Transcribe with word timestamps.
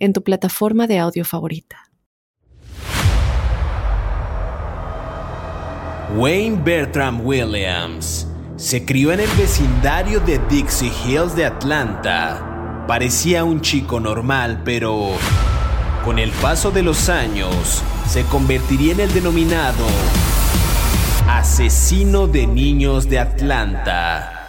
en 0.00 0.12
tu 0.12 0.22
plataforma 0.24 0.88
de 0.88 0.98
audio 0.98 1.24
favorita. 1.24 1.76
Wayne 6.16 6.60
Bertram 6.64 7.24
Williams 7.24 8.26
se 8.56 8.84
crió 8.84 9.12
en 9.12 9.20
el 9.20 9.30
vecindario 9.38 10.18
de 10.18 10.40
Dixie 10.50 10.90
Hills 11.06 11.36
de 11.36 11.46
Atlanta. 11.46 12.84
Parecía 12.88 13.44
un 13.44 13.60
chico 13.60 14.00
normal, 14.00 14.62
pero 14.64 15.10
con 16.04 16.18
el 16.18 16.30
paso 16.32 16.72
de 16.72 16.82
los 16.82 17.08
años 17.08 17.82
se 18.08 18.24
convertiría 18.24 18.92
en 18.92 19.00
el 19.00 19.12
denominado 19.14 19.86
asesino 21.28 22.26
de 22.26 22.46
niños 22.48 23.08
de 23.08 23.20
Atlanta. 23.20 24.48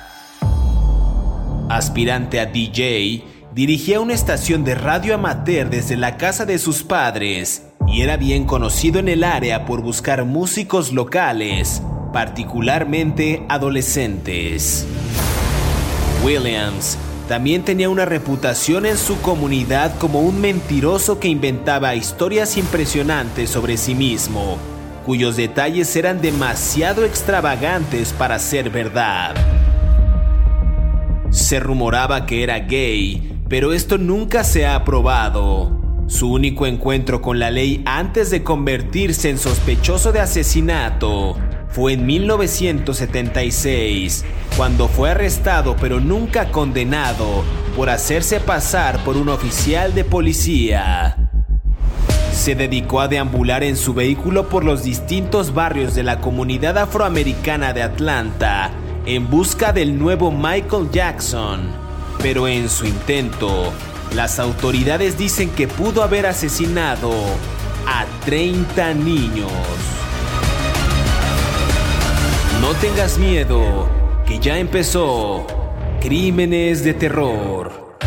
Aspirante 1.70 2.40
a 2.40 2.48
DJ, 2.48 3.24
dirigía 3.54 4.00
una 4.00 4.14
estación 4.14 4.64
de 4.64 4.76
radio 4.76 5.16
amateur 5.16 5.70
desde 5.70 5.98
la 5.98 6.18
casa 6.18 6.46
de 6.46 6.58
sus 6.58 6.84
padres 6.84 7.64
y 7.88 8.02
era 8.02 8.16
bien 8.16 8.46
conocido 8.46 9.00
en 9.00 9.10
el 9.10 9.24
área 9.24 9.66
por 9.66 9.82
buscar 9.82 10.24
músicos 10.24 10.94
locales, 10.94 11.82
particularmente 12.14 13.44
adolescentes. 13.50 14.86
Williams 16.24 16.98
también 17.28 17.64
tenía 17.64 17.90
una 17.90 18.06
reputación 18.06 18.86
en 18.86 18.98
su 18.98 19.20
comunidad 19.22 19.98
como 19.98 20.22
un 20.22 20.40
mentiroso 20.40 21.20
que 21.20 21.28
inventaba 21.28 21.96
historias 21.96 22.58
impresionantes 22.58 23.50
sobre 23.50 23.78
sí 23.78 23.96
mismo, 23.96 24.58
cuyos 25.06 25.36
detalles 25.36 25.94
eran 25.96 26.22
demasiado 26.22 27.04
extravagantes 27.04 28.14
para 28.14 28.40
ser 28.40 28.70
verdad. 28.70 29.34
Se 31.32 31.60
rumoraba 31.60 32.26
que 32.26 32.44
era 32.44 32.60
gay 32.60 33.31
pero 33.52 33.72
esto 33.74 33.98
nunca 33.98 34.46
se 34.46 34.66
ha 34.66 34.86
probado. 34.86 35.78
Su 36.08 36.32
único 36.32 36.66
encuentro 36.66 37.22
con 37.22 37.38
la 37.38 37.52
ley 37.52 37.84
antes 37.86 38.30
de 38.30 38.44
convertirse 38.44 39.30
en 39.30 39.38
sospechoso 39.38 40.14
de 40.14 40.22
asesinato 40.22 41.36
fue 41.68 41.92
en 41.92 42.06
1976, 42.06 44.24
cuando 44.56 44.88
fue 44.88 45.10
arrestado 45.10 45.76
pero 45.76 46.00
nunca 46.00 46.50
condenado 46.50 47.44
por 47.76 47.90
hacerse 47.90 48.40
pasar 48.40 49.04
por 49.04 49.18
un 49.18 49.28
oficial 49.28 49.94
de 49.96 50.06
policía. 50.06 51.30
Se 52.32 52.56
dedicó 52.56 53.02
a 53.02 53.10
deambular 53.10 53.66
en 53.66 53.76
su 53.76 53.94
vehículo 53.94 54.48
por 54.48 54.64
los 54.64 54.84
distintos 54.84 55.54
barrios 55.54 55.94
de 55.94 56.04
la 56.04 56.22
comunidad 56.22 56.78
afroamericana 56.78 57.74
de 57.74 57.84
Atlanta 57.84 58.72
en 59.06 59.30
busca 59.30 59.74
del 59.74 60.00
nuevo 60.00 60.32
Michael 60.32 60.90
Jackson 60.90 61.81
pero 62.22 62.48
en 62.48 62.70
su 62.70 62.86
intento, 62.86 63.74
las 64.14 64.40
autoridades 64.40 65.18
dicen 65.18 65.50
que 65.50 65.68
pudo 65.68 66.04
haber 66.04 66.28
asesinado 66.28 67.12
a 67.88 68.06
30 68.26 68.94
niños. 68.94 69.52
No 72.62 72.74
tengas 72.76 73.18
miedo, 73.18 73.90
que 74.28 74.38
ya 74.38 74.60
empezó 74.60 75.48
Crímenes 76.00 76.84
de 76.84 76.94
Terror. 76.94 77.98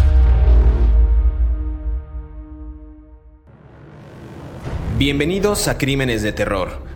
Bienvenidos 4.97 5.67
a 5.67 5.77
Crímenes 5.77 6.23
de 6.23 6.33
Terror. 6.33 6.84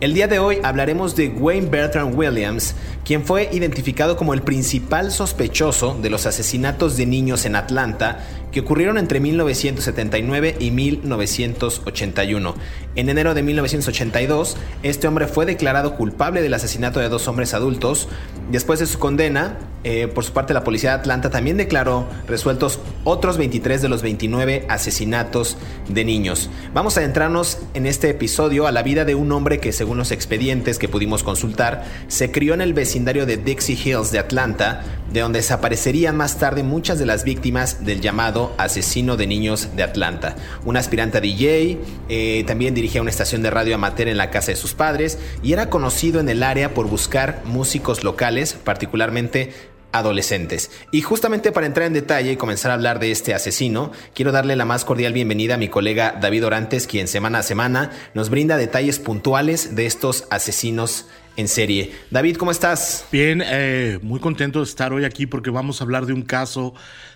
El 0.00 0.14
día 0.14 0.28
de 0.28 0.38
hoy 0.38 0.56
hablaremos 0.62 1.14
de 1.14 1.28
Wayne 1.28 1.68
Bertrand 1.68 2.18
Williams, 2.18 2.74
quien 3.04 3.22
fue 3.22 3.50
identificado 3.52 4.16
como 4.16 4.32
el 4.32 4.40
principal 4.40 5.12
sospechoso 5.12 5.94
de 6.00 6.08
los 6.08 6.24
asesinatos 6.24 6.96
de 6.96 7.04
niños 7.04 7.44
en 7.44 7.54
Atlanta 7.54 8.20
que 8.50 8.60
ocurrieron 8.60 8.96
entre 8.96 9.20
1979 9.20 10.56
y 10.58 10.70
1981. 10.70 12.54
En 12.96 13.08
enero 13.10 13.34
de 13.34 13.42
1982, 13.42 14.56
este 14.82 15.06
hombre 15.06 15.26
fue 15.26 15.44
declarado 15.44 15.96
culpable 15.96 16.40
del 16.40 16.54
asesinato 16.54 16.98
de 16.98 17.10
dos 17.10 17.28
hombres 17.28 17.52
adultos. 17.52 18.08
Después 18.50 18.80
de 18.80 18.86
su 18.86 18.98
condena, 18.98 19.58
eh, 19.82 20.08
por 20.08 20.24
su 20.24 20.32
parte 20.32 20.52
la 20.52 20.64
policía 20.64 20.90
de 20.90 20.96
Atlanta 20.96 21.30
también 21.30 21.56
declaró 21.56 22.06
resueltos 22.28 22.80
otros 23.04 23.38
23 23.38 23.80
de 23.80 23.88
los 23.88 24.02
29 24.02 24.66
asesinatos 24.68 25.56
de 25.88 26.04
niños. 26.04 26.50
Vamos 26.74 26.96
a 26.96 27.00
adentrarnos 27.00 27.58
en 27.74 27.86
este 27.86 28.10
episodio 28.10 28.66
a 28.66 28.72
la 28.72 28.82
vida 28.82 29.04
de 29.04 29.14
un 29.14 29.32
hombre 29.32 29.58
que 29.58 29.72
según 29.72 29.96
los 29.96 30.12
expedientes 30.12 30.78
que 30.78 30.88
pudimos 30.88 31.22
consultar, 31.22 31.84
se 32.08 32.30
crió 32.30 32.54
en 32.54 32.60
el 32.60 32.74
vecindario 32.74 33.24
de 33.24 33.38
Dixie 33.38 33.78
Hills 33.82 34.12
de 34.12 34.18
Atlanta, 34.18 34.82
de 35.12 35.20
donde 35.20 35.38
desaparecerían 35.38 36.16
más 36.16 36.38
tarde 36.38 36.62
muchas 36.62 36.98
de 36.98 37.06
las 37.06 37.24
víctimas 37.24 37.84
del 37.84 38.00
llamado 38.00 38.52
asesino 38.58 39.16
de 39.16 39.26
niños 39.26 39.70
de 39.74 39.82
Atlanta. 39.82 40.36
Un 40.64 40.76
aspirante 40.76 41.20
DJ, 41.20 41.78
eh, 42.08 42.44
también 42.46 42.74
dirigía 42.74 43.00
una 43.00 43.10
estación 43.10 43.42
de 43.42 43.50
radio 43.50 43.74
amateur 43.74 44.08
en 44.08 44.18
la 44.18 44.30
casa 44.30 44.52
de 44.52 44.56
sus 44.56 44.74
padres 44.74 45.18
y 45.42 45.52
era 45.52 45.70
conocido 45.70 46.20
en 46.20 46.28
el 46.28 46.42
área 46.42 46.74
por 46.74 46.86
buscar 46.86 47.42
músicos 47.44 48.04
locales, 48.04 48.54
particularmente 48.54 49.52
adolescentes. 49.92 50.70
Y 50.90 51.02
justamente 51.02 51.52
para 51.52 51.66
entrar 51.66 51.86
en 51.86 51.92
detalle 51.92 52.32
y 52.32 52.36
comenzar 52.36 52.70
a 52.70 52.74
hablar 52.74 52.98
de 52.98 53.10
este 53.10 53.34
asesino, 53.34 53.92
quiero 54.14 54.32
darle 54.32 54.56
la 54.56 54.64
más 54.64 54.84
cordial 54.84 55.12
bienvenida 55.12 55.54
a 55.54 55.58
mi 55.58 55.68
colega 55.68 56.16
David 56.20 56.46
Orantes, 56.46 56.86
quien 56.86 57.08
semana 57.08 57.38
a 57.38 57.42
semana 57.42 57.90
nos 58.14 58.30
brinda 58.30 58.56
detalles 58.56 58.98
puntuales 58.98 59.74
de 59.76 59.86
estos 59.86 60.26
asesinos 60.30 61.06
en 61.36 61.48
serie. 61.48 61.92
David, 62.10 62.36
¿cómo 62.36 62.50
estás? 62.50 63.06
Bien, 63.10 63.42
eh, 63.44 63.98
muy 64.02 64.20
contento 64.20 64.60
de 64.60 64.64
estar 64.64 64.92
hoy 64.92 65.04
aquí 65.04 65.26
porque 65.26 65.50
vamos 65.50 65.80
a 65.80 65.84
hablar 65.84 66.06
de 66.06 66.12
un 66.12 66.22
caso 66.22 66.74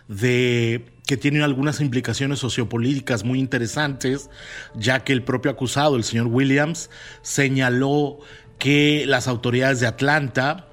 de 0.08 0.84
que 1.06 1.16
tiene 1.16 1.42
algunas 1.42 1.80
implicaciones 1.80 2.38
sociopolíticas 2.38 3.24
muy 3.24 3.38
interesantes, 3.38 4.30
ya 4.74 5.00
que 5.00 5.12
el 5.12 5.22
propio 5.22 5.50
acusado, 5.50 5.96
el 5.96 6.04
señor 6.04 6.28
Williams, 6.28 6.90
señaló 7.22 8.18
que 8.58 9.04
las 9.06 9.28
autoridades 9.28 9.80
de 9.80 9.86
Atlanta, 9.86 10.68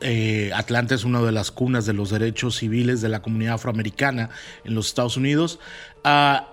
eh, 0.00 0.50
Atlanta 0.54 0.94
es 0.94 1.04
una 1.04 1.20
de 1.22 1.32
las 1.32 1.50
cunas 1.50 1.86
de 1.86 1.92
los 1.92 2.10
derechos 2.10 2.56
civiles 2.56 3.00
de 3.00 3.08
la 3.08 3.22
comunidad 3.22 3.54
afroamericana 3.54 4.30
en 4.64 4.74
los 4.74 4.88
Estados 4.88 5.16
Unidos, 5.16 5.58
ah, 6.04 6.48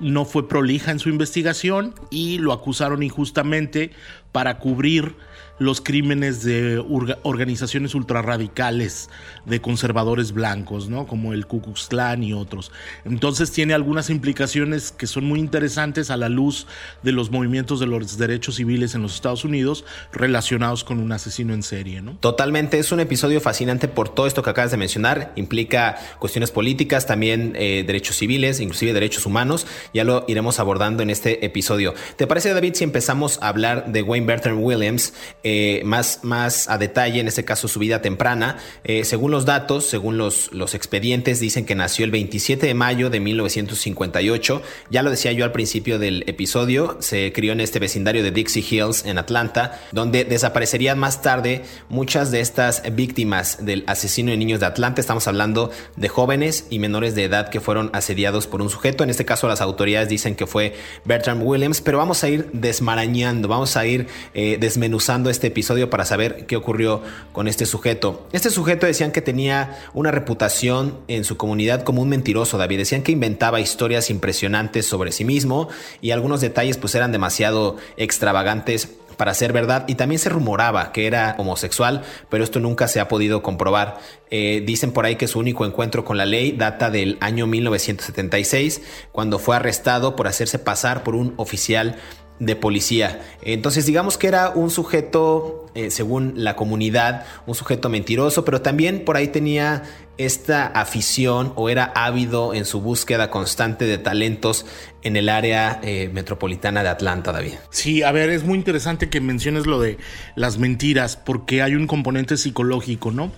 no 0.00 0.24
fue 0.24 0.48
prolija 0.48 0.90
en 0.90 0.98
su 0.98 1.08
investigación 1.08 1.94
y 2.10 2.38
lo 2.38 2.52
acusaron 2.52 3.02
injustamente 3.02 3.92
para 4.32 4.58
cubrir 4.58 5.14
los 5.58 5.80
crímenes 5.80 6.42
de 6.42 6.82
organizaciones 7.22 7.94
ultrarradicales 7.94 9.10
de 9.46 9.60
conservadores 9.60 10.32
blancos, 10.32 10.88
¿no? 10.88 11.06
Como 11.06 11.32
el 11.32 11.46
Ku 11.46 11.62
Klux 11.62 11.86
Klan 11.88 12.22
y 12.22 12.32
otros. 12.32 12.72
Entonces 13.04 13.52
tiene 13.52 13.74
algunas 13.74 14.10
implicaciones 14.10 14.92
que 14.92 15.06
son 15.06 15.24
muy 15.24 15.38
interesantes 15.38 16.10
a 16.10 16.16
la 16.16 16.28
luz 16.28 16.66
de 17.02 17.12
los 17.12 17.30
movimientos 17.30 17.80
de 17.80 17.86
los 17.86 18.18
derechos 18.18 18.56
civiles 18.56 18.94
en 18.94 19.02
los 19.02 19.14
Estados 19.14 19.44
Unidos 19.44 19.84
relacionados 20.12 20.84
con 20.84 20.98
un 20.98 21.12
asesino 21.12 21.54
en 21.54 21.62
serie, 21.62 22.02
¿no? 22.02 22.16
Totalmente, 22.18 22.78
es 22.78 22.90
un 22.90 23.00
episodio 23.00 23.40
fascinante 23.40 23.88
por 23.88 24.08
todo 24.08 24.26
esto 24.26 24.42
que 24.42 24.50
acabas 24.50 24.70
de 24.70 24.76
mencionar. 24.76 25.32
Implica 25.36 25.96
cuestiones 26.18 26.50
políticas, 26.50 27.06
también 27.06 27.52
eh, 27.56 27.84
derechos 27.86 28.16
civiles, 28.16 28.58
inclusive 28.60 28.92
derechos 28.92 29.26
humanos. 29.26 29.66
Ya 29.94 30.04
lo 30.04 30.24
iremos 30.26 30.58
abordando 30.58 31.02
en 31.02 31.10
este 31.10 31.44
episodio. 31.44 31.94
¿Te 32.16 32.26
parece, 32.26 32.52
David, 32.52 32.74
si 32.74 32.84
empezamos 32.84 33.38
a 33.42 33.48
hablar 33.48 33.92
de 33.92 34.02
Wayne 34.02 34.21
Wayne 34.22 34.26
Bertrand 34.26 34.64
Williams 34.64 35.12
eh, 35.42 35.82
más, 35.84 36.20
más 36.22 36.68
a 36.68 36.78
detalle, 36.78 37.20
en 37.20 37.28
este 37.28 37.44
caso 37.44 37.68
su 37.68 37.78
vida 37.78 38.00
temprana. 38.02 38.58
Eh, 38.84 39.04
según 39.04 39.30
los 39.30 39.44
datos, 39.44 39.86
según 39.86 40.18
los, 40.18 40.52
los 40.52 40.74
expedientes, 40.74 41.40
dicen 41.40 41.64
que 41.64 41.74
nació 41.74 42.04
el 42.04 42.10
27 42.10 42.66
de 42.66 42.74
mayo 42.74 43.10
de 43.10 43.20
1958. 43.20 44.62
Ya 44.90 45.02
lo 45.02 45.10
decía 45.10 45.32
yo 45.32 45.44
al 45.44 45.52
principio 45.52 45.98
del 45.98 46.24
episodio, 46.26 46.96
se 47.00 47.32
crió 47.32 47.52
en 47.52 47.60
este 47.60 47.78
vecindario 47.78 48.22
de 48.22 48.30
Dixie 48.30 48.64
Hills 48.68 49.04
en 49.04 49.18
Atlanta, 49.18 49.80
donde 49.92 50.24
desaparecerían 50.24 50.98
más 50.98 51.22
tarde 51.22 51.62
muchas 51.88 52.30
de 52.30 52.40
estas 52.40 52.82
víctimas 52.92 53.64
del 53.64 53.84
asesino 53.86 54.30
de 54.30 54.36
niños 54.36 54.60
de 54.60 54.66
Atlanta. 54.66 55.00
Estamos 55.00 55.26
hablando 55.26 55.70
de 55.96 56.08
jóvenes 56.08 56.66
y 56.70 56.78
menores 56.78 57.14
de 57.14 57.24
edad 57.24 57.48
que 57.48 57.60
fueron 57.60 57.90
asediados 57.92 58.46
por 58.46 58.62
un 58.62 58.70
sujeto. 58.70 59.04
En 59.04 59.10
este 59.10 59.24
caso 59.24 59.48
las 59.48 59.60
autoridades 59.60 60.08
dicen 60.08 60.34
que 60.34 60.46
fue 60.46 60.74
Bertrand 61.04 61.42
Williams, 61.42 61.80
pero 61.80 61.98
vamos 61.98 62.22
a 62.24 62.28
ir 62.28 62.50
desmarañando, 62.52 63.48
vamos 63.48 63.76
a 63.76 63.86
ir 63.86 64.06
eh, 64.34 64.58
desmenuzando 64.60 65.30
este 65.30 65.48
episodio 65.48 65.90
para 65.90 66.04
saber 66.04 66.46
qué 66.46 66.56
ocurrió 66.56 67.02
con 67.32 67.48
este 67.48 67.66
sujeto. 67.66 68.26
Este 68.32 68.50
sujeto 68.50 68.86
decían 68.86 69.12
que 69.12 69.22
tenía 69.22 69.78
una 69.94 70.10
reputación 70.10 70.98
en 71.08 71.24
su 71.24 71.36
comunidad 71.36 71.82
como 71.82 72.02
un 72.02 72.08
mentiroso, 72.08 72.58
David. 72.58 72.78
Decían 72.78 73.02
que 73.02 73.12
inventaba 73.12 73.60
historias 73.60 74.10
impresionantes 74.10 74.86
sobre 74.86 75.12
sí 75.12 75.24
mismo 75.24 75.68
y 76.00 76.10
algunos 76.10 76.40
detalles 76.40 76.78
pues 76.78 76.94
eran 76.94 77.12
demasiado 77.12 77.76
extravagantes 77.96 78.88
para 79.16 79.34
ser 79.34 79.52
verdad 79.52 79.84
y 79.86 79.94
también 79.94 80.18
se 80.18 80.28
rumoraba 80.28 80.92
que 80.92 81.06
era 81.06 81.36
homosexual, 81.38 82.02
pero 82.28 82.44
esto 82.44 82.60
nunca 82.60 82.88
se 82.88 83.00
ha 83.00 83.08
podido 83.08 83.42
comprobar. 83.42 83.98
Eh, 84.30 84.62
dicen 84.66 84.92
por 84.92 85.04
ahí 85.04 85.16
que 85.16 85.28
su 85.28 85.38
único 85.38 85.64
encuentro 85.66 86.04
con 86.04 86.16
la 86.16 86.26
ley 86.26 86.52
data 86.52 86.90
del 86.90 87.18
año 87.20 87.46
1976, 87.46 88.82
cuando 89.12 89.38
fue 89.38 89.56
arrestado 89.56 90.16
por 90.16 90.26
hacerse 90.26 90.58
pasar 90.58 91.02
por 91.02 91.14
un 91.14 91.34
oficial 91.36 91.96
de 92.42 92.56
policía. 92.56 93.20
Entonces 93.42 93.86
digamos 93.86 94.18
que 94.18 94.26
era 94.26 94.50
un 94.50 94.68
sujeto, 94.68 95.66
eh, 95.74 95.92
según 95.92 96.32
la 96.36 96.56
comunidad, 96.56 97.24
un 97.46 97.54
sujeto 97.54 97.88
mentiroso, 97.88 98.44
pero 98.44 98.62
también 98.62 99.04
por 99.04 99.16
ahí 99.16 99.28
tenía 99.28 99.84
esta 100.18 100.66
afición 100.66 101.52
o 101.54 101.68
era 101.68 101.92
ávido 101.94 102.52
en 102.52 102.64
su 102.64 102.80
búsqueda 102.80 103.30
constante 103.30 103.84
de 103.84 103.98
talentos 103.98 104.66
en 105.02 105.16
el 105.16 105.28
área 105.28 105.78
eh, 105.84 106.10
metropolitana 106.12 106.82
de 106.82 106.88
Atlanta, 106.88 107.30
David. 107.30 107.54
Sí, 107.70 108.02
a 108.02 108.10
ver, 108.10 108.28
es 108.30 108.42
muy 108.42 108.58
interesante 108.58 109.08
que 109.08 109.20
menciones 109.20 109.66
lo 109.66 109.80
de 109.80 109.98
las 110.34 110.58
mentiras, 110.58 111.16
porque 111.16 111.62
hay 111.62 111.76
un 111.76 111.86
componente 111.86 112.36
psicológico, 112.36 113.12
¿no? 113.12 113.30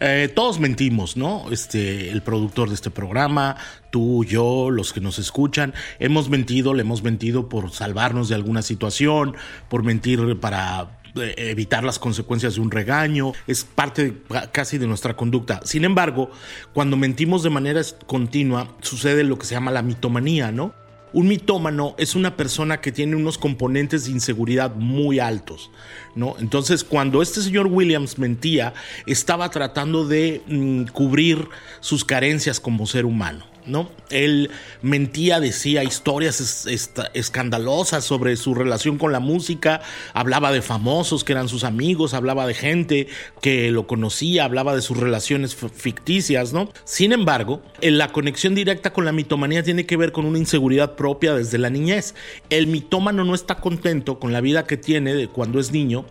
Eh, 0.00 0.30
todos 0.32 0.60
mentimos, 0.60 1.16
¿no? 1.16 1.50
Este, 1.50 2.10
el 2.10 2.22
productor 2.22 2.68
de 2.68 2.74
este 2.74 2.90
programa, 2.90 3.56
tú, 3.90 4.24
yo, 4.24 4.70
los 4.70 4.92
que 4.92 5.00
nos 5.00 5.18
escuchan, 5.18 5.74
hemos 5.98 6.28
mentido, 6.28 6.74
le 6.74 6.82
hemos 6.82 7.02
mentido 7.02 7.48
por 7.48 7.72
salvarnos 7.72 8.28
de 8.28 8.36
alguna 8.36 8.62
situación, 8.62 9.36
por 9.68 9.82
mentir 9.82 10.38
para 10.38 11.00
eh, 11.16 11.34
evitar 11.36 11.82
las 11.82 11.98
consecuencias 11.98 12.54
de 12.54 12.60
un 12.60 12.70
regaño, 12.70 13.32
es 13.46 13.64
parte 13.64 14.22
casi 14.52 14.78
de 14.78 14.86
nuestra 14.86 15.16
conducta. 15.16 15.60
Sin 15.64 15.84
embargo, 15.84 16.30
cuando 16.72 16.96
mentimos 16.96 17.42
de 17.42 17.50
manera 17.50 17.80
continua, 18.06 18.76
sucede 18.82 19.24
lo 19.24 19.38
que 19.38 19.46
se 19.46 19.54
llama 19.54 19.72
la 19.72 19.82
mitomanía, 19.82 20.52
¿no? 20.52 20.74
Un 21.12 21.28
mitómano 21.28 21.94
es 21.98 22.14
una 22.14 22.36
persona 22.36 22.80
que 22.80 22.92
tiene 22.92 23.16
unos 23.16 23.38
componentes 23.38 24.04
de 24.04 24.12
inseguridad 24.12 24.74
muy 24.74 25.18
altos, 25.18 25.70
¿no? 26.14 26.36
Entonces, 26.38 26.84
cuando 26.84 27.22
este 27.22 27.40
señor 27.40 27.66
Williams 27.66 28.18
mentía, 28.18 28.74
estaba 29.06 29.50
tratando 29.50 30.06
de 30.06 30.42
mm, 30.46 30.84
cubrir 30.92 31.48
sus 31.80 32.04
carencias 32.04 32.60
como 32.60 32.86
ser 32.86 33.06
humano. 33.06 33.44
¿No? 33.68 33.90
Él 34.10 34.50
mentía, 34.82 35.40
decía 35.40 35.84
historias 35.84 36.66
escandalosas 37.14 38.04
sobre 38.04 38.36
su 38.36 38.54
relación 38.54 38.98
con 38.98 39.12
la 39.12 39.20
música, 39.20 39.80
hablaba 40.14 40.50
de 40.52 40.62
famosos 40.62 41.24
que 41.24 41.32
eran 41.32 41.48
sus 41.48 41.64
amigos, 41.64 42.14
hablaba 42.14 42.46
de 42.46 42.54
gente 42.54 43.08
que 43.40 43.70
lo 43.70 43.86
conocía, 43.86 44.44
hablaba 44.44 44.74
de 44.74 44.82
sus 44.82 44.96
relaciones 44.96 45.54
ficticias, 45.54 46.52
¿no? 46.52 46.70
Sin 46.84 47.12
embargo, 47.12 47.62
la 47.80 48.12
conexión 48.12 48.54
directa 48.54 48.92
con 48.92 49.04
la 49.04 49.12
mitomanía 49.12 49.62
tiene 49.62 49.86
que 49.86 49.96
ver 49.96 50.12
con 50.12 50.24
una 50.24 50.38
inseguridad 50.38 50.96
propia 50.96 51.34
desde 51.34 51.58
la 51.58 51.70
niñez. 51.70 52.14
El 52.50 52.66
mitómano 52.66 53.24
no 53.24 53.34
está 53.34 53.56
contento 53.56 54.18
con 54.18 54.32
la 54.32 54.40
vida 54.40 54.66
que 54.66 54.76
tiene 54.76 55.14
de 55.14 55.28
cuando 55.28 55.60
es 55.60 55.72
niño 55.72 56.06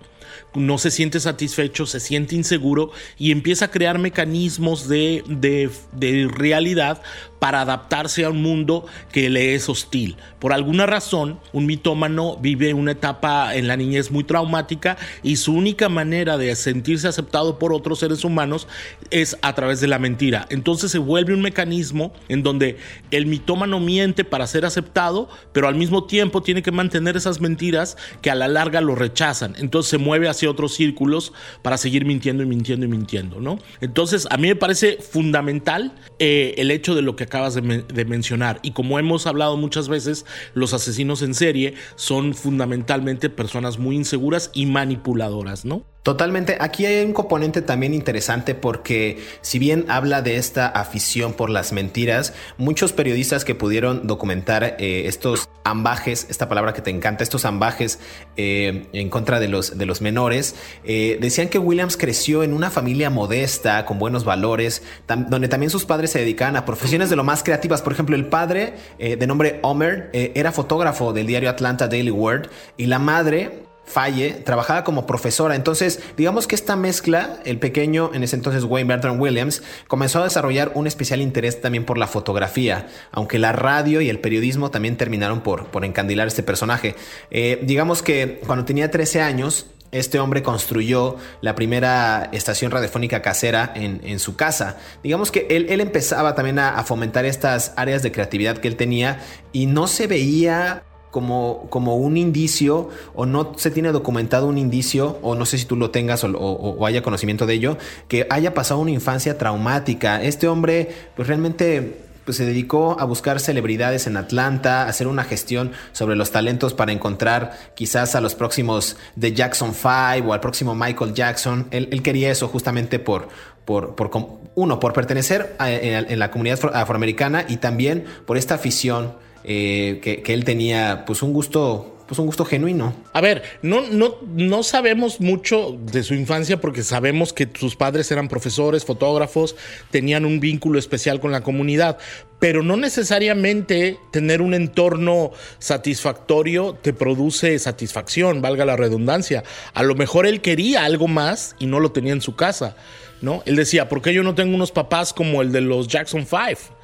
no 0.54 0.78
se 0.78 0.92
siente 0.92 1.20
satisfecho, 1.20 1.86
se 1.86 2.00
siente 2.00 2.36
inseguro 2.36 2.92
y 3.18 3.32
empieza 3.32 3.66
a 3.66 3.72
crear 3.72 4.00
mecanismos 4.00 4.88
de, 4.88 5.24
de, 5.28 6.28
realidad 6.28 7.02
para 7.40 7.62
adaptarse 7.62 8.26
a 8.26 8.30
un 8.30 8.42
mundo 8.42 8.86
que 9.12 9.30
le 9.30 9.56
es 9.56 9.70
hostil. 9.70 10.18
Por 10.40 10.54
alguna 10.54 10.86
razón, 10.86 11.40
un 11.54 11.66
mitómano 11.66 12.38
vive 12.38 12.74
una 12.74 12.92
etapa 12.92 13.56
en 13.56 13.68
la 13.68 13.78
niñez 13.78 14.12
muy 14.12 14.24
traumática 14.24 14.98
y 15.24 15.38
su 15.38 15.54
única 15.54 15.90
manera 15.90 16.38
de 16.38 16.56
sentirse 16.56 17.08
aceptado 17.08 17.60
por 17.60 17.74
otros 17.74 18.00
seres 18.00 18.24
humanos 18.24 18.68
es 19.12 19.38
a 19.42 19.54
través 19.56 19.82
de 19.82 19.88
la 19.88 20.00
mentira. 20.00 20.46
Entonces 20.50 20.92
se 20.92 20.98
vuelve 20.98 21.34
un 21.34 21.42
mecanismo 21.42 22.14
en 22.28 22.44
donde 22.44 22.78
el 23.12 23.26
mitómano 23.26 23.80
miente 23.80 24.24
para 24.24 24.48
ser 24.48 24.66
aceptado, 24.66 25.30
pero 25.54 25.68
al 25.68 25.76
mismo 25.76 26.06
tiempo 26.06 26.42
tiene 26.42 26.62
que 26.62 26.72
mantener 26.72 27.18
esas 27.18 27.42
mentiras 27.42 27.98
que 28.22 28.32
a 28.32 28.36
la 28.36 28.48
larga 28.48 28.82
lo 28.82 28.96
rechazan. 28.96 29.56
Entonces 29.58 29.90
se 29.90 29.98
mueve 29.98 30.28
hacia 30.28 30.50
otros 30.50 30.74
círculos 30.74 31.34
para 31.62 31.78
seguir 31.78 32.06
mintiendo 32.06 32.44
y 32.44 32.46
mintiendo 32.46 32.86
y 32.86 32.90
mintiendo, 32.90 33.40
¿no? 33.40 33.60
Entonces 33.82 34.28
a 34.30 34.38
mí 34.38 34.48
me 34.48 34.56
parece 34.56 34.98
fundamental 34.98 35.94
eh, 36.20 36.56
el 36.58 36.72
hecho 36.72 36.96
de 36.96 37.02
lo 37.02 37.16
que 37.16 37.27
acabas 37.28 37.54
de, 37.54 38.06
mencionar. 38.06 38.60
Y 38.64 38.72
como 38.72 39.00
hemos 39.00 39.28
hablado 39.28 39.56
muchas 39.58 39.88
veces, 39.88 40.26
los 40.54 40.74
asesinos 40.74 41.22
en 41.22 41.34
serie 41.34 41.76
son 41.96 42.34
fundamentalmente 42.34 43.30
personas 43.30 43.78
muy 43.78 43.96
inseguras 43.96 44.50
y 44.54 44.66
manipuladoras, 44.66 45.66
¿no? 45.66 45.84
Totalmente. 46.08 46.56
Aquí 46.62 46.86
hay 46.86 47.04
un 47.04 47.12
componente 47.12 47.62
también 47.62 47.94
interesante 47.94 48.56
porque 48.56 49.22
si 49.42 49.60
bien 49.60 49.84
habla 49.90 50.22
de 50.22 50.38
esta 50.38 50.66
afición 50.66 51.34
por 51.34 51.50
las 51.50 51.74
mentiras, 51.74 52.34
muchos 52.58 52.94
periodistas 52.94 53.44
que 53.44 53.56
pudieron 53.56 54.08
documentar 54.08 54.78
eh, 54.80 55.04
estos 55.08 55.50
ambajes, 55.66 56.28
esta 56.30 56.48
palabra 56.48 56.74
que 56.74 56.82
te 56.82 56.92
encanta, 56.92 57.26
estos 57.26 57.44
ambajes 57.44 58.00
eh, 58.38 58.88
en 58.94 59.10
contra 59.10 59.42
de 59.42 59.50
los, 59.50 59.78
de 59.78 59.86
los 59.86 60.02
menores, 60.02 60.56
eh, 60.86 61.18
decían 61.20 61.50
que 61.50 61.60
Williams 61.60 61.98
creció 61.98 62.42
en 62.42 62.54
una 62.54 62.72
familia 62.72 63.10
modesta, 63.10 63.84
con 63.84 64.00
buenos 64.00 64.24
valores, 64.24 64.84
donde 65.10 65.50
también 65.50 65.70
sus 65.70 65.84
padres 65.84 66.12
se 66.12 66.20
dedicaban 66.20 66.56
a 66.56 66.64
profesiones 66.64 67.10
de 67.10 67.18
lo 67.18 67.26
más 67.26 67.44
creativas. 67.44 67.82
Por 67.82 67.92
ejemplo, 67.92 68.16
el 68.16 68.28
padre, 68.28 68.76
de 68.98 69.28
nombre 69.28 69.60
Homer, 69.62 70.10
era 70.14 70.54
fotógrafo 70.54 71.12
del 71.12 71.28
diario 71.28 71.50
Atlanta 71.50 71.90
Daily 71.90 72.12
World 72.12 72.50
y 72.78 72.86
la 72.86 72.98
madre 72.98 73.67
Falle 73.88 74.42
trabajaba 74.46 74.84
como 74.84 75.08
profesora. 75.08 75.56
Entonces, 75.56 76.02
digamos 76.18 76.46
que 76.46 76.56
esta 76.56 76.76
mezcla, 76.76 77.40
el 77.46 77.58
pequeño, 77.58 78.12
en 78.14 78.22
ese 78.22 78.36
entonces 78.36 78.66
Wayne 78.66 78.90
Bertrand 78.90 79.20
Williams, 79.20 79.64
comenzó 79.88 80.20
a 80.20 80.26
desarrollar 80.26 80.74
un 80.76 80.88
especial 80.88 81.22
interés 81.22 81.62
también 81.62 81.86
por 81.86 81.98
la 81.98 82.08
fotografía, 82.08 82.88
aunque 83.12 83.40
la 83.40 83.54
radio 83.54 84.02
y 84.02 84.10
el 84.10 84.20
periodismo 84.20 84.72
también 84.72 84.98
terminaron 84.98 85.42
por, 85.42 85.68
por 85.68 85.86
encandilar 85.86 86.28
este 86.28 86.44
personaje. 86.44 86.96
Eh, 87.32 87.60
digamos 87.64 88.04
que 88.04 88.42
cuando 88.46 88.66
tenía 88.66 88.92
13 88.92 89.22
años, 89.22 89.68
este 89.92 90.20
hombre 90.20 90.44
construyó 90.44 91.16
la 91.42 91.56
primera 91.56 92.30
estación 92.34 92.72
radiofónica 92.72 93.22
casera 93.22 93.72
en, 93.74 94.20
su 94.20 94.36
casa. 94.36 94.78
Digamos 95.02 95.32
que 95.32 95.48
él, 95.50 95.68
él 95.70 95.80
empezaba 95.80 96.36
también 96.36 96.60
a, 96.60 96.78
a, 96.78 96.84
fomentar 96.84 97.26
estas 97.26 97.74
áreas 97.78 98.04
de 98.04 98.12
creatividad 98.12 98.58
que 98.58 98.68
él 98.68 98.76
tenía 98.76 99.22
y 99.54 99.66
no 99.66 99.88
se 99.88 100.08
veía 100.08 100.84
como, 101.18 101.66
como 101.72 101.96
un 101.96 102.16
indicio 102.16 102.92
o 103.16 103.26
no 103.26 103.54
se 103.58 103.72
tiene 103.72 103.92
documentado 103.92 104.46
un 104.46 104.60
indicio 104.60 105.18
o 105.24 105.34
no 105.34 105.48
sé 105.48 105.58
si 105.58 105.66
tú 105.66 105.76
lo 105.76 105.90
tengas 105.90 106.24
o, 106.24 106.86
haya 106.86 107.02
conocimiento 107.02 107.48
de 107.48 107.56
ello, 107.56 107.80
que 108.08 108.28
haya 108.30 108.54
pasado 108.54 108.82
una 108.82 108.92
infancia 108.92 109.36
traumática. 109.36 110.22
Este 110.22 110.48
hombre 110.48 110.90
pues 111.16 111.28
realmente 111.28 112.06
pues 112.24 112.38
se 112.38 112.46
dedicó 112.46 112.98
a 113.00 113.06
buscar 113.06 113.40
celebridades 113.40 114.06
en 114.06 114.16
Atlanta, 114.16 114.84
a 114.84 114.90
hacer 114.90 115.08
una 115.08 115.24
gestión 115.24 115.72
sobre 115.92 116.16
los 116.16 116.30
talentos 116.30 116.76
para 116.76 116.92
encontrar 116.92 117.58
quizás 117.74 118.14
a 118.14 118.22
los 118.22 118.36
próximos 118.36 118.96
de 119.16 119.34
Jackson 119.34 119.74
5 119.74 120.30
o 120.30 120.34
al 120.34 120.40
próximo 120.40 120.76
Michael 120.76 121.16
Jackson. 121.16 121.66
Él, 121.72 122.04
quería 122.04 122.30
eso 122.30 122.48
justamente 122.48 123.00
por, 123.00 123.30
por, 123.66 123.96
por, 123.96 124.12
uno, 124.54 124.80
por 124.80 124.94
pertenecer 124.94 125.56
en 125.60 126.20
la 126.20 126.30
comunidad 126.30 126.60
afroamericana 126.76 127.44
y 127.48 127.58
también 127.58 128.06
por 128.28 128.38
esta 128.38 128.54
afición 128.54 129.14
eh, 129.50 130.02
que, 130.02 130.34
él 130.34 130.44
tenía 130.44 131.06
pues 131.06 131.24
un 131.24 131.32
gusto 131.32 131.94
pues 132.06 132.20
un 132.20 132.26
gusto 132.26 132.46
genuino. 132.46 132.94
A 133.12 133.20
ver, 133.20 133.44
no, 133.62 133.82
no, 133.82 134.16
no 134.26 134.64
sabemos 134.64 135.20
mucho 135.20 135.78
de 135.92 136.04
su 136.04 136.14
infancia 136.14 136.60
porque 136.62 136.82
sabemos 136.82 137.34
que 137.34 137.50
sus 137.54 137.76
padres 137.76 138.10
eran 138.12 138.30
profesores, 138.30 138.86
fotógrafos, 138.86 139.58
tenían 139.92 140.24
un 140.24 140.40
vínculo 140.40 140.80
especial 140.80 141.20
con 141.20 141.34
la 141.34 141.42
comunidad, 141.42 141.98
pero 142.40 142.64
no 142.64 142.78
necesariamente 142.78 143.98
tener 144.14 144.42
un 144.42 144.54
entorno 144.54 145.32
satisfactorio 145.60 146.78
te 146.82 146.94
produce 146.94 147.60
satisfacción, 147.60 148.42
valga 148.42 148.64
la 148.64 148.78
redundancia. 148.78 149.44
A 149.74 149.84
lo 149.84 149.94
mejor 149.96 150.26
él 150.26 150.40
quería 150.40 150.86
algo 150.86 151.10
más 151.10 151.58
y 151.60 151.66
no 151.66 151.82
lo 151.82 151.92
tenía 151.92 152.14
en 152.14 152.22
su 152.22 152.38
casa, 152.38 152.78
¿no? 153.22 153.44
Él 153.46 153.58
decía, 153.58 153.90
¿por 153.90 154.02
qué 154.02 154.14
yo 154.14 154.24
no 154.24 154.34
tengo 154.34 154.56
unos 154.56 154.72
papás 154.72 155.12
como 155.12 155.42
el 155.42 155.52
de 155.52 155.60
los 155.60 155.90
Jackson 155.90 156.26
Five? 156.26 156.77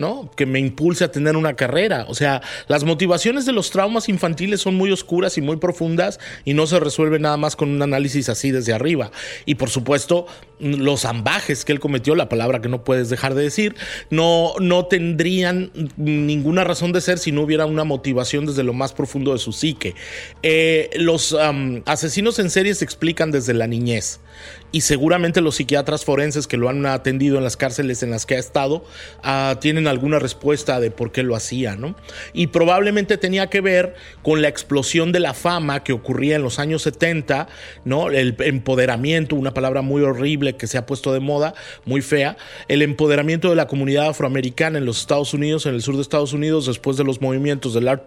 ¿No? 0.00 0.30
Que 0.34 0.46
me 0.46 0.58
impulse 0.58 1.04
a 1.04 1.12
tener 1.12 1.36
una 1.36 1.54
carrera. 1.54 2.06
O 2.08 2.14
sea, 2.14 2.42
las 2.66 2.84
motivaciones 2.84 3.46
de 3.46 3.52
los 3.52 3.70
traumas 3.70 4.08
infantiles 4.08 4.60
son 4.60 4.74
muy 4.74 4.90
oscuras 4.90 5.38
y 5.38 5.42
muy 5.42 5.56
profundas 5.56 6.18
y 6.44 6.54
no 6.54 6.66
se 6.66 6.80
resuelven 6.80 7.22
nada 7.22 7.36
más 7.36 7.54
con 7.54 7.68
un 7.70 7.82
análisis 7.82 8.28
así 8.28 8.50
desde 8.50 8.72
arriba. 8.72 9.12
Y 9.44 9.56
por 9.56 9.70
supuesto, 9.70 10.26
los 10.58 11.04
ambajes 11.04 11.64
que 11.64 11.72
él 11.72 11.80
cometió, 11.80 12.14
la 12.14 12.28
palabra 12.28 12.60
que 12.60 12.68
no 12.68 12.82
puedes 12.82 13.10
dejar 13.10 13.34
de 13.34 13.42
decir, 13.42 13.76
no, 14.10 14.54
no 14.58 14.86
tendrían 14.86 15.70
ninguna 15.96 16.64
razón 16.64 16.92
de 16.92 17.00
ser 17.00 17.18
si 17.18 17.30
no 17.30 17.42
hubiera 17.42 17.66
una 17.66 17.84
motivación 17.84 18.46
desde 18.46 18.62
lo 18.62 18.72
más 18.72 18.92
profundo 18.92 19.32
de 19.32 19.38
su 19.38 19.52
psique. 19.52 19.94
Eh, 20.42 20.90
los 20.96 21.36
asesinos 21.86 22.38
en 22.38 22.50
serie 22.50 22.74
se 22.74 22.84
explican 22.84 23.30
desde 23.30 23.54
la 23.54 23.66
niñez 23.66 24.20
y 24.72 24.82
seguramente 24.82 25.40
los 25.40 25.56
psiquiatras 25.56 26.04
forenses 26.04 26.46
que 26.46 26.56
lo 26.56 26.68
han 26.68 26.86
atendido 26.86 27.38
en 27.38 27.44
las 27.44 27.56
cárceles 27.56 28.02
en 28.02 28.10
las 28.10 28.26
que 28.26 28.36
ha 28.36 28.38
estado 28.38 28.84
ah, 29.22 29.56
tienen 29.60 29.86
alguna 29.86 30.18
respuesta 30.18 30.80
de 30.80 30.90
por 30.90 31.12
qué 31.12 31.22
lo 31.22 31.34
hacía, 31.34 31.76
¿no? 31.76 31.96
Y 32.32 32.48
probablemente 32.48 33.18
tenía 33.18 33.48
que 33.48 33.60
ver 33.60 33.94
con 34.22 34.42
la 34.42 34.48
explosión 34.48 35.12
de 35.12 35.20
la 35.20 35.34
fama 35.34 35.82
que 35.82 35.92
ocurría 35.92 36.36
en 36.36 36.42
los 36.42 36.58
años 36.58 36.82
70, 36.82 37.48
¿no? 37.84 38.10
El 38.10 38.36
empoderamiento, 38.38 39.34
una 39.34 39.54
palabra 39.54 39.82
muy 39.82 40.02
horrible 40.02 40.56
que 40.56 40.66
se 40.66 40.78
ha 40.78 40.86
puesto 40.86 41.12
de 41.12 41.20
moda, 41.20 41.54
muy 41.84 42.00
fea, 42.00 42.36
el 42.68 42.82
empoderamiento 42.82 43.50
de 43.50 43.56
la 43.56 43.66
comunidad 43.66 44.08
afroamericana 44.08 44.78
en 44.78 44.84
los 44.84 45.00
Estados 45.00 45.34
Unidos, 45.34 45.66
en 45.66 45.74
el 45.74 45.82
sur 45.82 45.96
de 45.96 46.02
Estados 46.02 46.32
Unidos, 46.32 46.66
después 46.66 46.96
de 46.96 47.04
los 47.04 47.20
movimientos 47.20 47.74
de 47.74 47.98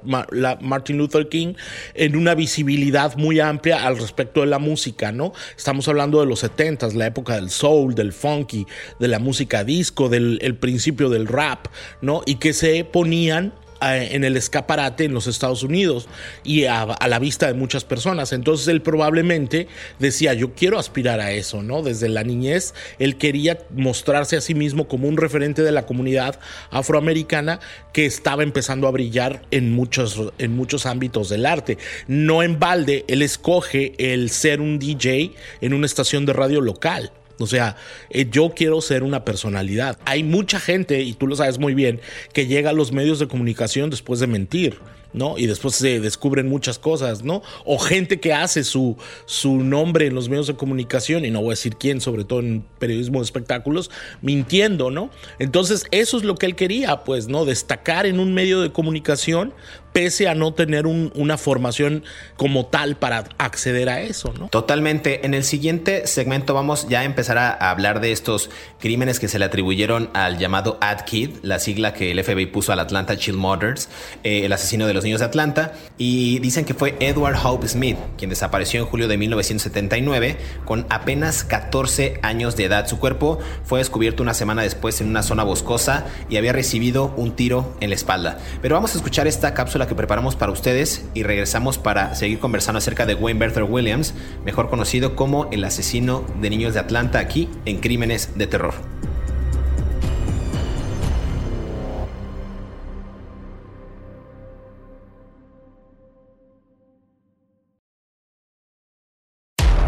Martin 0.61 0.97
Luther 0.97 1.27
King, 1.27 1.55
en 1.93 2.15
una 2.15 2.35
visibilidad 2.35 3.15
muy 3.17 3.39
amplia 3.39 3.85
al 3.85 3.97
respecto 3.97 4.41
de 4.41 4.47
la 4.47 4.59
música, 4.59 5.11
¿no? 5.11 5.33
Estamos 5.57 5.87
hablando 5.87 6.19
de 6.19 6.25
los 6.25 6.39
70 6.39 6.52
la 6.95 7.07
época 7.07 7.35
del 7.35 7.49
soul, 7.49 7.95
del 7.95 8.13
funky, 8.13 8.65
de 8.99 9.07
la 9.07 9.19
música 9.19 9.63
disco, 9.63 10.09
del 10.09 10.39
el 10.41 10.55
principio 10.55 11.09
del 11.09 11.27
rap, 11.27 11.67
¿no? 12.01 12.21
Y 12.25 12.35
que 12.35 12.53
se 12.53 12.83
ponían 12.83 13.53
en 13.91 14.23
el 14.23 14.37
escaparate 14.37 15.05
en 15.05 15.13
los 15.13 15.27
Estados 15.27 15.63
Unidos 15.63 16.07
y 16.43 16.65
a, 16.65 16.85
la 17.07 17.19
vista 17.19 17.47
de 17.47 17.53
muchas 17.53 17.83
personas. 17.83 18.33
Entonces 18.33 18.67
él 18.67 18.81
probablemente 18.81 19.67
decía, 19.99 20.33
yo 20.33 20.53
quiero 20.53 20.79
aspirar 20.79 21.19
a 21.19 21.31
eso, 21.31 21.61
¿no? 21.61 21.81
Desde 21.81 22.09
la 22.09 22.23
niñez 22.23 22.73
él 22.99 23.17
quería 23.17 23.59
mostrarse 23.75 24.37
a 24.37 24.41
sí 24.41 24.53
mismo 24.53 24.87
como 24.87 25.07
un 25.07 25.17
referente 25.17 25.61
de 25.61 25.71
la 25.71 25.85
comunidad 25.85 26.39
afroamericana 26.71 27.59
que 27.91 28.05
estaba 28.05 28.43
empezando 28.43 28.87
a 28.87 28.91
brillar 28.91 29.43
en 29.51 29.73
muchos, 29.73 30.31
en 30.37 30.55
muchos 30.55 30.85
ámbitos 30.85 31.29
del 31.29 31.45
arte. 31.45 31.77
No 32.07 32.43
en 32.43 32.59
balde, 32.59 33.05
él 33.07 33.21
escoge 33.21 33.93
el 33.97 34.29
ser 34.29 34.61
un 34.61 34.79
DJ 34.79 35.33
en 35.61 35.73
una 35.73 35.85
estación 35.85 36.25
de 36.25 36.33
radio 36.33 36.61
local. 36.61 37.11
O 37.43 37.47
sea, 37.47 37.75
eh, 38.09 38.27
yo 38.29 38.53
quiero 38.55 38.81
ser 38.81 39.03
una 39.03 39.23
personalidad. 39.23 39.97
Hay 40.05 40.23
mucha 40.23 40.59
gente, 40.59 41.01
y 41.01 41.13
tú 41.13 41.27
lo 41.27 41.35
sabes 41.35 41.59
muy 41.59 41.73
bien, 41.73 42.01
que 42.33 42.47
llega 42.47 42.71
a 42.71 42.73
los 42.73 42.91
medios 42.91 43.19
de 43.19 43.27
comunicación 43.27 43.89
después 43.89 44.19
de 44.19 44.27
mentir. 44.27 44.79
¿no? 45.13 45.37
Y 45.37 45.45
después 45.45 45.75
se 45.75 45.99
descubren 45.99 46.49
muchas 46.49 46.79
cosas, 46.79 47.23
¿no? 47.23 47.43
O 47.65 47.77
gente 47.77 48.19
que 48.19 48.33
hace 48.33 48.63
su, 48.63 48.97
su 49.25 49.57
nombre 49.57 50.07
en 50.07 50.15
los 50.15 50.27
medios 50.27 50.47
de 50.47 50.55
comunicación, 50.55 51.23
y 51.23 51.31
no 51.31 51.39
voy 51.41 51.49
a 51.49 51.51
decir 51.51 51.75
quién, 51.75 52.01
sobre 52.01 52.25
todo 52.25 52.39
en 52.39 52.65
periodismo 52.79 53.19
de 53.19 53.25
espectáculos, 53.25 53.91
mintiendo, 54.21 54.91
¿no? 54.91 55.11
Entonces, 55.39 55.85
eso 55.91 56.17
es 56.17 56.23
lo 56.23 56.35
que 56.35 56.47
él 56.47 56.55
quería, 56.55 57.03
pues, 57.03 57.27
¿no? 57.27 57.45
Destacar 57.45 58.05
en 58.05 58.19
un 58.19 58.33
medio 58.33 58.61
de 58.61 58.71
comunicación 58.71 59.53
pese 59.93 60.27
a 60.27 60.35
no 60.35 60.53
tener 60.53 60.87
una 60.87 61.37
formación 61.37 62.03
como 62.35 62.65
tal 62.65 62.95
para 62.95 63.25
acceder 63.37 63.89
a 63.89 64.01
eso, 64.01 64.33
¿no? 64.37 64.49
Totalmente. 64.49 65.25
En 65.25 65.33
el 65.33 65.43
siguiente 65.43 66.07
segmento 66.07 66.53
vamos 66.53 66.87
ya 66.89 67.01
a 67.01 67.03
empezar 67.03 67.37
a 67.37 67.51
hablar 67.69 68.01
de 68.01 68.11
estos 68.11 68.49
crímenes 68.79 69.19
que 69.19 69.27
se 69.27 69.39
le 69.39 69.45
atribuyeron 69.45 70.09
al 70.13 70.39
llamado 70.39 70.77
Ad 70.81 71.01
Kid, 71.01 71.37
la 71.43 71.59
sigla 71.59 71.93
que 71.93 72.11
el 72.11 72.23
FBI 72.23 72.47
puso 72.47 72.73
al 72.73 72.79
Atlanta 72.79 73.15
Chill 73.15 73.37
Motors, 73.37 73.89
eh, 74.23 74.45
el 74.45 74.53
asesino 74.53 74.87
de 74.87 74.93
los 74.93 75.03
niños 75.03 75.19
de 75.19 75.27
Atlanta, 75.27 75.73
y 75.97 76.39
dicen 76.39 76.65
que 76.65 76.73
fue 76.73 76.95
Edward 76.99 77.37
Hope 77.43 77.67
Smith, 77.67 77.97
quien 78.17 78.29
desapareció 78.29 78.79
en 78.79 78.87
julio 78.87 79.07
de 79.07 79.17
1979 79.17 80.37
con 80.65 80.87
apenas 80.89 81.43
14 81.43 82.19
años 82.23 82.55
de 82.55 82.65
edad. 82.65 82.87
Su 82.87 82.99
cuerpo 82.99 83.39
fue 83.63 83.79
descubierto 83.79 84.23
una 84.23 84.33
semana 84.33 84.63
después 84.63 84.99
en 85.01 85.07
una 85.09 85.21
zona 85.21 85.43
boscosa 85.43 86.05
y 86.29 86.37
había 86.37 86.51
recibido 86.51 87.13
un 87.15 87.35
tiro 87.35 87.77
en 87.79 87.89
la 87.89 87.95
espalda. 87.95 88.39
Pero 88.61 88.75
vamos 88.75 88.93
a 88.95 88.97
escuchar 88.97 89.27
esta 89.27 89.53
cápsula 89.53 89.82
que 89.87 89.95
preparamos 89.95 90.35
para 90.35 90.51
ustedes 90.51 91.05
y 91.13 91.23
regresamos 91.23 91.77
para 91.77 92.15
seguir 92.15 92.39
conversando 92.39 92.77
acerca 92.77 93.05
de 93.05 93.15
Wayne 93.15 93.39
Berther 93.39 93.63
Williams, 93.63 94.13
mejor 94.45 94.69
conocido 94.69 95.15
como 95.15 95.47
el 95.51 95.63
asesino 95.63 96.25
de 96.41 96.49
niños 96.49 96.73
de 96.73 96.79
Atlanta 96.79 97.19
aquí 97.19 97.49
en 97.65 97.79
Crímenes 97.79 98.37
de 98.37 98.47
Terror. 98.47 98.73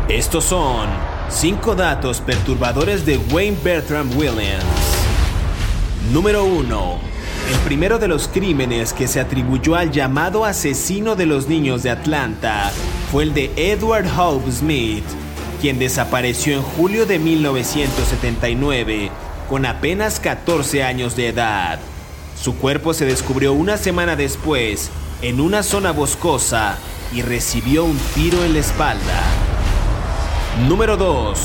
Estos 0.07 0.45
son 0.45 0.87
5 1.29 1.75
datos 1.75 2.21
perturbadores 2.21 3.05
de 3.05 3.17
Wayne 3.17 3.57
Bertram 3.63 4.09
Williams. 4.17 4.63
Número 6.13 6.45
1. 6.45 7.14
El 7.49 7.59
primero 7.59 7.99
de 7.99 8.07
los 8.07 8.27
crímenes 8.27 8.91
que 8.91 9.07
se 9.07 9.19
atribuyó 9.19 9.75
al 9.75 9.91
llamado 9.91 10.45
asesino 10.45 11.15
de 11.15 11.27
los 11.27 11.47
niños 11.47 11.83
de 11.83 11.91
Atlanta 11.91 12.71
fue 13.11 13.21
el 13.21 13.35
de 13.35 13.51
Edward 13.55 14.07
Hope 14.17 14.51
Smith, 14.51 15.03
quien 15.61 15.77
desapareció 15.77 16.55
en 16.55 16.63
julio 16.63 17.05
de 17.05 17.19
1979 17.19 19.11
con 19.47 19.67
apenas 19.67 20.19
14 20.19 20.83
años 20.83 21.15
de 21.15 21.27
edad. 21.27 21.77
Su 22.41 22.55
cuerpo 22.55 22.95
se 22.95 23.05
descubrió 23.05 23.53
una 23.53 23.77
semana 23.77 24.15
después 24.15 24.89
en 25.21 25.39
una 25.39 25.61
zona 25.61 25.91
boscosa 25.91 26.79
y 27.13 27.21
recibió 27.21 27.85
un 27.85 27.99
tiro 28.15 28.43
en 28.43 28.53
la 28.53 28.59
espalda. 28.59 29.23
Número 30.67 30.97
2. 30.97 31.39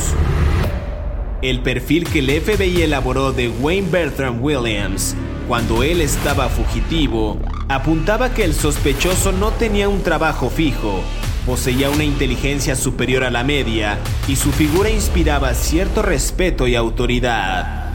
El 1.42 1.60
perfil 1.60 2.08
que 2.08 2.20
el 2.20 2.40
FBI 2.40 2.82
elaboró 2.82 3.32
de 3.32 3.50
Wayne 3.50 3.88
Bertram 3.90 4.42
Williams 4.42 5.14
cuando 5.50 5.82
él 5.82 6.00
estaba 6.00 6.48
fugitivo, 6.48 7.36
apuntaba 7.68 8.32
que 8.32 8.44
el 8.44 8.54
sospechoso 8.54 9.32
no 9.32 9.50
tenía 9.50 9.88
un 9.88 10.00
trabajo 10.00 10.48
fijo, 10.48 11.02
poseía 11.44 11.90
una 11.90 12.04
inteligencia 12.04 12.76
superior 12.76 13.24
a 13.24 13.32
la 13.32 13.42
media 13.42 13.98
y 14.28 14.36
su 14.36 14.52
figura 14.52 14.90
inspiraba 14.90 15.52
cierto 15.54 16.02
respeto 16.02 16.68
y 16.68 16.76
autoridad. 16.76 17.90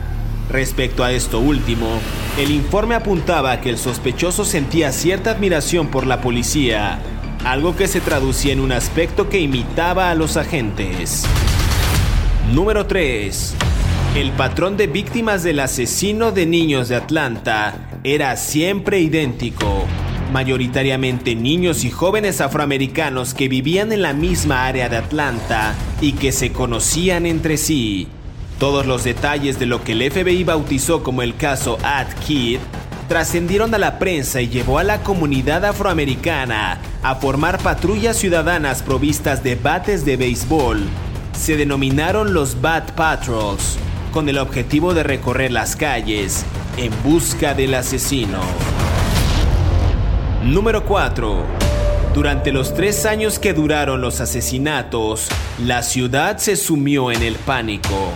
Respecto 0.50 1.06
a 1.06 1.14
esto 1.14 1.40
último, 1.40 1.88
el 2.38 2.52
informe 2.52 2.94
apuntaba 2.94 3.62
que 3.62 3.70
el 3.70 3.78
sospechoso 3.78 4.44
sentía 4.44 4.92
cierta 4.92 5.32
admiración 5.32 5.88
por 5.88 6.06
la 6.08 6.20
policía, 6.20 7.00
algo 7.46 7.78
que 7.78 7.88
se 7.88 8.02
traducía 8.02 8.52
en 8.52 8.60
un 8.60 8.74
aspecto 8.74 9.30
que 9.30 9.40
imitaba 9.40 10.12
a 10.12 10.16
los 10.16 10.36
agentes. 10.36 11.24
Número 12.52 12.86
3. 12.86 13.56
El 14.16 14.32
patrón 14.32 14.78
de 14.78 14.88
víctimas 14.88 15.44
del 15.44 15.60
asesino 15.60 16.32
de 16.32 16.46
niños 16.46 16.88
de 16.88 16.96
Atlanta 16.96 17.90
era 18.06 18.38
siempre 18.38 19.02
idéntico. 19.02 19.84
Mayoritariamente 20.32 21.36
niños 21.36 21.84
y 21.84 21.92
jóvenes 21.92 22.40
afroamericanos 22.40 23.34
que 23.34 23.50
vivían 23.50 23.92
en 23.92 24.02
la 24.02 24.14
misma 24.14 24.68
área 24.68 24.88
de 24.88 24.96
Atlanta 24.96 25.76
y 26.00 26.14
que 26.14 26.32
se 26.32 26.54
conocían 26.54 27.26
entre 27.26 27.58
sí. 27.58 28.08
Todos 28.58 28.86
los 28.86 29.04
detalles 29.04 29.60
de 29.60 29.66
lo 29.66 29.84
que 29.84 29.92
el 29.92 30.10
FBI 30.10 30.46
bautizó 30.46 31.04
como 31.04 31.22
el 31.22 31.36
caso 31.36 31.78
Ad 31.84 32.08
Kid 32.26 32.60
trascendieron 33.10 33.76
a 33.76 33.78
la 33.78 34.00
prensa 34.00 34.40
y 34.40 34.48
llevó 34.48 34.80
a 34.80 34.86
la 34.86 35.04
comunidad 35.04 35.66
afroamericana 35.66 36.80
a 37.04 37.16
formar 37.16 37.60
patrullas 37.60 38.16
ciudadanas 38.16 38.82
provistas 38.82 39.44
de 39.44 39.56
bates 39.56 40.06
de 40.06 40.16
béisbol. 40.16 40.84
Se 41.38 41.58
denominaron 41.58 42.34
los 42.34 42.62
Bat 42.62 42.92
Patrols 42.92 43.78
con 44.16 44.30
el 44.30 44.38
objetivo 44.38 44.94
de 44.94 45.04
recorrer 45.04 45.52
las 45.52 45.76
calles 45.76 46.46
en 46.78 46.90
busca 47.04 47.54
del 47.54 47.74
asesino. 47.74 48.40
Número 50.42 50.86
4. 50.86 51.44
Durante 52.14 52.54
los 52.54 52.74
tres 52.74 53.06
años 53.06 53.40
que 53.40 53.52
duraron 53.52 54.00
los 54.00 54.22
asesinatos, 54.22 55.28
la 55.60 55.84
ciudad 55.84 56.38
se 56.38 56.56
sumió 56.56 57.12
en 57.12 57.24
el 57.24 57.36
pánico. 57.36 58.14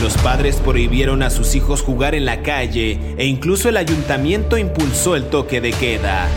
Los 0.00 0.16
padres 0.18 0.58
prohibieron 0.64 1.20
a 1.24 1.30
sus 1.30 1.56
hijos 1.56 1.82
jugar 1.82 2.14
en 2.14 2.26
la 2.26 2.42
calle 2.42 3.16
e 3.18 3.26
incluso 3.26 3.68
el 3.68 3.76
ayuntamiento 3.76 4.56
impulsó 4.56 5.16
el 5.16 5.24
toque 5.24 5.60
de 5.60 5.72
queda. 5.72 6.28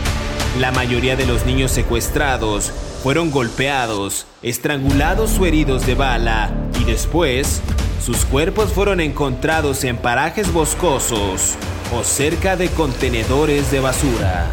La 0.58 0.72
mayoría 0.72 1.14
de 1.14 1.24
los 1.24 1.46
niños 1.46 1.70
secuestrados 1.70 2.72
fueron 3.04 3.30
golpeados, 3.30 4.26
estrangulados 4.42 5.38
o 5.38 5.46
heridos 5.46 5.86
de 5.86 5.94
bala 5.94 6.50
y 6.80 6.82
después 6.82 7.62
sus 8.00 8.24
cuerpos 8.24 8.72
fueron 8.72 9.00
encontrados 9.00 9.84
en 9.84 9.96
parajes 9.96 10.52
boscosos 10.52 11.56
o 11.94 12.04
cerca 12.04 12.56
de 12.56 12.68
contenedores 12.68 13.70
de 13.70 13.80
basura. 13.80 14.46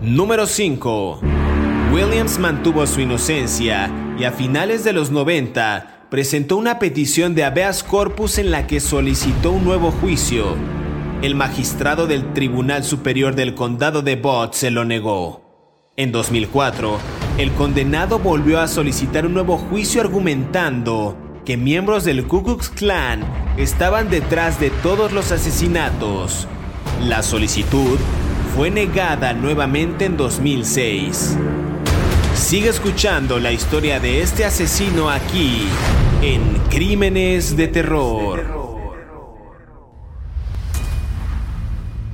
Número 0.00 0.46
5. 0.46 1.20
Williams 1.92 2.38
mantuvo 2.38 2.86
su 2.86 3.00
inocencia 3.00 3.90
y 4.18 4.24
a 4.24 4.32
finales 4.32 4.84
de 4.84 4.92
los 4.92 5.10
90 5.10 6.06
presentó 6.10 6.56
una 6.56 6.78
petición 6.78 7.34
de 7.34 7.44
habeas 7.44 7.82
corpus 7.82 8.38
en 8.38 8.50
la 8.50 8.66
que 8.66 8.80
solicitó 8.80 9.52
un 9.52 9.64
nuevo 9.64 9.90
juicio. 9.90 10.56
el 11.20 11.34
magistrado 11.34 12.06
del 12.06 12.32
Tribunal 12.32 12.84
Superior 12.84 13.34
del 13.34 13.56
Condado 13.56 14.02
de 14.02 14.14
Bott 14.14 14.54
se 14.54 14.70
lo 14.70 14.84
negó. 14.84 15.42
En 15.96 16.12
2004, 16.12 16.96
el 17.38 17.50
condenado 17.52 18.20
volvió 18.20 18.60
a 18.60 18.68
solicitar 18.68 19.26
un 19.26 19.34
nuevo 19.34 19.58
juicio 19.58 20.00
argumentando 20.00 21.16
que 21.48 21.56
miembros 21.56 22.04
del 22.04 22.26
Ku 22.26 22.42
Klux 22.42 22.68
Klan 22.68 23.24
estaban 23.56 24.10
detrás 24.10 24.60
de 24.60 24.68
todos 24.68 25.12
los 25.12 25.32
asesinatos. 25.32 26.46
La 27.02 27.22
solicitud 27.22 27.98
fue 28.54 28.70
negada 28.70 29.32
nuevamente 29.32 30.04
en 30.04 30.18
2006. 30.18 31.38
Sigue 32.34 32.68
escuchando 32.68 33.38
la 33.38 33.50
historia 33.50 33.98
de 33.98 34.20
este 34.20 34.44
asesino 34.44 35.08
aquí 35.08 35.62
en 36.20 36.42
Crímenes 36.68 37.56
de 37.56 37.68
Terror. 37.68 38.57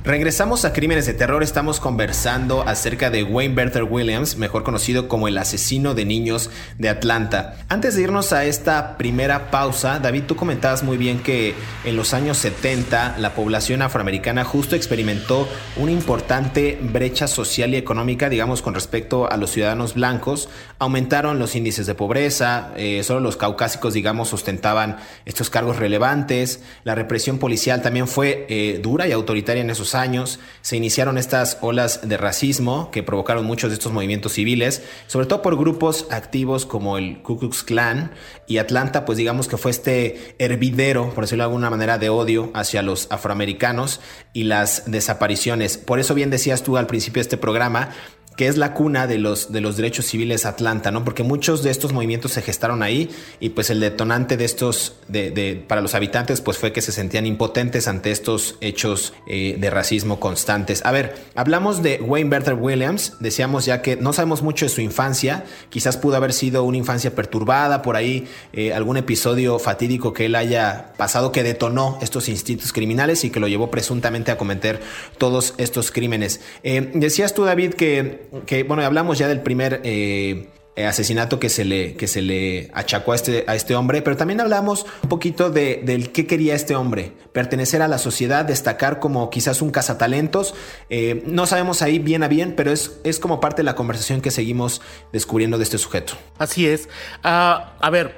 Regresamos 0.05 0.65
a 0.65 0.71
Crímenes 0.71 1.07
de 1.07 1.15
Terror, 1.15 1.41
estamos 1.41 1.79
conversando 1.79 2.61
acerca 2.61 3.09
de 3.09 3.23
Wayne 3.23 3.55
Berther 3.55 3.85
Williams, 3.85 4.37
mejor 4.37 4.61
conocido 4.61 5.07
como 5.07 5.27
el 5.27 5.35
asesino 5.35 5.95
de 5.95 6.05
niños 6.05 6.51
de 6.77 6.89
Atlanta. 6.89 7.55
Antes 7.69 7.95
de 7.95 8.03
irnos 8.03 8.31
a 8.31 8.45
esta 8.45 8.97
primera 8.97 9.49
pausa, 9.49 9.97
David, 9.97 10.25
tú 10.27 10.35
comentabas 10.35 10.83
muy 10.83 10.97
bien 10.97 11.23
que 11.23 11.55
en 11.85 11.95
los 11.95 12.13
años 12.13 12.37
70 12.37 13.15
la 13.17 13.33
población 13.33 13.81
afroamericana 13.81 14.43
justo 14.43 14.75
experimentó 14.75 15.49
una 15.75 15.91
importante 15.91 16.77
brecha 16.79 17.27
social 17.27 17.73
y 17.73 17.77
económica, 17.77 18.29
digamos, 18.29 18.61
con 18.61 18.75
respecto 18.75 19.27
a 19.31 19.37
los 19.37 19.49
ciudadanos 19.49 19.95
blancos. 19.95 20.49
Aumentaron 20.77 21.39
los 21.39 21.55
índices 21.55 21.87
de 21.87 21.95
pobreza, 21.95 22.73
eh, 22.77 23.01
solo 23.03 23.21
los 23.21 23.37
caucásicos, 23.37 23.95
digamos, 23.95 24.33
ostentaban 24.33 24.97
estos 25.25 25.49
cargos 25.49 25.77
relevantes. 25.77 26.61
La 26.83 26.93
represión 26.93 27.39
policial 27.39 27.81
también 27.81 28.07
fue 28.07 28.45
eh, 28.49 28.79
dura 28.83 29.07
y 29.07 29.11
autoritaria 29.11 29.63
en 29.63 29.71
esos 29.71 29.94
años 29.95 30.39
se 30.61 30.77
iniciaron 30.77 31.17
estas 31.17 31.57
olas 31.61 32.07
de 32.07 32.17
racismo 32.17 32.91
que 32.91 33.01
provocaron 33.01 33.45
muchos 33.45 33.69
de 33.71 33.75
estos 33.75 33.91
movimientos 33.91 34.33
civiles, 34.33 34.83
sobre 35.07 35.25
todo 35.25 35.41
por 35.41 35.57
grupos 35.57 36.07
activos 36.11 36.65
como 36.65 36.97
el 36.97 37.21
Ku 37.23 37.39
Klux 37.39 37.63
Klan 37.63 38.11
y 38.47 38.57
Atlanta, 38.57 39.05
pues 39.05 39.17
digamos 39.17 39.47
que 39.47 39.57
fue 39.57 39.71
este 39.71 40.35
hervidero, 40.37 41.09
por 41.13 41.23
decirlo 41.23 41.43
de 41.43 41.47
alguna 41.47 41.69
manera, 41.69 41.97
de 41.97 42.09
odio 42.09 42.51
hacia 42.53 42.81
los 42.81 43.07
afroamericanos 43.09 44.01
y 44.33 44.43
las 44.43 44.91
desapariciones. 44.91 45.77
Por 45.77 45.99
eso 45.99 46.13
bien 46.13 46.29
decías 46.29 46.61
tú 46.61 46.77
al 46.77 46.87
principio 46.87 47.19
de 47.19 47.23
este 47.23 47.37
programa 47.37 47.89
que 48.35 48.47
es 48.47 48.57
la 48.57 48.73
cuna 48.73 49.07
de 49.07 49.17
los, 49.17 49.51
de 49.51 49.61
los 49.61 49.77
derechos 49.77 50.05
civiles 50.05 50.45
Atlanta, 50.45 50.91
¿no? 50.91 51.03
Porque 51.03 51.23
muchos 51.23 51.63
de 51.63 51.71
estos 51.71 51.93
movimientos 51.93 52.33
se 52.33 52.41
gestaron 52.41 52.83
ahí 52.83 53.09
y 53.39 53.49
pues 53.49 53.69
el 53.69 53.79
detonante 53.79 54.37
de 54.37 54.45
estos, 54.45 54.95
de, 55.07 55.63
para 55.67 55.81
los 55.81 55.95
habitantes, 55.95 56.41
pues 56.41 56.57
fue 56.57 56.73
que 56.73 56.81
se 56.81 56.91
sentían 56.91 57.25
impotentes 57.25 57.87
ante 57.87 58.11
estos 58.11 58.57
hechos 58.61 59.13
eh, 59.27 59.55
de 59.59 59.69
racismo 59.69 60.19
constantes. 60.19 60.85
A 60.85 60.91
ver, 60.91 61.15
hablamos 61.35 61.81
de 61.81 62.01
Wayne 62.01 62.29
Berther 62.29 62.55
Williams, 62.55 63.13
decíamos 63.19 63.65
ya 63.65 63.81
que 63.81 63.95
no 63.95 64.13
sabemos 64.13 64.41
mucho 64.41 64.65
de 64.65 64.69
su 64.69 64.81
infancia, 64.81 65.45
quizás 65.69 65.97
pudo 65.97 66.17
haber 66.17 66.33
sido 66.33 66.63
una 66.63 66.77
infancia 66.77 67.15
perturbada, 67.15 67.81
por 67.81 67.95
ahí 67.95 68.27
eh, 68.53 68.73
algún 68.73 68.97
episodio 68.97 69.59
fatídico 69.59 70.13
que 70.13 70.25
él 70.25 70.35
haya 70.35 70.93
pasado 70.97 71.31
que 71.31 71.43
detonó 71.43 71.97
estos 72.01 72.29
instintos 72.29 72.73
criminales 72.73 73.23
y 73.23 73.29
que 73.29 73.39
lo 73.39 73.47
llevó 73.47 73.71
presuntamente 73.71 74.31
a 74.31 74.37
cometer 74.37 74.81
todos 75.17 75.53
estos 75.57 75.91
crímenes. 75.91 76.41
Eh, 76.63 76.91
decías 76.93 77.33
tú, 77.33 77.45
David, 77.45 77.73
que 77.73 78.24
que, 78.45 78.63
bueno, 78.63 78.83
hablamos 78.83 79.17
ya 79.17 79.27
del 79.27 79.41
primer 79.41 79.81
eh, 79.83 80.49
asesinato 80.77 81.39
que 81.39 81.49
se, 81.49 81.63
le, 81.63 81.95
que 81.95 82.07
se 82.07 82.21
le 82.21 82.69
achacó 82.73 83.13
a 83.13 83.15
este, 83.15 83.45
a 83.47 83.55
este 83.55 83.75
hombre, 83.75 84.01
pero 84.01 84.17
también 84.17 84.41
hablamos 84.41 84.85
un 85.03 85.09
poquito 85.09 85.49
de, 85.49 85.81
del 85.83 86.11
qué 86.11 86.27
quería 86.27 86.55
este 86.55 86.75
hombre, 86.75 87.13
pertenecer 87.31 87.81
a 87.81 87.87
la 87.87 87.97
sociedad, 87.97 88.45
destacar 88.45 88.99
como 88.99 89.29
quizás 89.29 89.61
un 89.61 89.71
cazatalentos. 89.71 90.53
Eh, 90.89 91.23
no 91.25 91.45
sabemos 91.45 91.81
ahí 91.81 91.99
bien 91.99 92.23
a 92.23 92.27
bien, 92.27 92.55
pero 92.55 92.71
es, 92.71 92.99
es 93.03 93.19
como 93.19 93.39
parte 93.39 93.57
de 93.57 93.65
la 93.65 93.75
conversación 93.75 94.21
que 94.21 94.31
seguimos 94.31 94.81
descubriendo 95.13 95.57
de 95.57 95.63
este 95.63 95.77
sujeto. 95.77 96.13
Así 96.37 96.67
es. 96.67 96.89
Ah, 97.23 97.75
a 97.79 97.89
ver, 97.89 98.17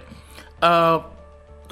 uh 0.62 1.17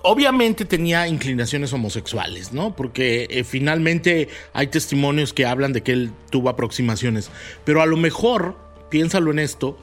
obviamente 0.06 0.66
tenía 0.66 1.08
inclinaciones 1.08 1.74
homosexuales, 1.74 2.54
¿no? 2.54 2.76
Porque 2.76 3.28
eh, 3.32 3.44
finalmente 3.44 4.30
hay 4.54 4.68
testimonios 4.68 5.34
que 5.34 5.48
hablan 5.48 5.74
de 5.74 5.82
que 5.82 5.94
él 5.94 6.12
tuvo 6.30 6.50
aproximaciones. 6.50 7.32
Pero 7.64 7.82
a 7.82 7.88
lo 7.88 7.98
mejor, 7.98 8.56
piénsalo 8.92 9.32
en 9.32 9.40
esto, 9.40 9.80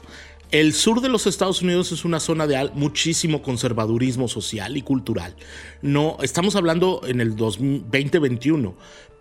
el 0.51 0.73
sur 0.73 1.01
de 1.01 1.09
los 1.09 1.27
Estados 1.27 1.61
Unidos 1.61 1.91
es 1.91 2.05
una 2.05 2.21
zona 2.21 2.47
de 2.47 2.69
muchísimo 2.73 3.41
conservadurismo 3.41 4.29
social 4.29 4.77
y 4.77 4.81
cultural. 4.81 5.35
No, 5.81 6.17
estamos 6.21 6.55
hablando 6.55 7.01
en 7.05 7.19
el 7.19 7.35
2021, 7.35 8.75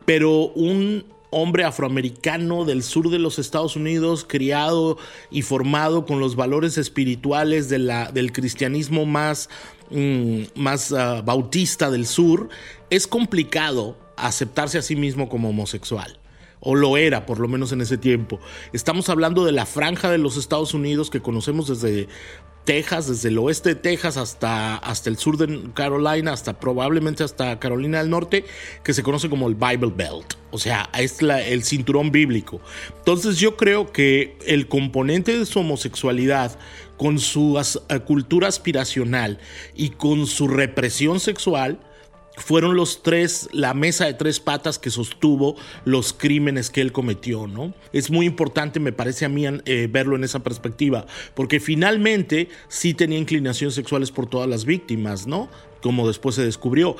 pero 0.04 0.52
un 0.52 1.04
hombre 1.30 1.64
afroamericano 1.64 2.64
del 2.64 2.82
sur 2.82 3.10
de 3.10 3.18
los 3.18 3.38
Estados 3.40 3.74
Unidos, 3.74 4.24
criado 4.28 4.98
y 5.30 5.42
formado 5.42 6.04
con 6.04 6.20
los 6.20 6.36
valores 6.36 6.78
espirituales 6.78 7.68
del 7.70 8.32
cristianismo 8.32 9.06
más 9.06 9.48
Mm, 9.92 10.44
más 10.54 10.92
ah, 10.92 11.20
bautista 11.22 11.90
del 11.90 12.06
sur, 12.06 12.48
es 12.88 13.06
complicado 13.06 13.98
aceptarse 14.16 14.78
a 14.78 14.82
sí 14.82 14.96
mismo 14.96 15.28
como 15.28 15.50
homosexual. 15.50 16.18
O 16.60 16.74
lo 16.76 16.96
era, 16.96 17.26
por 17.26 17.40
lo 17.40 17.48
menos 17.48 17.72
en 17.72 17.80
ese 17.80 17.98
tiempo. 17.98 18.40
Estamos 18.72 19.08
hablando 19.08 19.44
de 19.44 19.52
la 19.52 19.66
franja 19.66 20.10
de 20.10 20.18
los 20.18 20.36
Estados 20.36 20.74
Unidos 20.74 21.10
que 21.10 21.20
conocemos 21.20 21.66
desde 21.66 22.08
Texas, 22.64 23.08
desde 23.08 23.28
el 23.30 23.38
oeste 23.38 23.70
de 23.70 23.74
Texas 23.74 24.16
hasta, 24.16 24.76
hasta 24.76 25.10
el 25.10 25.16
sur 25.16 25.36
de 25.36 25.72
Carolina, 25.74 26.32
hasta 26.32 26.60
probablemente 26.60 27.24
hasta 27.24 27.58
Carolina 27.58 27.98
del 27.98 28.10
Norte, 28.10 28.44
que 28.84 28.94
se 28.94 29.02
conoce 29.02 29.28
como 29.28 29.48
el 29.48 29.56
Bible 29.56 29.92
Belt. 29.94 30.34
O 30.52 30.58
sea, 30.58 30.88
es 30.96 31.20
el 31.20 31.64
cinturón 31.64 32.12
bíblico. 32.12 32.60
Entonces 32.98 33.38
yo 33.38 33.56
creo 33.56 33.90
que 33.90 34.38
el 34.46 34.68
componente 34.68 35.36
de 35.36 35.46
su 35.46 35.58
homosexualidad 35.58 36.56
con 37.02 37.18
su 37.18 37.60
eh, 37.88 37.98
cultura 37.98 38.46
aspiracional 38.46 39.40
y 39.74 39.90
con 39.90 40.28
su 40.28 40.46
represión 40.46 41.18
sexual, 41.18 41.80
fueron 42.36 42.76
los 42.76 43.02
tres, 43.02 43.48
la 43.50 43.74
mesa 43.74 44.06
de 44.06 44.14
tres 44.14 44.38
patas 44.38 44.78
que 44.78 44.88
sostuvo 44.88 45.56
los 45.84 46.12
crímenes 46.12 46.70
que 46.70 46.80
él 46.80 46.92
cometió, 46.92 47.48
¿no? 47.48 47.74
Es 47.92 48.12
muy 48.12 48.24
importante, 48.24 48.78
me 48.78 48.92
parece 48.92 49.24
a 49.24 49.28
mí, 49.28 49.44
eh, 49.64 49.88
verlo 49.90 50.14
en 50.14 50.22
esa 50.22 50.44
perspectiva, 50.44 51.04
porque 51.34 51.58
finalmente 51.58 52.48
sí 52.68 52.94
tenía 52.94 53.18
inclinaciones 53.18 53.74
sexuales 53.74 54.12
por 54.12 54.28
todas 54.28 54.48
las 54.48 54.64
víctimas, 54.64 55.26
¿no? 55.26 55.48
Como 55.82 56.06
después 56.06 56.36
se 56.36 56.44
descubrió. 56.44 56.94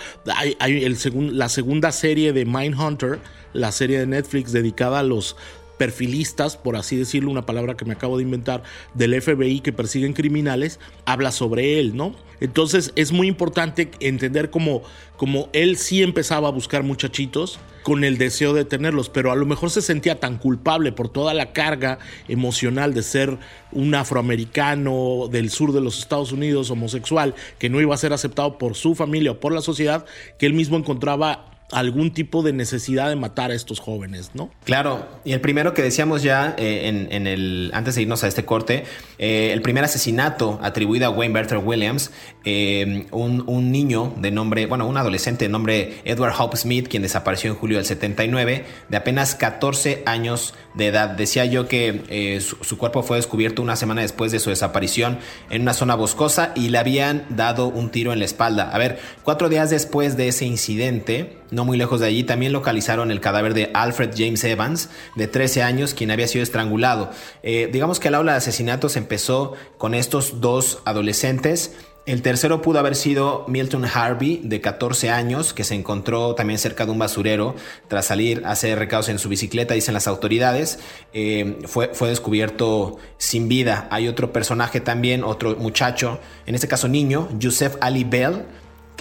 Hay, 0.58 0.82
el 0.84 0.96
la 1.38 1.48
segunda 1.48 1.92
serie 1.92 2.32
de 2.32 2.44
Mindhunter, 2.44 3.20
la 3.52 3.70
serie 3.70 4.00
de 4.00 4.06
Netflix 4.08 4.50
dedicada 4.50 4.98
a 4.98 5.02
los 5.04 5.36
perfilistas, 5.82 6.56
por 6.56 6.76
así 6.76 6.94
decirlo, 6.94 7.32
una 7.32 7.44
palabra 7.44 7.76
que 7.76 7.84
me 7.84 7.94
acabo 7.94 8.16
de 8.16 8.22
inventar, 8.22 8.62
del 8.94 9.20
FBI 9.20 9.62
que 9.62 9.72
persiguen 9.72 10.12
criminales, 10.12 10.78
habla 11.06 11.32
sobre 11.32 11.80
él, 11.80 11.96
¿no? 11.96 12.14
Entonces 12.38 12.92
es 12.94 13.10
muy 13.10 13.26
importante 13.26 13.90
entender 13.98 14.50
cómo, 14.50 14.82
cómo 15.16 15.48
él 15.52 15.76
sí 15.76 16.00
empezaba 16.04 16.46
a 16.46 16.52
buscar 16.52 16.84
muchachitos 16.84 17.58
con 17.82 18.04
el 18.04 18.16
deseo 18.16 18.54
de 18.54 18.64
tenerlos, 18.64 19.08
pero 19.08 19.32
a 19.32 19.34
lo 19.34 19.44
mejor 19.44 19.70
se 19.70 19.82
sentía 19.82 20.20
tan 20.20 20.38
culpable 20.38 20.92
por 20.92 21.08
toda 21.08 21.34
la 21.34 21.52
carga 21.52 21.98
emocional 22.28 22.94
de 22.94 23.02
ser 23.02 23.36
un 23.72 23.92
afroamericano 23.96 25.26
del 25.32 25.50
sur 25.50 25.72
de 25.72 25.80
los 25.80 25.98
Estados 25.98 26.30
Unidos 26.30 26.70
homosexual 26.70 27.34
que 27.58 27.70
no 27.70 27.80
iba 27.80 27.92
a 27.92 27.98
ser 27.98 28.12
aceptado 28.12 28.56
por 28.56 28.76
su 28.76 28.94
familia 28.94 29.32
o 29.32 29.40
por 29.40 29.52
la 29.52 29.62
sociedad, 29.62 30.06
que 30.38 30.46
él 30.46 30.54
mismo 30.54 30.76
encontraba 30.76 31.51
algún 31.72 32.12
tipo 32.12 32.42
de 32.42 32.52
necesidad 32.52 33.08
de 33.08 33.16
matar 33.16 33.50
a 33.50 33.54
estos 33.54 33.80
jóvenes, 33.80 34.30
¿no? 34.34 34.50
Claro, 34.64 35.06
y 35.24 35.32
el 35.32 35.40
primero 35.40 35.74
que 35.74 35.82
decíamos 35.82 36.22
ya 36.22 36.54
eh, 36.58 37.08
en, 37.10 37.26
el 37.26 37.70
antes 37.74 37.94
de 37.94 38.02
irnos 38.02 38.22
a 38.24 38.28
este 38.28 38.44
corte, 38.44 38.84
eh, 39.18 39.50
el 39.52 39.62
primer 39.62 39.82
asesinato 39.84 40.60
atribuido 40.62 41.06
a 41.06 41.10
Wayne 41.10 41.34
Berther 41.34 41.58
Williams, 41.58 42.10
eh, 42.44 43.06
un, 43.10 43.44
un, 43.46 43.72
niño 43.72 44.12
de 44.18 44.30
nombre, 44.30 44.66
bueno, 44.66 44.86
un 44.86 44.96
adolescente 44.96 45.46
de 45.46 45.48
nombre 45.48 46.00
Edward 46.04 46.34
Hope 46.38 46.56
Smith, 46.56 46.88
quien 46.88 47.02
desapareció 47.02 47.50
en 47.50 47.56
julio 47.56 47.78
del 47.78 47.86
79, 47.86 48.64
de 48.88 48.96
apenas 48.96 49.34
14 49.34 50.02
años 50.04 50.54
de 50.74 50.88
edad. 50.88 51.10
Decía 51.10 51.46
yo 51.46 51.68
que 51.68 52.40
su, 52.40 52.76
cuerpo 52.76 53.02
fue 53.02 53.16
descubierto 53.16 53.62
una 53.62 53.76
semana 53.76 54.02
después 54.02 54.30
de 54.32 54.40
su 54.40 54.50
desaparición 54.50 55.18
en 55.50 55.62
una 55.62 55.72
zona 55.72 55.94
boscosa 55.94 56.52
y 56.54 56.68
le 56.68 56.78
habían 56.78 57.24
dado 57.30 57.68
un 57.68 57.90
tiro 57.90 58.12
en 58.12 58.18
la 58.18 58.24
espalda. 58.24 58.70
A 58.70 58.78
ver, 58.78 58.98
cuatro 59.22 59.48
días 59.48 59.70
después 59.70 60.16
de 60.16 60.28
ese 60.28 60.44
incidente, 60.44 61.41
no 61.52 61.64
muy 61.64 61.78
lejos 61.78 62.00
de 62.00 62.06
allí 62.06 62.24
también 62.24 62.52
localizaron 62.52 63.12
el 63.12 63.20
cadáver 63.20 63.54
de 63.54 63.70
Alfred 63.74 64.10
James 64.16 64.42
Evans, 64.42 64.88
de 65.14 65.28
13 65.28 65.62
años, 65.62 65.94
quien 65.94 66.10
había 66.10 66.26
sido 66.26 66.42
estrangulado. 66.42 67.10
Eh, 67.42 67.68
digamos 67.72 68.00
que 68.00 68.10
la 68.10 68.18
ola 68.18 68.32
de 68.32 68.38
asesinatos 68.38 68.96
empezó 68.96 69.52
con 69.78 69.94
estos 69.94 70.40
dos 70.40 70.80
adolescentes. 70.84 71.76
El 72.04 72.22
tercero 72.22 72.62
pudo 72.62 72.80
haber 72.80 72.96
sido 72.96 73.44
Milton 73.46 73.84
Harvey, 73.84 74.40
de 74.42 74.60
14 74.60 75.10
años, 75.10 75.52
que 75.52 75.62
se 75.62 75.76
encontró 75.76 76.34
también 76.34 76.58
cerca 76.58 76.84
de 76.84 76.90
un 76.90 76.98
basurero 76.98 77.54
tras 77.86 78.06
salir 78.06 78.42
a 78.44 78.50
hacer 78.52 78.76
recados 78.76 79.08
en 79.08 79.20
su 79.20 79.28
bicicleta, 79.28 79.74
dicen 79.74 79.94
las 79.94 80.08
autoridades. 80.08 80.80
Eh, 81.12 81.58
fue, 81.66 81.90
fue 81.92 82.08
descubierto 82.08 82.96
sin 83.18 83.46
vida. 83.46 83.86
Hay 83.92 84.08
otro 84.08 84.32
personaje 84.32 84.80
también, 84.80 85.22
otro 85.22 85.54
muchacho, 85.54 86.18
en 86.46 86.56
este 86.56 86.66
caso 86.66 86.88
niño, 86.88 87.28
Joseph 87.40 87.76
Ali 87.80 88.02
Bell, 88.02 88.46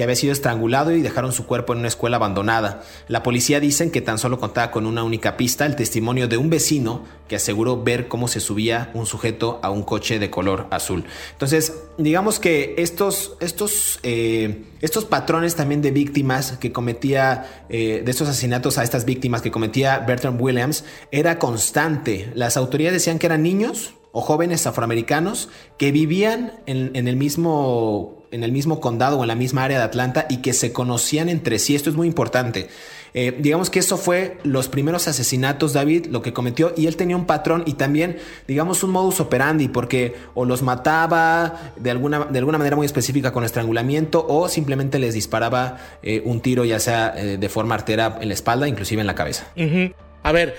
que 0.02 0.06
había 0.06 0.16
sido 0.16 0.34
estrangulado 0.34 0.92
y 0.94 1.04
dejaron 1.04 1.32
su 1.32 1.46
cuerpo 1.46 1.74
en 1.74 1.80
una 1.80 1.88
escuela 1.88 2.18
abandonada. 2.18 2.82
La 3.08 3.22
policía 3.22 3.60
dicen 3.60 3.92
que 3.92 4.02
tan 4.02 4.18
solo 4.18 4.40
contaba 4.40 4.72
con 4.72 4.88
una 4.88 5.04
única 5.04 5.38
pista, 5.38 5.68
el 5.68 5.76
testimonio 5.76 6.28
de 6.28 6.38
un 6.38 6.50
vecino 6.50 7.04
que 7.28 7.36
aseguró 7.36 7.84
ver 7.84 8.08
cómo 8.08 8.28
se 8.28 8.40
subía 8.40 8.90
un 8.96 9.06
sujeto 9.06 9.60
a 9.62 9.70
un 9.70 9.84
coche 9.84 10.18
de 10.18 10.32
color 10.32 10.66
azul. 10.72 11.04
Entonces, 11.34 11.84
digamos 12.00 12.40
que 12.40 12.74
estos, 12.80 13.38
estos, 13.42 14.00
eh, 14.02 14.64
estos 14.82 15.06
patrones 15.06 15.54
también 15.54 15.84
de 15.84 15.92
víctimas 15.92 16.54
que 16.54 16.72
cometía, 16.72 17.66
eh, 17.70 18.02
de 18.04 18.10
estos 18.10 18.28
asesinatos 18.28 18.80
a 18.80 18.84
estas 18.84 19.06
víctimas 19.06 19.44
que 19.44 19.52
cometía 19.52 20.00
Bertrand 20.00 20.42
Williams, 20.42 20.84
era 21.12 21.38
constante. 21.38 22.32
Las 22.34 22.58
autoridades 22.58 23.04
decían 23.04 23.20
que 23.20 23.28
eran 23.28 23.44
niños 23.44 23.94
o 24.14 24.22
jóvenes 24.22 24.66
afroamericanos 24.66 25.50
que 25.78 25.92
vivían 25.92 26.54
en, 26.66 27.08
el 27.08 27.16
mismo 27.18 28.21
en 28.32 28.44
el 28.44 28.52
mismo 28.52 28.80
condado 28.80 29.20
o 29.20 29.24
en 29.24 29.28
la 29.28 29.36
misma 29.36 29.64
área 29.64 29.78
de 29.78 29.84
Atlanta 29.84 30.26
y 30.30 30.38
que 30.38 30.54
se 30.54 30.72
conocían 30.74 31.30
entre 31.30 31.60
sí. 31.60 31.76
Esto 31.76 31.90
es 31.90 31.96
muy 31.96 32.08
importante. 32.08 32.70
Eh, 33.14 33.38
digamos 33.40 33.70
que 33.70 33.80
eso 33.80 33.98
fue 33.98 34.38
los 34.44 34.70
primeros 34.70 35.08
asesinatos, 35.08 35.74
David, 35.74 36.08
lo 36.08 36.22
que 36.22 36.32
cometió, 36.32 36.74
y 36.78 36.88
él 36.88 36.96
tenía 36.96 37.18
un 37.18 37.26
patrón 37.26 37.64
y 37.66 37.74
también, 37.74 38.18
digamos, 38.48 38.84
un 38.84 38.92
modus 38.92 39.20
operandi, 39.20 39.68
porque 39.68 40.16
o 40.34 40.46
los 40.46 40.62
mataba 40.62 41.74
de 41.76 41.92
alguna, 41.92 42.26
de 42.26 42.40
alguna 42.40 42.58
manera 42.58 42.76
muy 42.76 42.86
específica 42.86 43.34
con 43.34 43.44
estrangulamiento 43.44 44.26
o 44.28 44.48
simplemente 44.48 44.98
les 45.00 45.14
disparaba 45.14 45.78
eh, 46.04 46.22
un 46.26 46.40
tiro, 46.42 46.64
ya 46.64 46.80
sea 46.80 47.14
eh, 47.18 47.38
de 47.38 47.50
forma 47.50 47.76
artera 47.76 48.18
en 48.22 48.30
la 48.30 48.34
espalda, 48.34 48.68
inclusive 48.68 49.02
en 49.02 49.08
la 49.08 49.16
cabeza. 49.16 49.48
A 50.24 50.32
ver, 50.32 50.56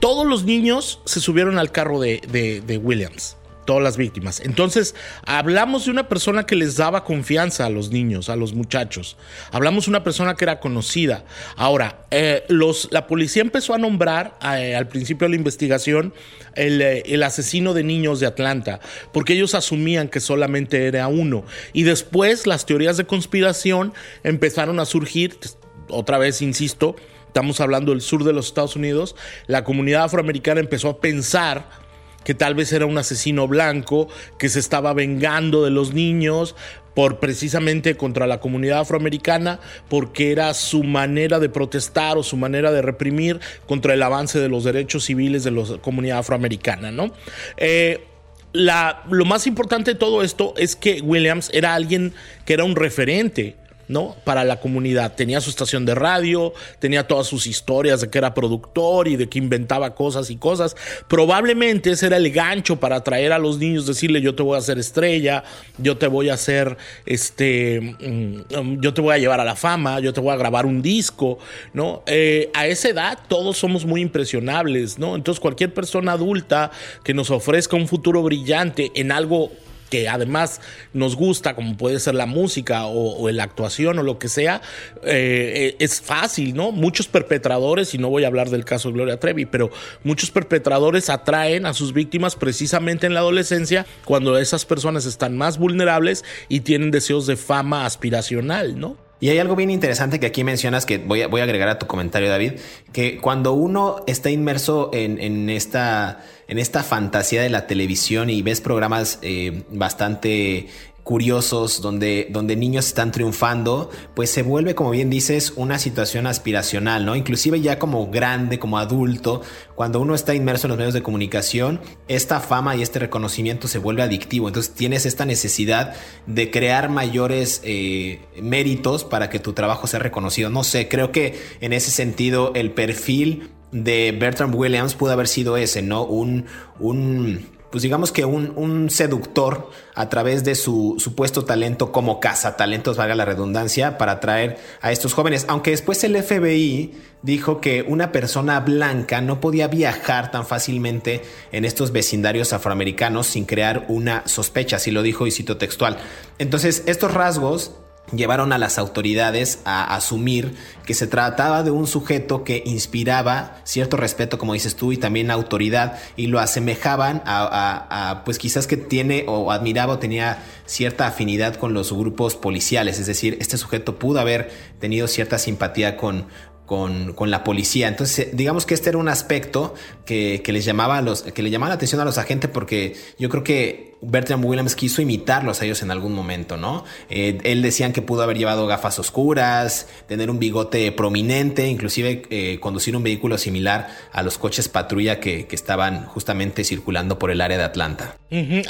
todos 0.00 0.26
los 0.26 0.44
niños 0.44 1.00
se 1.04 1.20
subieron 1.20 1.58
al 1.58 1.70
carro 1.70 2.00
de, 2.00 2.80
Williams 2.82 3.36
todas 3.70 3.84
las 3.84 3.96
víctimas. 3.96 4.40
Entonces, 4.40 4.96
hablamos 5.24 5.84
de 5.84 5.92
una 5.92 6.08
persona 6.08 6.44
que 6.44 6.56
les 6.56 6.74
daba 6.74 7.04
confianza 7.04 7.66
a 7.66 7.70
los 7.70 7.92
niños, 7.92 8.28
a 8.28 8.34
los 8.34 8.52
muchachos. 8.52 9.16
Hablamos 9.52 9.84
de 9.84 9.90
una 9.90 10.02
persona 10.02 10.34
que 10.34 10.44
era 10.44 10.58
conocida. 10.58 11.24
Ahora, 11.54 12.04
eh, 12.10 12.42
la 12.90 13.06
policía 13.06 13.42
empezó 13.42 13.72
a 13.72 13.78
nombrar 13.78 14.36
eh, 14.42 14.74
al 14.74 14.88
principio 14.88 15.26
de 15.26 15.30
la 15.30 15.36
investigación 15.36 16.12
el, 16.56 16.82
el, 16.82 17.22
asesino 17.22 17.72
de 17.72 17.84
niños 17.84 18.18
de 18.18 18.26
Atlanta, 18.26 18.80
porque 19.12 19.34
ellos 19.34 19.54
asumían 19.54 20.08
que 20.08 20.18
solamente 20.18 20.88
era 20.88 21.06
uno. 21.06 21.44
Y 21.72 21.84
después 21.84 22.48
las 22.48 22.66
teorías 22.66 22.96
de 22.96 23.06
conspiración 23.06 23.94
empezaron 24.24 24.80
a 24.80 24.84
surgir, 24.84 25.38
otra 25.86 26.18
vez 26.18 26.42
insisto, 26.42 26.96
estamos 27.28 27.60
hablando 27.60 27.92
del 27.92 28.00
sur 28.00 28.24
de 28.24 28.32
los 28.32 28.46
Estados 28.46 28.74
Unidos, 28.74 29.14
la 29.46 29.62
comunidad 29.62 30.02
afroamericana 30.02 30.58
empezó 30.58 30.88
a 30.88 31.00
pensar 31.00 31.79
que 32.24 32.34
tal 32.34 32.54
vez 32.54 32.72
era 32.72 32.86
un 32.86 32.98
asesino 32.98 33.48
blanco 33.48 34.08
que 34.38 34.48
se 34.48 34.58
estaba 34.58 34.92
vengando 34.92 35.64
de 35.64 35.70
los 35.70 35.94
niños 35.94 36.54
por 36.94 37.18
precisamente 37.18 37.96
contra 37.96 38.26
la 38.26 38.40
comunidad 38.40 38.80
afroamericana 38.80 39.60
porque 39.88 40.32
era 40.32 40.52
su 40.54 40.82
manera 40.82 41.38
de 41.38 41.48
protestar 41.48 42.18
o 42.18 42.22
su 42.22 42.36
manera 42.36 42.72
de 42.72 42.82
reprimir 42.82 43.40
contra 43.66 43.94
el 43.94 44.02
avance 44.02 44.38
de 44.38 44.48
los 44.48 44.64
derechos 44.64 45.04
civiles 45.04 45.44
de 45.44 45.50
la 45.52 45.78
comunidad 45.80 46.18
afroamericana, 46.18 46.90
¿no? 46.90 47.12
Eh, 47.56 48.04
lo 48.52 49.24
más 49.24 49.46
importante 49.46 49.92
de 49.92 49.98
todo 49.98 50.22
esto 50.22 50.54
es 50.56 50.74
que 50.74 51.00
Williams 51.02 51.50
era 51.54 51.74
alguien 51.74 52.12
que 52.44 52.54
era 52.54 52.64
un 52.64 52.74
referente 52.74 53.56
¿no? 53.90 54.14
Para 54.22 54.44
la 54.44 54.60
comunidad. 54.60 55.14
Tenía 55.16 55.40
su 55.40 55.50
estación 55.50 55.84
de 55.84 55.96
radio, 55.96 56.54
tenía 56.78 57.08
todas 57.08 57.26
sus 57.26 57.48
historias 57.48 58.00
de 58.00 58.08
que 58.08 58.18
era 58.18 58.34
productor 58.34 59.08
y 59.08 59.16
de 59.16 59.28
que 59.28 59.38
inventaba 59.38 59.96
cosas 59.96 60.30
y 60.30 60.36
cosas. 60.36 60.76
Probablemente 61.08 61.90
ese 61.90 62.06
era 62.06 62.16
el 62.16 62.30
gancho 62.30 62.78
para 62.78 62.96
atraer 62.96 63.32
a 63.32 63.38
los 63.40 63.58
niños, 63.58 63.86
decirle 63.86 64.20
yo 64.20 64.36
te 64.36 64.44
voy 64.44 64.54
a 64.54 64.58
hacer 64.58 64.78
estrella, 64.78 65.42
yo 65.76 65.98
te 65.98 66.06
voy 66.06 66.28
a 66.28 66.34
hacer, 66.34 66.76
este, 67.04 67.80
mm, 67.80 68.80
yo 68.80 68.94
te 68.94 69.00
voy 69.00 69.12
a 69.12 69.18
llevar 69.18 69.40
a 69.40 69.44
la 69.44 69.56
fama, 69.56 69.98
yo 69.98 70.12
te 70.12 70.20
voy 70.20 70.32
a 70.32 70.36
grabar 70.36 70.66
un 70.66 70.82
disco, 70.82 71.38
¿no? 71.74 72.04
Eh, 72.06 72.48
a 72.54 72.68
esa 72.68 72.90
edad 72.90 73.18
todos 73.26 73.58
somos 73.58 73.84
muy 73.84 74.02
impresionables, 74.02 75.00
¿no? 75.00 75.16
Entonces 75.16 75.40
cualquier 75.40 75.74
persona 75.74 76.12
adulta 76.12 76.70
que 77.02 77.12
nos 77.12 77.30
ofrezca 77.32 77.76
un 77.76 77.88
futuro 77.88 78.22
brillante 78.22 78.92
en 78.94 79.10
algo 79.10 79.50
que 79.90 80.08
además 80.08 80.60
nos 80.94 81.16
gusta, 81.16 81.54
como 81.54 81.76
puede 81.76 81.98
ser 81.98 82.14
la 82.14 82.26
música 82.26 82.86
o, 82.86 83.28
la 83.30 83.44
actuación 83.44 83.98
o 83.98 84.02
lo 84.02 84.18
que 84.18 84.28
sea, 84.28 84.62
eh, 85.04 85.76
es 85.78 86.00
fácil, 86.00 86.54
¿no? 86.54 86.72
Muchos 86.72 87.08
perpetradores, 87.08 87.94
y 87.94 87.98
no 87.98 88.08
voy 88.08 88.24
a 88.24 88.28
hablar 88.28 88.48
del 88.48 88.64
caso 88.64 88.88
de 88.88 88.94
Gloria 88.94 89.20
Trevi, 89.20 89.44
pero 89.44 89.70
muchos 90.04 90.30
perpetradores 90.30 91.10
atraen 91.10 91.66
a 91.66 91.74
sus 91.74 91.92
víctimas 91.92 92.36
precisamente 92.36 93.06
en 93.06 93.14
la 93.14 93.20
adolescencia, 93.20 93.84
cuando 94.04 94.38
esas 94.38 94.64
personas 94.64 95.04
están 95.04 95.36
más 95.36 95.58
vulnerables 95.58 96.24
y 96.48 96.60
tienen 96.60 96.90
deseos 96.90 97.26
de 97.26 97.36
fama 97.36 97.84
aspiracional, 97.84 98.78
¿no? 98.78 98.96
Y 99.22 99.28
hay 99.28 99.38
algo 99.38 99.54
bien 99.54 99.70
interesante 99.70 100.18
que 100.18 100.26
aquí 100.26 100.44
mencionas 100.44 100.86
que 100.86 100.96
voy 100.96 101.20
a, 101.20 101.28
voy 101.28 101.42
a 101.42 101.44
agregar 101.44 101.68
a 101.68 101.78
tu 101.78 101.86
comentario, 101.86 102.30
David, 102.30 102.52
que 102.92 103.18
cuando 103.18 103.52
uno 103.52 104.02
está 104.06 104.30
inmerso 104.30 104.90
en, 104.94 105.20
en 105.20 105.50
esta 105.50 106.24
en 106.50 106.58
esta 106.58 106.82
fantasía 106.82 107.42
de 107.42 107.48
la 107.48 107.68
televisión 107.68 108.28
y 108.28 108.42
ves 108.42 108.60
programas 108.60 109.20
eh, 109.22 109.62
bastante 109.70 110.66
curiosos 111.04 111.80
donde, 111.80 112.26
donde 112.30 112.56
niños 112.56 112.88
están 112.88 113.12
triunfando, 113.12 113.88
pues 114.14 114.30
se 114.30 114.42
vuelve, 114.42 114.74
como 114.74 114.90
bien 114.90 115.10
dices, 115.10 115.52
una 115.54 115.78
situación 115.78 116.26
aspiracional, 116.26 117.06
¿no? 117.06 117.14
Inclusive 117.14 117.60
ya 117.60 117.78
como 117.78 118.10
grande, 118.10 118.58
como 118.58 118.78
adulto, 118.78 119.42
cuando 119.76 120.00
uno 120.00 120.16
está 120.16 120.34
inmerso 120.34 120.66
en 120.66 120.70
los 120.70 120.78
medios 120.78 120.94
de 120.94 121.02
comunicación, 121.02 121.80
esta 122.08 122.40
fama 122.40 122.74
y 122.74 122.82
este 122.82 122.98
reconocimiento 122.98 123.68
se 123.68 123.78
vuelve 123.78 124.02
adictivo. 124.02 124.48
Entonces 124.48 124.74
tienes 124.74 125.06
esta 125.06 125.24
necesidad 125.24 125.94
de 126.26 126.50
crear 126.50 126.90
mayores 126.90 127.60
eh, 127.64 128.20
méritos 128.42 129.04
para 129.04 129.30
que 129.30 129.38
tu 129.38 129.52
trabajo 129.52 129.86
sea 129.86 130.00
reconocido. 130.00 130.50
No 130.50 130.64
sé, 130.64 130.88
creo 130.88 131.12
que 131.12 131.40
en 131.60 131.72
ese 131.72 131.92
sentido 131.92 132.50
el 132.54 132.72
perfil 132.72 133.50
de 133.72 134.16
Bertrand 134.18 134.54
Williams 134.54 134.94
pudo 134.94 135.12
haber 135.12 135.28
sido 135.28 135.56
ese, 135.56 135.82
¿no? 135.82 136.04
Un, 136.04 136.46
un 136.78 137.46
pues 137.70 137.82
digamos 137.82 138.10
que 138.10 138.24
un, 138.24 138.52
un, 138.56 138.90
seductor 138.90 139.70
a 139.94 140.08
través 140.08 140.42
de 140.42 140.56
su 140.56 140.96
supuesto 140.98 141.44
talento 141.44 141.92
como 141.92 142.18
casa 142.18 142.56
talentos, 142.56 142.96
valga 142.96 143.14
la 143.14 143.24
redundancia, 143.24 143.96
para 143.96 144.12
atraer 144.12 144.58
a 144.80 144.90
estos 144.90 145.14
jóvenes. 145.14 145.44
Aunque 145.48 145.70
después 145.70 146.02
el 146.02 146.20
FBI 146.20 146.94
dijo 147.22 147.60
que 147.60 147.82
una 147.82 148.10
persona 148.10 148.58
blanca 148.58 149.20
no 149.20 149.40
podía 149.40 149.68
viajar 149.68 150.32
tan 150.32 150.46
fácilmente 150.46 151.22
en 151.52 151.64
estos 151.64 151.92
vecindarios 151.92 152.52
afroamericanos 152.52 153.28
sin 153.28 153.44
crear 153.44 153.86
una 153.88 154.26
sospecha, 154.26 154.76
así 154.76 154.90
lo 154.90 155.02
dijo 155.02 155.28
y 155.28 155.30
cito 155.30 155.56
textual. 155.56 155.98
Entonces, 156.38 156.82
estos 156.86 157.14
rasgos 157.14 157.72
llevaron 158.12 158.52
a 158.52 158.58
las 158.58 158.78
autoridades 158.78 159.60
a 159.64 159.94
asumir 159.94 160.54
que 160.84 160.94
se 160.94 161.06
trataba 161.06 161.62
de 161.62 161.70
un 161.70 161.86
sujeto 161.86 162.42
que 162.44 162.62
inspiraba 162.66 163.60
cierto 163.64 163.96
respeto, 163.96 164.38
como 164.38 164.54
dices 164.54 164.76
tú, 164.76 164.92
y 164.92 164.96
también 164.96 165.30
autoridad, 165.30 165.98
y 166.16 166.26
lo 166.26 166.40
asemejaban 166.40 167.22
a, 167.26 168.22
pues 168.24 168.38
quizás 168.38 168.66
que 168.66 168.76
tiene 168.76 169.24
o 169.28 169.52
admiraba 169.52 169.94
o 169.94 169.98
tenía 169.98 170.42
cierta 170.66 171.06
afinidad 171.06 171.56
con 171.56 171.74
los 171.74 171.92
grupos 171.92 172.36
policiales, 172.36 172.98
es 172.98 173.06
decir, 173.06 173.36
este 173.40 173.56
sujeto 173.56 173.98
pudo 173.98 174.20
haber 174.20 174.50
tenido 174.78 175.08
cierta 175.08 175.38
simpatía 175.38 175.96
con, 175.96 176.26
con, 176.70 177.30
la 177.32 177.42
policía. 177.42 177.88
Entonces, 177.88 178.28
eh, 178.28 178.30
digamos 178.32 178.64
que 178.64 178.74
este 178.74 178.90
era 178.90 178.98
un 178.98 179.08
aspecto 179.08 179.74
que, 180.06 180.40
les 180.46 180.64
llamaba 180.64 181.02
los, 181.02 181.22
que 181.22 181.42
le 181.42 181.50
llamaba 181.50 181.70
la 181.70 181.74
atención 181.74 182.00
a 182.00 182.04
los 182.04 182.16
agentes 182.16 182.48
porque 182.48 182.94
yo 183.18 183.28
creo 183.28 183.42
que 183.42 183.96
Bertram 184.02 184.44
Williams 184.44 184.76
quiso 184.76 185.02
imitarlos 185.02 185.60
a 185.60 185.64
ellos 185.64 185.82
en 185.82 185.90
algún 185.90 186.12
momento, 186.14 186.56
¿no? 186.56 186.84
Eh, 187.08 187.38
él 187.42 187.62
decían 187.62 187.92
que 187.92 188.02
pudo 188.02 188.22
haber 188.22 188.38
llevado 188.38 188.68
gafas 188.68 189.00
oscuras, 189.00 189.88
tener 190.06 190.30
un 190.30 190.38
bigote 190.38 190.92
prominente, 190.92 191.66
inclusive 191.66 192.22
eh, 192.30 192.60
conducir 192.60 192.94
un 192.96 193.02
vehículo 193.02 193.36
similar 193.36 193.88
a 194.12 194.22
los 194.22 194.38
coches 194.38 194.68
patrulla 194.68 195.18
que, 195.18 195.48
estaban 195.50 196.06
justamente 196.06 196.62
circulando 196.62 197.18
por 197.18 197.32
el 197.32 197.40
área 197.40 197.58
de 197.58 197.64
Atlanta. 197.64 198.16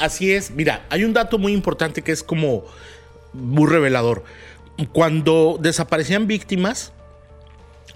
así 0.01 0.33
es. 0.33 0.53
Mira, 0.53 0.87
hay 0.89 1.05
un 1.05 1.13
dato 1.13 1.37
muy 1.37 1.53
importante 1.53 2.01
que 2.01 2.13
es 2.13 2.23
como 2.23 2.65
muy 3.35 3.69
revelador. 3.69 4.25
Cuando 4.95 5.59
desaparecían 5.61 6.27
víctimas, 6.27 6.95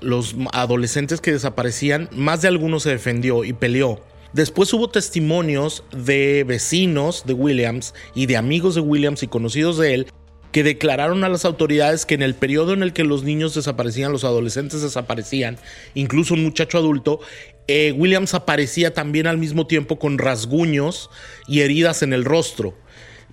los 0.00 0.36
adolescentes 0.52 1.20
que 1.20 1.32
desaparecían, 1.32 2.08
más 2.12 2.42
de 2.42 2.48
alguno 2.48 2.80
se 2.80 2.90
defendió 2.90 3.44
y 3.44 3.52
peleó. 3.52 4.00
Después 4.32 4.72
hubo 4.72 4.88
testimonios 4.88 5.84
de 5.92 6.44
vecinos 6.44 7.24
de 7.24 7.34
Williams 7.34 7.94
y 8.14 8.26
de 8.26 8.36
amigos 8.36 8.74
de 8.74 8.80
Williams 8.80 9.22
y 9.22 9.28
conocidos 9.28 9.78
de 9.78 9.94
él 9.94 10.06
que 10.50 10.62
declararon 10.62 11.24
a 11.24 11.28
las 11.28 11.44
autoridades 11.44 12.06
que 12.06 12.14
en 12.14 12.22
el 12.22 12.34
periodo 12.34 12.72
en 12.72 12.82
el 12.82 12.92
que 12.92 13.02
los 13.02 13.24
niños 13.24 13.54
desaparecían, 13.54 14.12
los 14.12 14.22
adolescentes 14.22 14.82
desaparecían, 14.82 15.58
incluso 15.94 16.34
un 16.34 16.44
muchacho 16.44 16.78
adulto, 16.78 17.20
eh, 17.66 17.92
Williams 17.92 18.34
aparecía 18.34 18.94
también 18.94 19.26
al 19.26 19.38
mismo 19.38 19.66
tiempo 19.66 19.98
con 19.98 20.18
rasguños 20.18 21.10
y 21.48 21.60
heridas 21.60 22.02
en 22.02 22.12
el 22.12 22.24
rostro 22.24 22.74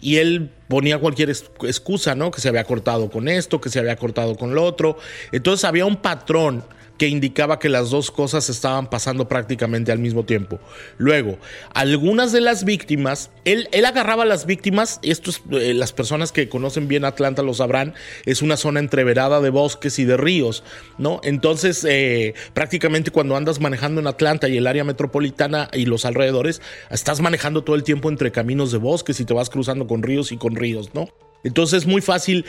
y 0.02 0.18
él 0.18 0.50
ponía 0.68 0.98
cualquier 0.98 1.30
excusa, 1.30 2.16
¿no? 2.16 2.32
Que 2.32 2.42
se 2.42 2.50
había 2.50 2.64
cortado 2.64 3.10
con 3.10 3.28
esto, 3.28 3.62
que 3.62 3.70
se 3.70 3.80
había 3.80 3.96
cortado 3.96 4.36
con 4.36 4.56
lo 4.56 4.64
otro. 4.64 4.98
Entonces 5.32 5.64
había 5.64 5.86
un 5.86 5.98
patrón 5.98 6.64
que 7.02 7.08
indicaba 7.08 7.58
que 7.58 7.68
las 7.68 7.90
dos 7.90 8.12
cosas 8.12 8.48
estaban 8.52 8.88
pasando 8.88 9.28
prácticamente 9.28 9.92
al 9.92 9.98
mismo 9.98 10.24
tiempo. 10.24 10.60
Luego, 11.00 11.40
algunas 11.74 12.32
de 12.32 12.42
las 12.42 12.64
víctimas, 12.64 13.32
él, 13.44 13.70
él 13.72 13.86
agarraba 13.86 14.22
a 14.22 14.28
las 14.28 14.46
víctimas, 14.46 15.00
esto 15.02 15.32
es, 15.32 15.42
eh, 15.50 15.74
las 15.74 15.94
personas 15.94 16.32
que 16.32 16.48
conocen 16.48 16.88
bien 16.88 17.04
Atlanta 17.04 17.42
lo 17.42 17.56
sabrán, 17.56 17.96
es 18.28 18.44
una 18.44 18.56
zona 18.56 18.82
entreverada 18.82 19.42
de 19.42 19.50
bosques 19.50 19.98
y 19.98 20.06
de 20.06 20.16
ríos, 20.16 20.64
¿no? 21.00 21.22
Entonces, 21.24 21.84
eh, 21.90 22.36
prácticamente 22.54 23.10
cuando 23.10 23.36
andas 23.36 23.60
manejando 23.60 24.00
en 24.00 24.06
Atlanta 24.06 24.48
y 24.48 24.58
el 24.58 24.68
área 24.68 24.84
metropolitana 24.84 25.70
y 25.74 25.88
los 25.88 26.06
alrededores, 26.06 26.62
estás 26.92 27.20
manejando 27.20 27.64
todo 27.64 27.76
el 27.76 27.84
tiempo 27.84 28.10
entre 28.12 28.32
caminos 28.32 28.72
de 28.72 28.78
bosques 28.78 29.20
y 29.20 29.26
te 29.26 29.34
vas 29.34 29.50
cruzando 29.50 29.88
con 29.88 30.04
ríos 30.04 30.32
y 30.32 30.38
con 30.38 30.56
ríos, 30.56 30.94
¿no? 30.94 31.08
Entonces 31.44 31.84
es 31.84 31.88
muy 31.88 32.02
fácil 32.02 32.46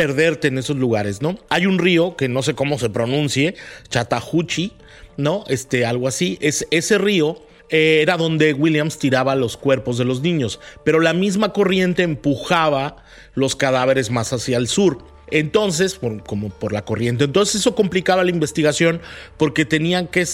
perderte 0.00 0.48
en 0.48 0.56
esos 0.56 0.78
lugares, 0.78 1.20
¿no? 1.20 1.38
Hay 1.50 1.66
un 1.66 1.78
río 1.78 2.16
que 2.16 2.26
no 2.26 2.40
sé 2.40 2.54
cómo 2.54 2.78
se 2.78 2.88
pronuncie, 2.88 3.54
Chatahuchi, 3.90 4.72
¿no? 5.18 5.44
Este, 5.48 5.84
algo 5.84 6.08
así. 6.08 6.38
Es, 6.40 6.66
ese 6.70 6.96
río 6.96 7.42
eh, 7.68 7.98
era 8.00 8.16
donde 8.16 8.54
Williams 8.54 8.98
tiraba 8.98 9.34
los 9.34 9.58
cuerpos 9.58 9.98
de 9.98 10.06
los 10.06 10.22
niños, 10.22 10.58
pero 10.86 11.00
la 11.00 11.12
misma 11.12 11.52
corriente 11.52 12.02
empujaba 12.02 13.04
los 13.34 13.56
cadáveres 13.56 14.10
más 14.10 14.32
hacia 14.32 14.56
el 14.56 14.68
sur. 14.68 15.04
Entonces, 15.30 15.98
como 16.26 16.50
por 16.50 16.72
la 16.72 16.84
corriente. 16.84 17.24
Entonces 17.24 17.56
eso 17.56 17.74
complicaba 17.74 18.24
la 18.24 18.30
investigación 18.30 19.00
porque 19.36 19.64
tenían 19.64 20.06
que, 20.08 20.26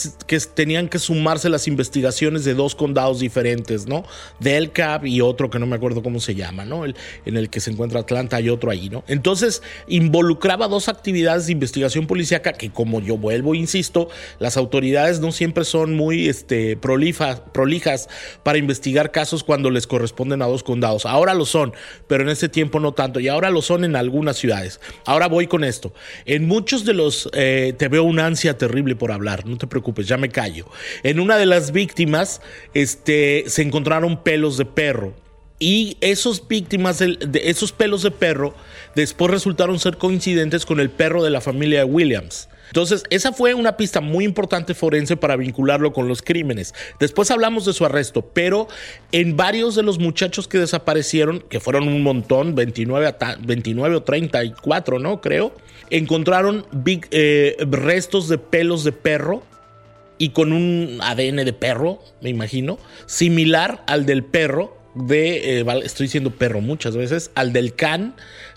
tenían 0.55 0.89
que 0.89 0.99
sumarse 0.99 1.49
las 1.49 1.69
investigaciones 1.69 2.45
de 2.45 2.55
dos 2.55 2.75
condados 2.75 3.21
diferentes, 3.21 3.87
¿no? 3.87 4.05
Del 4.41 4.73
Cap 4.73 5.05
y 5.05 5.21
otro 5.21 5.51
que 5.51 5.59
no 5.59 5.67
me 5.67 5.77
acuerdo 5.77 6.03
cómo 6.03 6.21
se 6.21 6.35
llama, 6.35 6.65
¿no? 6.65 6.85
El, 6.85 6.97
en 7.25 7.37
el 7.37 7.51
que 7.51 7.61
se 7.61 7.71
encuentra 7.71 8.01
Atlanta 8.01 8.41
y 8.41 8.49
otro 8.49 8.71
ahí, 8.71 8.89
¿no? 8.89 9.05
Entonces 9.07 9.63
involucraba 9.87 10.69
dos 10.69 10.89
actividades 10.89 11.47
de 11.47 11.53
investigación 11.53 12.07
policíaca 12.07 12.53
que 12.53 12.71
como 12.71 13.01
yo 13.01 13.17
vuelvo, 13.17 13.55
insisto, 13.55 14.09
las 14.39 14.57
autoridades 14.57 15.21
no 15.21 15.33
siempre 15.33 15.65
son 15.65 15.95
muy 15.95 16.29
este, 16.29 16.77
prolijas 16.77 18.09
para 18.43 18.59
investigar 18.59 19.11
casos 19.11 19.45
cuando 19.45 19.71
les 19.71 19.87
corresponden 19.87 20.43
a 20.43 20.47
dos 20.47 20.63
condados. 20.63 21.07
Ahora 21.07 21.35
lo 21.35 21.45
son, 21.45 21.73
pero 22.07 22.23
en 22.23 22.29
ese 22.29 22.49
tiempo 22.49 22.81
no 22.81 22.93
tanto. 22.93 23.21
Y 23.21 23.29
ahora 23.29 23.51
lo 23.51 23.63
son 23.63 23.85
en 23.85 23.97
algunas 23.97 24.37
ciudades. 24.37 24.81
Ahora 25.05 25.29
voy 25.29 25.47
con 25.47 25.65
esto. 25.65 25.93
En 26.25 26.47
muchos 26.47 26.85
de 26.85 26.95
los, 26.95 27.29
eh, 27.33 27.75
te 27.77 27.89
veo 27.89 28.05
una 28.05 28.27
ansia 28.27 28.59
terrible 28.59 28.97
por 28.97 29.13
hablar, 29.13 29.47
no 29.47 29.57
te 29.59 29.67
preocupes, 29.67 30.07
ya 30.09 30.17
me 30.17 30.29
callo. 30.29 30.67
En 31.03 31.21
una 31.21 31.37
de 31.37 31.47
las 31.47 31.73
víctimas, 31.73 32.41
este, 32.75 33.45
se 33.47 33.63
encontraron 33.63 34.23
pelos 34.23 34.57
de 34.57 34.65
perro. 34.65 35.15
Y 35.59 35.97
esos 36.03 36.47
víctimas 36.47 36.99
de, 36.99 37.17
esos 37.45 37.73
pelos 37.73 38.03
de 38.03 38.11
perro 38.11 38.55
después 38.95 39.31
resultaron 39.31 39.79
ser 39.79 39.97
coincidentes 39.97 40.67
con 40.67 40.81
el 40.81 40.91
perro 40.91 41.23
de 41.23 41.31
la 41.31 41.41
familia 41.41 41.79
de 41.79 41.85
Williams. 41.85 42.49
Entonces, 42.69 43.05
esa 43.11 43.33
fue 43.33 43.55
una 43.55 43.77
pista 43.77 44.01
muy 44.01 44.25
importante 44.25 44.75
forense 44.75 45.17
para 45.17 45.37
vincularlo 45.37 45.93
con 45.93 46.09
los 46.09 46.23
crímenes. 46.23 46.75
Después 46.99 47.31
hablamos 47.31 47.65
de 47.65 47.73
su 47.73 47.85
arresto, 47.85 48.23
pero 48.23 48.69
en 49.13 49.37
varios 49.37 49.75
de 49.75 49.83
los 49.83 49.99
muchachos 49.99 50.49
que 50.49 50.59
desaparecieron, 50.59 51.41
que 51.41 51.61
fueron 51.61 51.89
un 51.89 52.03
montón, 52.03 52.55
29, 52.55 53.15
29 53.41 53.97
o 53.97 54.03
34, 54.03 54.99
¿no? 54.99 55.21
Creo, 55.21 55.53
encontraron 55.91 56.67
eh, 57.11 57.57
restos 57.71 58.29
de 58.29 58.39
pelos 58.39 58.85
de 58.85 58.93
perro 58.93 59.43
y 60.19 60.31
con 60.31 60.53
un 60.53 60.99
ADN 61.03 61.45
de 61.45 61.53
perro, 61.53 62.01
me 62.21 62.31
imagino, 62.31 62.79
similar 63.07 63.85
al 63.87 64.07
del 64.07 64.25
perro 64.25 64.76
de, 64.97 65.61
eh, 65.61 65.65
estoy 65.85 66.07
diciendo 66.07 66.31
perro 66.31 66.61
muchas 66.61 66.97
veces, 66.97 67.31
al 67.35 67.53
del 67.53 67.75
can 67.75 68.15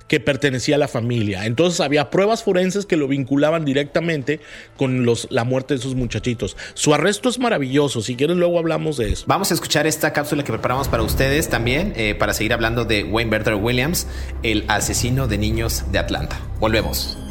que 0.10 0.19
pertenecía 0.19 0.75
a 0.75 0.78
la 0.80 0.88
familia. 0.88 1.45
Entonces 1.45 1.80
había 1.80 2.10
pruebas 2.10 2.43
forenses 2.43 2.86
que 2.86 2.97
lo 2.97 3.08
vinculaban 3.08 3.63
directamente 3.63 4.41
con 4.75 5.06
los, 5.06 5.28
la 5.30 5.45
muerte 5.45 5.75
de 5.75 5.80
esos 5.80 5.95
muchachitos. 5.95 6.58
Su 6.73 6.93
arresto 6.93 7.30
es 7.30 7.39
maravilloso, 7.39 8.02
si 8.02 8.15
quieres 8.15 8.36
luego 8.36 8.58
hablamos 8.60 8.97
de 8.97 9.12
eso. 9.12 9.25
Vamos 9.28 9.52
a 9.52 9.54
escuchar 9.54 9.86
esta 9.86 10.12
cápsula 10.12 10.43
que 10.43 10.52
preparamos 10.52 10.88
para 10.89 11.04
ustedes 11.04 11.47
también, 11.47 11.93
eh, 11.95 12.15
para 12.15 12.34
seguir 12.34 12.54
hablando 12.54 12.84
de 12.86 13.04
Wayne 13.04 13.30
Bertha 13.30 13.56
Williams, 13.56 14.08
el 14.41 14.65
asesino 14.67 15.28
de 15.28 15.38
niños 15.38 15.86
de 15.91 15.99
Atlanta. 15.99 16.41
Volvemos. 16.60 17.29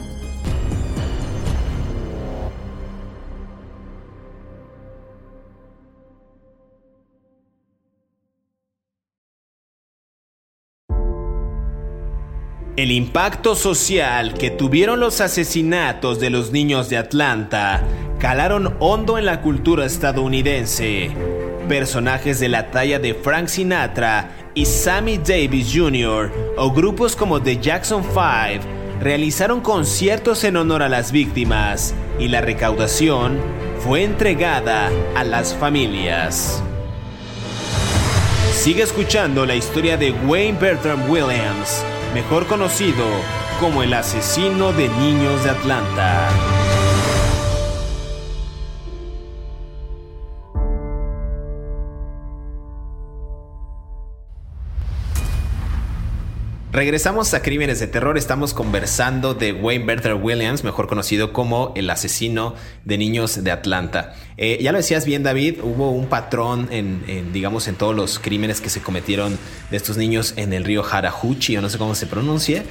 El 12.79 12.93
impacto 12.93 13.57
social 13.57 14.35
que 14.35 14.53
tuvieron 14.53 15.01
los 15.01 15.21
asesinatos 15.21 16.21
de 16.21 16.31
los 16.31 16.53
niños 16.53 16.89
de 16.89 16.97
Atlanta 16.97 17.83
calaron 18.21 18.77
hondo 18.79 19.19
en 19.19 19.27
la 19.27 19.41
cultura 19.41 19.85
estadounidense. 19.85 21.11
Personajes 21.69 22.39
de 22.39 22.49
la 22.49 22.71
talla 22.71 23.01
de 23.01 23.15
Frank 23.15 23.49
Sinatra 23.49 24.31
y 24.55 24.65
Sammy 24.65 25.19
Davis 25.19 25.73
Jr. 25.75 26.31
o 26.57 26.71
grupos 26.71 27.17
como 27.17 27.43
The 27.43 27.57
Jackson 27.57 28.05
5 28.05 28.65
realizaron 29.01 29.61
conciertos 29.61 30.45
en 30.45 30.57
honor 30.57 30.85
a 30.85 30.89
las 30.89 31.11
víctimas 31.11 31.97
y 32.21 32.29
la 32.29 32.43
recaudación 32.43 33.39
fue 33.81 34.05
entregada 34.05 34.89
a 35.17 35.25
las 35.25 35.53
familias. 35.53 36.63
Sigue 38.53 38.85
escuchando 38.85 39.45
la 39.47 39.57
historia 39.57 39.97
de 39.97 40.13
Wayne 40.13 40.59
Bertram 40.61 41.11
Williams 41.11 41.83
mejor 42.15 42.47
conocido 42.47 43.05
como 43.61 43.83
el 43.83 43.95
asesino 43.95 44.73
de 44.73 44.89
niños 44.89 45.45
de 45.45 45.51
Atlanta. 45.51 46.58
Regresamos 56.79 57.35
a 57.35 57.43
Crímenes 57.43 57.81
de 57.81 57.89
Terror. 57.89 58.17
Estamos 58.17 58.55
conversando 58.55 59.35
de 59.35 59.53
Wayne 59.53 59.85
Bertha 59.85 60.15
Williams, 60.15 60.63
mejor 60.63 60.87
conocido 60.87 61.33
como 61.33 61.73
el 61.75 61.91
asesino 61.91 62.55
de 62.85 62.97
niños 62.97 63.43
de 63.43 63.51
Atlanta. 63.51 64.15
Eh, 64.37 64.59
ya 64.61 64.71
lo 64.71 64.79
decías 64.79 65.05
bien, 65.05 65.25
David, 65.25 65.59
hubo 65.61 65.91
un 65.91 66.07
patrón 66.07 66.69
en, 66.71 67.33
digamos, 67.33 67.67
en 67.67 67.75
todos 67.75 67.97
los 67.97 68.21
crímenes 68.21 68.61
que 68.61 68.71
se 68.71 68.81
cometieron 68.81 69.37
de 69.73 69.77
estos 69.77 69.97
niños 69.97 70.35
en 70.37 70.53
el 70.53 70.63
río 70.63 70.85
Harajuchi, 70.89 71.57
o 71.57 71.61
no 71.61 71.69
sé 71.69 71.79
cómo 71.79 71.97
se 71.97 72.07
pronuncie. 72.07 72.63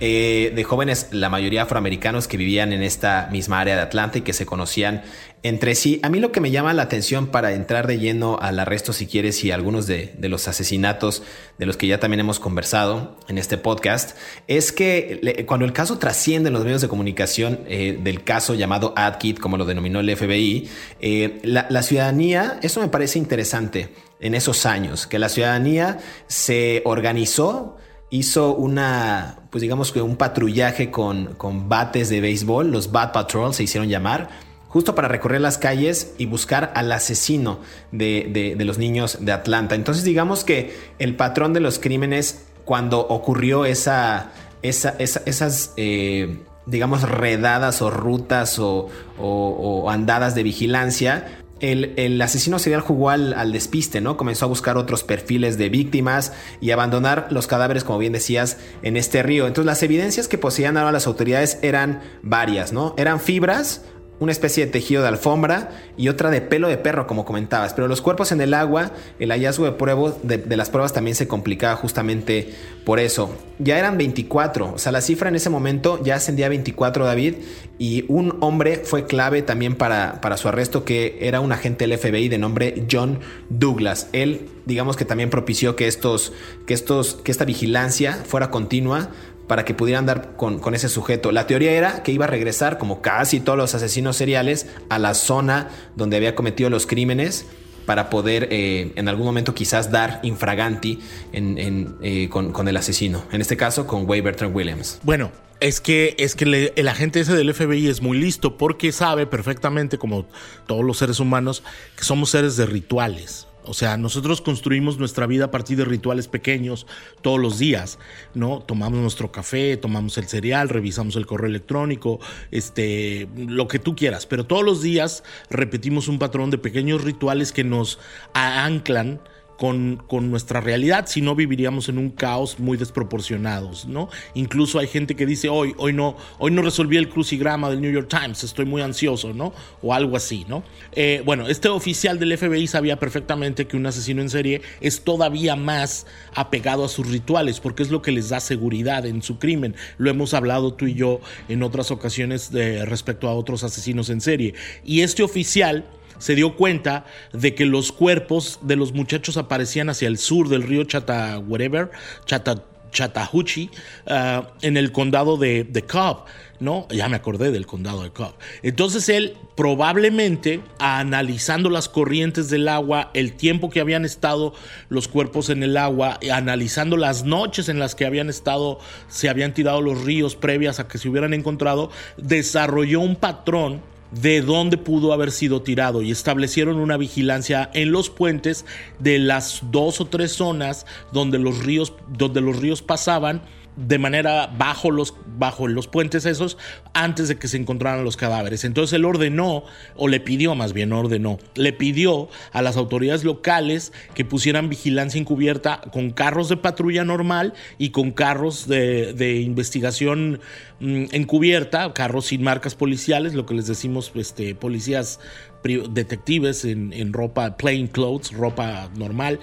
Eh, 0.00 0.52
de 0.54 0.64
jóvenes, 0.64 1.08
la 1.12 1.28
mayoría 1.28 1.62
afroamericanos 1.62 2.26
que 2.26 2.36
vivían 2.36 2.72
en 2.72 2.82
esta 2.82 3.28
misma 3.30 3.60
área 3.60 3.76
de 3.76 3.82
Atlanta 3.82 4.18
y 4.18 4.22
que 4.22 4.32
se 4.32 4.46
conocían 4.46 5.02
entre 5.42 5.74
sí. 5.74 6.00
A 6.02 6.08
mí 6.08 6.20
lo 6.20 6.30
que 6.30 6.40
me 6.40 6.50
llama 6.50 6.72
la 6.72 6.82
atención 6.82 7.26
para 7.26 7.52
entrar 7.52 7.86
de 7.86 7.98
lleno 7.98 8.38
al 8.40 8.58
arresto, 8.58 8.92
si 8.92 9.06
quieres, 9.06 9.42
y 9.44 9.50
algunos 9.50 9.86
de, 9.86 10.14
los 10.20 10.46
asesinatos 10.46 11.22
de 11.58 11.66
los 11.66 11.76
que 11.76 11.86
ya 11.86 11.98
también 11.98 12.20
hemos 12.20 12.38
conversado 12.38 13.16
en 13.28 13.38
este 13.38 13.58
podcast, 13.58 14.16
es 14.46 14.72
que 14.72 15.44
cuando 15.46 15.66
el 15.66 15.72
caso 15.72 15.98
trasciende 15.98 16.48
en 16.48 16.54
los 16.54 16.64
medios 16.64 16.80
de 16.80 16.88
comunicación 16.88 17.60
eh, 17.66 17.98
del 18.02 18.22
caso 18.22 18.54
llamado 18.54 18.94
AdKit, 18.96 19.40
como 19.40 19.56
lo 19.56 19.64
denominó 19.64 20.00
el 20.00 20.16
FBI, 20.16 20.68
eh, 21.00 21.40
la, 21.42 21.82
ciudadanía, 21.82 22.58
eso 22.62 22.80
me 22.80 22.88
parece 22.88 23.18
interesante 23.18 23.88
en 24.20 24.34
esos 24.34 24.66
años, 24.66 25.08
que 25.08 25.18
la 25.18 25.28
ciudadanía 25.28 25.98
se 26.28 26.82
organizó 26.84 27.76
hizo 28.12 28.54
una, 28.54 29.38
pues 29.48 29.62
digamos 29.62 29.90
que 29.90 30.02
un 30.02 30.16
patrullaje 30.16 30.90
con, 30.90 31.34
con 31.34 31.70
bates 31.70 32.10
de 32.10 32.20
béisbol, 32.20 32.70
los 32.70 32.92
Bat 32.92 33.14
Patrol 33.14 33.54
se 33.54 33.62
hicieron 33.62 33.88
llamar, 33.88 34.28
justo 34.68 34.94
para 34.94 35.08
recorrer 35.08 35.40
las 35.40 35.56
calles 35.56 36.12
y 36.18 36.26
buscar 36.26 36.72
al 36.74 36.92
asesino 36.92 37.60
de, 37.90 38.54
los 38.58 38.76
niños 38.76 39.18
de 39.20 39.32
Atlanta. 39.32 39.74
Entonces 39.74 40.04
digamos 40.04 40.44
que 40.44 40.76
el 40.98 41.16
patrón 41.16 41.54
de 41.54 41.60
los 41.60 41.78
crímenes 41.78 42.44
cuando 42.66 43.00
ocurrió 43.00 43.64
esa, 43.64 44.32
esas, 44.62 45.72
eh, 45.78 46.38
digamos, 46.66 47.02
redadas 47.02 47.80
o 47.80 47.90
rutas 47.90 48.58
o, 48.58 49.90
andadas 49.90 50.34
de 50.34 50.42
vigilancia, 50.42 51.41
el, 51.62 52.20
asesino 52.20 52.58
serial 52.58 52.80
jugó 52.82 53.10
al, 53.10 53.32
al, 53.32 53.52
despiste, 53.52 54.00
¿no? 54.00 54.16
Comenzó 54.16 54.44
a 54.44 54.48
buscar 54.48 54.76
otros 54.76 55.04
perfiles 55.04 55.56
de 55.56 55.68
víctimas 55.68 56.32
y 56.60 56.72
abandonar 56.72 57.28
los 57.30 57.46
cadáveres, 57.46 57.84
como 57.84 57.98
bien 57.98 58.12
decías, 58.12 58.58
en 58.82 58.96
este 58.96 59.22
río. 59.22 59.46
Entonces 59.46 59.66
las 59.66 59.82
evidencias 59.82 60.28
que 60.28 60.38
poseían 60.38 60.76
ahora 60.76 60.92
las 60.92 61.06
autoridades 61.06 61.58
eran 61.62 62.02
varias, 62.22 62.72
¿no? 62.72 62.94
Eran 62.98 63.20
fibras 63.20 63.82
una 64.22 64.30
especie 64.30 64.64
de 64.64 64.70
tejido 64.70 65.02
de 65.02 65.08
alfombra 65.08 65.70
y 65.96 66.08
otra 66.08 66.30
de 66.30 66.40
pelo 66.40 66.68
de 66.68 66.78
perro, 66.78 67.08
como 67.08 67.24
comentabas. 67.24 67.74
Pero 67.74 67.88
los 67.88 68.00
cuerpos 68.00 68.30
en 68.30 68.40
el 68.40 68.54
agua, 68.54 68.92
el 69.18 69.30
hallazgo 69.30 69.68
de, 69.68 70.38
de, 70.38 70.56
las 70.56 70.70
pruebas 70.70 70.92
también 70.92 71.16
se 71.16 71.26
complicaba 71.26 71.74
justamente 71.74 72.54
por 72.84 73.00
eso. 73.00 73.34
Ya 73.58 73.78
eran 73.80 73.98
24, 73.98 74.74
o 74.74 74.78
sea, 74.78 74.92
la 74.92 75.00
cifra 75.00 75.28
en 75.28 75.34
ese 75.34 75.50
momento 75.50 76.00
ya 76.04 76.14
ascendía 76.14 76.46
a 76.46 76.50
24, 76.50 77.04
David, 77.04 77.34
y 77.78 78.04
un 78.06 78.36
hombre 78.40 78.82
fue 78.84 79.06
clave 79.06 79.42
también 79.42 79.74
para, 79.74 80.20
para 80.20 80.36
su 80.36 80.46
arresto, 80.46 80.84
que 80.84 81.18
era 81.20 81.40
un 81.40 81.50
agente 81.50 81.86
del 81.86 81.98
FBI 81.98 82.28
de 82.28 82.38
nombre 82.38 82.86
John 82.90 83.18
Douglas. 83.48 84.08
Él, 84.12 84.48
digamos 84.66 84.96
que 84.96 85.04
también 85.04 85.30
propició 85.30 85.74
que, 85.74 85.88
estos, 85.88 86.32
que, 86.66 86.74
estos, 86.74 87.14
que 87.14 87.32
esta 87.32 87.44
vigilancia 87.44 88.12
fuera 88.24 88.50
continua 88.50 89.10
para 89.52 89.66
que 89.66 89.74
pudieran 89.74 90.06
dar 90.06 90.34
con, 90.34 90.74
ese 90.74 90.88
sujeto. 90.88 91.30
La 91.30 91.46
teoría 91.46 91.72
era 91.72 92.02
que 92.02 92.10
iba 92.10 92.24
a 92.24 92.26
regresar, 92.26 92.78
como 92.78 93.02
casi 93.02 93.38
todos 93.38 93.58
los 93.58 93.74
asesinos 93.74 94.16
seriales, 94.16 94.66
a 94.88 94.98
la 94.98 95.12
zona 95.12 95.68
donde 95.94 96.16
había 96.16 96.34
cometido 96.34 96.70
los 96.70 96.86
crímenes 96.86 97.44
para 97.84 98.08
poder 98.08 98.48
eh, 98.50 98.94
en 98.96 99.10
algún 99.10 99.26
momento 99.26 99.54
quizás 99.54 99.90
dar 99.90 100.20
infraganti 100.22 101.00
eh, 101.34 102.28
con, 102.30 102.66
el 102.66 102.76
asesino. 102.78 103.24
En 103.30 103.42
este 103.42 103.58
caso, 103.58 103.86
con 103.86 104.08
Way 104.08 104.22
Bertrand 104.22 104.56
Williams. 104.56 105.00
Bueno, 105.02 105.30
es 105.60 105.82
que, 105.82 106.16
es 106.18 106.34
que 106.34 106.72
el 106.74 106.88
agente 106.88 107.20
ese 107.20 107.34
del 107.34 107.52
FBI 107.52 107.88
es 107.88 108.00
muy 108.00 108.16
listo 108.16 108.56
porque 108.56 108.90
sabe 108.90 109.26
perfectamente, 109.26 109.98
como 109.98 110.24
todos 110.66 110.82
los 110.82 110.96
seres 110.96 111.20
humanos, 111.20 111.62
que 111.94 112.04
somos 112.04 112.30
seres 112.30 112.56
de 112.56 112.64
rituales. 112.64 113.48
O 113.64 113.74
sea, 113.74 113.96
nosotros 113.96 114.40
construimos 114.40 114.98
nuestra 114.98 115.26
vida 115.26 115.46
a 115.46 115.50
partir 115.50 115.76
de 115.76 115.84
rituales 115.84 116.28
pequeños 116.28 116.86
todos 117.20 117.38
los 117.38 117.58
días, 117.58 117.98
¿no? 118.34 118.60
Tomamos 118.60 118.98
nuestro 118.98 119.30
café, 119.30 119.76
tomamos 119.76 120.18
el 120.18 120.26
cereal, 120.26 120.68
revisamos 120.68 121.16
el 121.16 121.26
correo 121.26 121.48
electrónico, 121.48 122.18
este, 122.50 123.28
lo 123.36 123.68
que 123.68 123.78
tú 123.78 123.94
quieras, 123.94 124.26
pero 124.26 124.46
todos 124.46 124.64
los 124.64 124.82
días 124.82 125.22
repetimos 125.48 126.08
un 126.08 126.18
patrón 126.18 126.50
de 126.50 126.58
pequeños 126.58 127.02
rituales 127.02 127.52
que 127.52 127.64
nos 127.64 127.98
anclan 128.34 129.20
con, 129.62 130.28
nuestra 130.28 130.60
realidad, 130.60 131.06
si 131.06 131.20
no 131.20 131.36
viviríamos 131.36 131.88
en 131.88 131.96
un 131.96 132.10
caos 132.10 132.58
muy 132.58 132.76
desproporcionados, 132.76 133.86
¿no? 133.86 134.08
Incluso 134.34 134.80
hay 134.80 134.88
gente 134.88 135.14
que 135.14 135.24
dice, 135.24 135.48
hoy, 135.48 135.72
hoy, 135.78 135.92
no, 135.92 136.16
hoy 136.40 136.50
no 136.50 136.62
resolví 136.62 136.96
el 136.96 137.08
crucigrama 137.08 137.70
del 137.70 137.80
New 137.80 137.92
York 137.92 138.08
Times, 138.08 138.42
estoy 138.42 138.64
muy 138.64 138.82
ansioso, 138.82 139.32
¿no? 139.32 139.52
O 139.80 139.94
algo 139.94 140.16
así, 140.16 140.44
¿no? 140.48 140.64
Eh, 140.90 141.22
bueno, 141.24 141.46
este 141.46 141.68
oficial 141.68 142.18
del 142.18 142.36
FBI 142.36 142.66
sabía 142.66 142.98
perfectamente 142.98 143.68
que 143.68 143.76
un 143.76 143.86
asesino 143.86 144.20
en 144.20 144.30
serie 144.30 144.62
es 144.80 145.04
todavía 145.04 145.54
más 145.54 146.08
apegado 146.34 146.84
a 146.84 146.88
sus 146.88 147.06
rituales, 147.06 147.60
porque 147.60 147.84
es 147.84 147.90
lo 147.92 148.02
que 148.02 148.10
les 148.10 148.30
da 148.30 148.40
seguridad 148.40 149.06
en 149.06 149.22
su 149.22 149.38
crimen. 149.38 149.76
Lo 149.96 150.10
hemos 150.10 150.34
hablado 150.34 150.74
tú 150.74 150.88
y 150.88 150.94
yo 150.94 151.20
en 151.48 151.62
otras 151.62 151.92
ocasiones 151.92 152.50
de, 152.50 152.84
respecto 152.84 153.28
a 153.28 153.34
otros 153.34 153.62
asesinos 153.62 154.10
en 154.10 154.22
serie. 154.22 154.54
Y 154.84 155.02
este 155.02 155.22
oficial 155.22 155.84
se 156.22 156.36
dio 156.36 156.54
cuenta 156.54 157.04
de 157.32 157.52
que 157.56 157.66
los 157.66 157.90
cuerpos 157.90 158.60
de 158.62 158.76
los 158.76 158.92
muchachos 158.92 159.36
aparecían 159.36 159.90
hacia 159.90 160.06
el 160.06 160.18
sur 160.18 160.48
del 160.48 160.62
río 160.62 160.84
Chata, 160.84 161.40
whatever, 161.40 161.90
Chata, 162.26 162.62
Chattahoochee, 162.92 163.70
ah, 164.06 164.52
en 164.62 164.76
el 164.76 164.92
condado 164.92 165.36
de, 165.36 165.64
de 165.64 165.82
Cobb, 165.82 166.26
¿no? 166.60 166.86
Ya 166.90 167.08
me 167.08 167.16
acordé 167.16 167.50
del 167.50 167.66
condado 167.66 168.04
de 168.04 168.10
Cobb. 168.10 168.34
Entonces 168.62 169.08
él 169.08 169.36
probablemente, 169.56 170.60
analizando 170.78 171.70
las 171.70 171.88
corrientes 171.88 172.50
del 172.50 172.68
agua, 172.68 173.10
el 173.14 173.32
tiempo 173.32 173.68
que 173.68 173.80
habían 173.80 174.04
estado 174.04 174.54
los 174.90 175.08
cuerpos 175.08 175.50
en 175.50 175.64
el 175.64 175.76
agua, 175.76 176.20
analizando 176.32 176.96
las 176.96 177.24
noches 177.24 177.68
en 177.68 177.80
las 177.80 177.96
que 177.96 178.06
habían 178.06 178.30
estado, 178.30 178.78
se 179.08 179.28
habían 179.28 179.54
tirado 179.54 179.80
los 179.80 180.04
ríos 180.04 180.36
previas 180.36 180.78
a 180.78 180.86
que 180.86 180.98
se 180.98 181.08
hubieran 181.08 181.34
encontrado, 181.34 181.90
desarrolló 182.16 183.00
un 183.00 183.16
patrón 183.16 183.90
de 184.12 184.42
dónde 184.42 184.78
pudo 184.78 185.12
haber 185.12 185.32
sido 185.32 185.62
tirado 185.62 186.02
y 186.02 186.10
establecieron 186.10 186.76
una 186.76 186.96
vigilancia 186.96 187.70
en 187.74 187.92
los 187.92 188.10
puentes 188.10 188.64
de 188.98 189.18
las 189.18 189.62
dos 189.70 190.00
o 190.00 190.06
tres 190.06 190.32
zonas 190.32 190.86
donde 191.12 191.38
los 191.38 191.64
ríos, 191.64 191.94
donde 192.08 192.40
los 192.40 192.58
ríos 192.58 192.82
pasaban 192.82 193.42
de 193.76 193.98
manera 193.98 194.48
bajo 194.58 194.90
los, 194.90 195.14
bajo 195.38 195.66
los 195.66 195.86
puentes 195.86 196.26
esos 196.26 196.58
antes 196.92 197.28
de 197.28 197.38
que 197.38 197.48
se 197.48 197.56
encontraran 197.56 198.04
los 198.04 198.16
cadáveres. 198.16 198.64
Entonces 198.64 198.94
él 198.94 199.04
ordenó, 199.04 199.64
o 199.96 200.08
le 200.08 200.20
pidió 200.20 200.54
más 200.54 200.72
bien, 200.72 200.92
ordenó, 200.92 201.38
le 201.54 201.72
pidió 201.72 202.28
a 202.52 202.60
las 202.62 202.76
autoridades 202.76 203.24
locales 203.24 203.92
que 204.14 204.24
pusieran 204.24 204.68
vigilancia 204.68 205.18
encubierta 205.18 205.80
con 205.90 206.10
carros 206.10 206.48
de 206.48 206.58
patrulla 206.58 207.04
normal 207.04 207.54
y 207.78 207.90
con 207.90 208.10
carros 208.10 208.68
de, 208.68 209.40
investigación 209.42 210.40
mm, 210.80 211.04
encubierta, 211.12 211.92
carros 211.94 212.26
sin 212.26 212.42
marcas 212.42 212.74
policiales, 212.74 213.34
lo 213.34 213.46
que 213.46 213.54
les 213.54 213.66
decimos 213.66 214.12
este, 214.14 214.54
policías 214.54 215.18
detectives 215.62 216.64
en, 216.64 216.92
en 216.92 217.12
ropa 217.12 217.56
plain 217.56 217.86
clothes, 217.86 218.32
ropa 218.32 218.90
normal, 218.96 219.38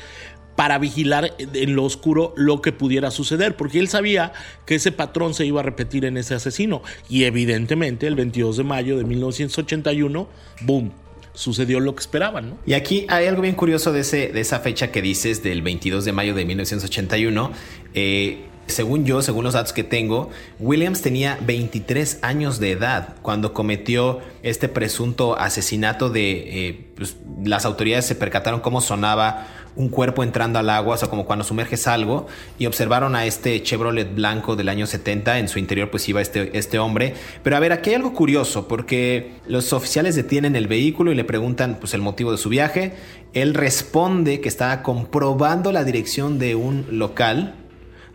para 0.59 0.77
vigilar 0.77 1.35
en 1.37 1.73
lo 1.73 1.85
oscuro 1.85 2.33
lo 2.35 2.61
que 2.61 2.73
pudiera 2.73 3.11
suceder, 3.11 3.55
porque 3.55 3.79
él 3.79 3.87
sabía 3.87 4.33
que 4.65 4.75
ese 4.75 4.91
patrón 4.91 5.33
se 5.33 5.45
iba 5.45 5.61
a 5.61 5.63
repetir 5.63 6.03
en 6.03 6.17
ese 6.17 6.35
asesino. 6.35 6.81
Y 7.07 7.23
evidentemente 7.23 8.07
el 8.07 8.15
22 8.15 8.57
de 8.57 8.63
mayo 8.65 8.97
de 8.97 9.05
1981, 9.05 10.27
¡boom! 10.63 10.91
sucedió 11.31 11.79
lo 11.79 11.95
que 11.95 12.01
esperaban. 12.01 12.57
Y 12.65 12.73
aquí 12.73 13.05
hay 13.07 13.27
algo 13.27 13.43
bien 13.43 13.55
curioso 13.55 13.93
de, 13.93 14.01
ese, 14.01 14.33
de 14.33 14.41
esa 14.41 14.59
fecha 14.59 14.91
que 14.91 15.01
dices 15.01 15.41
del 15.43 15.61
22 15.61 16.03
de 16.03 16.11
mayo 16.11 16.35
de 16.35 16.43
1981. 16.43 17.53
Eh, 17.93 18.49
según 18.69 19.05
yo, 19.05 19.21
según 19.21 19.43
los 19.43 19.53
datos 19.53 19.73
que 19.73 19.83
tengo, 19.83 20.29
Williams 20.59 21.01
tenía 21.01 21.39
23 21.41 22.19
años 22.21 22.59
de 22.59 22.71
edad 22.71 23.15
cuando 23.21 23.53
cometió 23.53 24.19
este 24.43 24.69
presunto 24.69 25.37
asesinato 25.37 26.09
de... 26.09 26.67
Eh, 26.67 26.85
pues, 26.95 27.17
las 27.43 27.65
autoridades 27.65 28.05
se 28.05 28.15
percataron 28.15 28.59
cómo 28.59 28.81
sonaba 28.81 29.47
un 29.75 29.89
cuerpo 29.89 30.23
entrando 30.23 30.59
al 30.59 30.69
agua, 30.69 30.95
o 30.95 30.97
sea, 30.97 31.09
como 31.09 31.25
cuando 31.25 31.45
sumerges 31.45 31.87
algo, 31.87 32.27
y 32.57 32.65
observaron 32.65 33.15
a 33.15 33.25
este 33.25 33.61
Chevrolet 33.63 34.13
blanco 34.13 34.55
del 34.55 34.69
año 34.69 34.85
70, 34.85 35.39
en 35.39 35.47
su 35.47 35.59
interior 35.59 35.89
pues 35.89 36.07
iba 36.09 36.21
este, 36.21 36.57
este 36.57 36.79
hombre. 36.79 37.13
Pero 37.43 37.55
a 37.55 37.59
ver, 37.59 37.71
aquí 37.71 37.91
hay 37.91 37.95
algo 37.95 38.13
curioso, 38.13 38.67
porque 38.67 39.33
los 39.47 39.73
oficiales 39.73 40.15
detienen 40.15 40.55
el 40.55 40.67
vehículo 40.67 41.11
y 41.11 41.15
le 41.15 41.23
preguntan 41.23 41.77
pues 41.79 41.93
el 41.93 42.01
motivo 42.01 42.31
de 42.31 42.37
su 42.37 42.49
viaje. 42.49 42.93
Él 43.33 43.53
responde 43.53 44.41
que 44.41 44.49
estaba 44.49 44.81
comprobando 44.83 45.71
la 45.71 45.83
dirección 45.83 46.39
de 46.39 46.55
un 46.55 46.85
local 46.91 47.55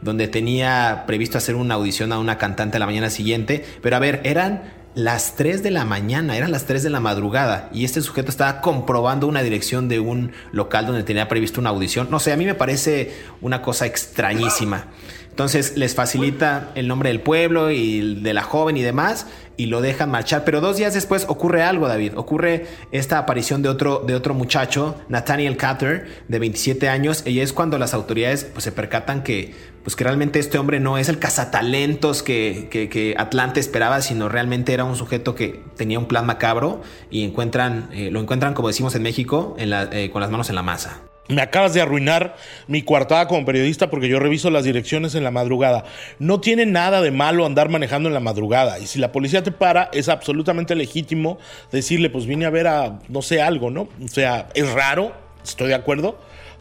donde 0.03 0.29
tenía 0.29 1.05
previsto 1.07 1.39
hacer 1.39 1.57
una 1.57 1.75
audición 1.75 2.13
a 2.13 2.19
una 2.19 2.37
cantante 2.37 2.79
la 2.79 2.87
mañana 2.87 3.11
siguiente. 3.11 3.65
Pero 3.81 3.97
a 3.97 3.99
ver, 3.99 4.21
eran 4.25 4.84
las 4.95 5.35
3 5.35 5.63
de 5.63 5.71
la 5.71 5.85
mañana, 5.85 6.37
eran 6.37 6.53
las 6.53 6.67
3 6.67 6.83
de 6.83 6.91
la 6.91 7.01
madrugada 7.01 7.69
y 7.73 7.85
este 7.85 8.01
sujeto 8.01 8.31
estaba 8.31 8.61
comprobando 8.61 9.27
una 9.27 9.43
dirección 9.43 9.89
de 9.89 9.99
un 9.99 10.33
local 10.53 10.87
donde 10.87 11.03
tenía 11.03 11.29
previsto 11.29 11.61
una 11.61 11.71
audición. 11.71 12.09
No 12.11 12.21
sé, 12.21 12.33
a 12.33 12.37
mí 12.37 12.45
me 12.45 12.55
parece 12.55 13.13
una 13.41 13.61
cosa 13.61 13.87
extrañísima. 13.87 14.87
Entonces 15.35 15.77
les 15.77 15.97
facilita 15.97 16.71
el 16.77 16.87
nombre 16.87 17.09
del 17.09 17.21
pueblo 17.21 17.73
y 17.73 18.21
de 18.21 18.33
la 18.33 18.45
joven 18.45 18.77
y 18.77 18.83
demás 18.83 19.27
y 19.57 19.67
lo 19.67 19.81
dejan 19.81 20.09
marchar. 20.09 20.45
Pero 20.45 20.61
dos 20.61 20.77
días 20.77 20.95
después 20.95 21.25
ocurre 21.29 21.65
algo, 21.65 21.89
David. 21.89 22.13
Ocurre 22.15 22.69
esta 22.93 23.19
aparición 23.19 23.61
de 23.61 23.69
otro, 23.69 24.05
de 24.07 24.15
otro 24.15 24.33
muchacho, 24.33 24.95
Nathaniel 25.09 25.57
Cutter, 25.57 26.07
de 26.29 26.39
27 26.39 26.89
años. 26.89 27.25
Y 27.27 27.41
es 27.41 27.53
cuando 27.53 27.79
las 27.79 27.95
autoridades 27.95 28.45
pues, 28.45 28.63
se 28.63 28.71
percatan 28.71 29.25
que, 29.25 29.53
pues, 29.83 29.97
que 29.97 30.05
realmente 30.05 30.39
este 30.39 30.57
hombre 30.57 30.79
no 30.79 30.99
es 30.99 31.09
el 31.09 31.19
cazatalentos 31.19 32.23
que, 32.23 32.69
que, 32.71 33.17
Atlante 33.19 33.59
esperaba, 33.59 34.03
sino 34.03 34.29
realmente 34.29 34.73
era 34.73 34.85
un 34.85 34.95
sujeto 34.95 35.35
que 35.35 35.65
tenía 35.77 35.99
un 35.99 36.07
plan 36.07 36.27
macabro 36.27 36.81
y 37.11 37.25
encuentran, 37.25 37.89
eh, 37.93 38.13
lo 38.13 38.21
encuentran, 38.21 38.55
como 38.55 38.69
decimos 38.69 38.95
en 38.95 39.03
México, 39.03 39.57
en 39.59 39.73
eh, 39.73 40.11
con 40.13 40.21
las 40.21 40.31
manos 40.31 40.49
en 40.49 40.55
la 40.55 40.63
masa. 40.63 41.01
Me 41.29 41.41
acabas 41.41 41.73
de 41.73 41.81
arruinar 41.81 42.37
mi 42.69 42.83
coartada 42.83 43.27
como 43.29 43.47
periodista 43.47 43.89
porque 43.89 44.09
yo 44.09 44.19
reviso 44.19 44.51
las 44.51 44.65
direcciones 44.65 45.15
en 45.15 45.25
la 45.25 45.31
madrugada. 45.31 45.85
No 46.19 46.41
tiene 46.41 46.67
nada 46.67 47.01
de 47.01 47.11
malo 47.11 47.47
andar 47.47 47.71
manejando 47.71 48.09
en 48.09 48.15
la 48.15 48.21
madrugada. 48.21 48.79
Y 48.79 48.87
si 48.87 48.99
la 48.99 49.11
policía 49.11 49.43
te 49.43 49.51
para, 49.51 49.89
es 49.95 50.11
absolutamente 50.11 50.75
legítimo 50.75 51.39
decirle, 51.73 52.11
pues 52.11 52.27
vine 52.27 52.45
a 52.45 52.51
ver 52.51 52.67
a, 52.67 52.99
no 53.09 53.23
sé, 53.23 53.41
algo, 53.41 53.71
¿no? 53.71 53.89
O 54.05 54.09
sea, 54.09 54.49
es 54.55 54.71
raro, 54.71 55.13
estoy 55.43 55.69
de 55.69 55.75
acuerdo, 55.75 56.19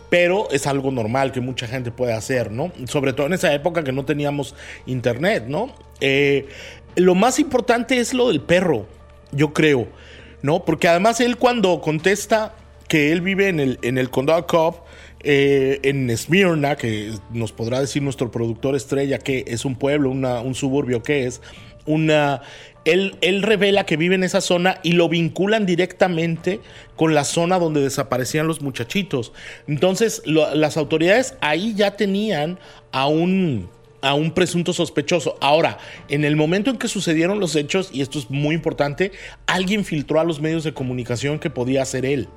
pero 0.09 0.49
es 0.51 0.65
algo 0.65 0.91
normal 0.91 1.33
que 1.33 1.41
mucha 1.41 1.67
gente 1.67 1.91
puede 1.91 2.13
hacer, 2.13 2.51
¿no? 2.51 2.71
Sobre 2.85 3.11
todo 3.11 3.27
en 3.27 3.33
esa 3.33 3.53
época 3.53 3.83
que 3.83 3.91
no 3.91 4.05
teníamos 4.05 4.55
internet, 4.85 5.45
¿no? 5.47 5.73
Eh, 5.99 6.47
lo 6.95 7.15
más 7.15 7.37
importante 7.39 7.97
es 7.97 8.13
lo 8.13 8.29
del 8.29 8.39
perro, 8.39 8.85
yo 9.31 9.53
creo, 9.53 9.87
¿no? 10.41 10.63
Porque 10.63 10.87
además 10.87 11.19
él 11.19 11.37
cuando 11.37 11.81
contesta 11.81 12.53
que 12.87 13.11
él 13.11 13.21
vive 13.21 13.49
en 13.49 13.59
el, 13.59 13.79
en 13.81 13.97
el 13.97 14.09
condado 14.09 14.45
Cobb, 14.47 14.75
eh, 15.23 15.79
en 15.83 16.15
Smyrna, 16.15 16.75
que 16.75 17.13
nos 17.31 17.53
podrá 17.53 17.79
decir 17.79 18.01
nuestro 18.01 18.29
productor 18.29 18.75
estrella 18.75 19.19
que 19.19 19.45
es 19.47 19.63
un 19.63 19.75
pueblo, 19.75 20.09
un 20.09 20.55
suburbio 20.55 21.01
que 21.01 21.25
es, 21.25 21.41
una, 21.85 22.41
él, 22.85 23.15
él, 23.21 23.41
revela 23.41 23.85
que 23.85 23.97
vive 23.97 24.15
en 24.15 24.23
esa 24.23 24.41
zona 24.41 24.79
y 24.83 24.93
lo 24.93 25.09
vinculan 25.09 25.65
directamente 25.65 26.59
con 26.95 27.13
la 27.13 27.23
zona 27.23 27.59
donde 27.59 27.81
desaparecían 27.81 28.47
los 28.47 28.61
muchachitos. 28.61 29.33
Entonces, 29.67 30.23
las 30.25 30.77
autoridades 30.77 31.35
ahí 31.41 31.73
ya 31.73 31.95
tenían 31.95 32.59
a 32.91 33.07
un, 33.07 33.69
a 34.01 34.13
un 34.13 34.31
presunto 34.31 34.73
sospechoso. 34.73 35.37
Ahora, 35.39 35.77
en 36.09 36.25
el 36.25 36.35
momento 36.35 36.69
en 36.69 36.77
que 36.77 36.89
sucedieron 36.89 37.39
los 37.39 37.55
hechos, 37.55 37.89
y 37.93 38.01
esto 38.01 38.19
es 38.19 38.29
muy 38.29 38.55
importante, 38.55 39.13
alguien 39.47 39.85
filtró 39.85 40.19
a 40.19 40.25
los 40.25 40.41
medios 40.41 40.65
de 40.65 40.73
comunicación 40.73 41.39
que 41.39 41.49
podía 41.49 41.85
ser 41.85 42.05
él. 42.05 42.27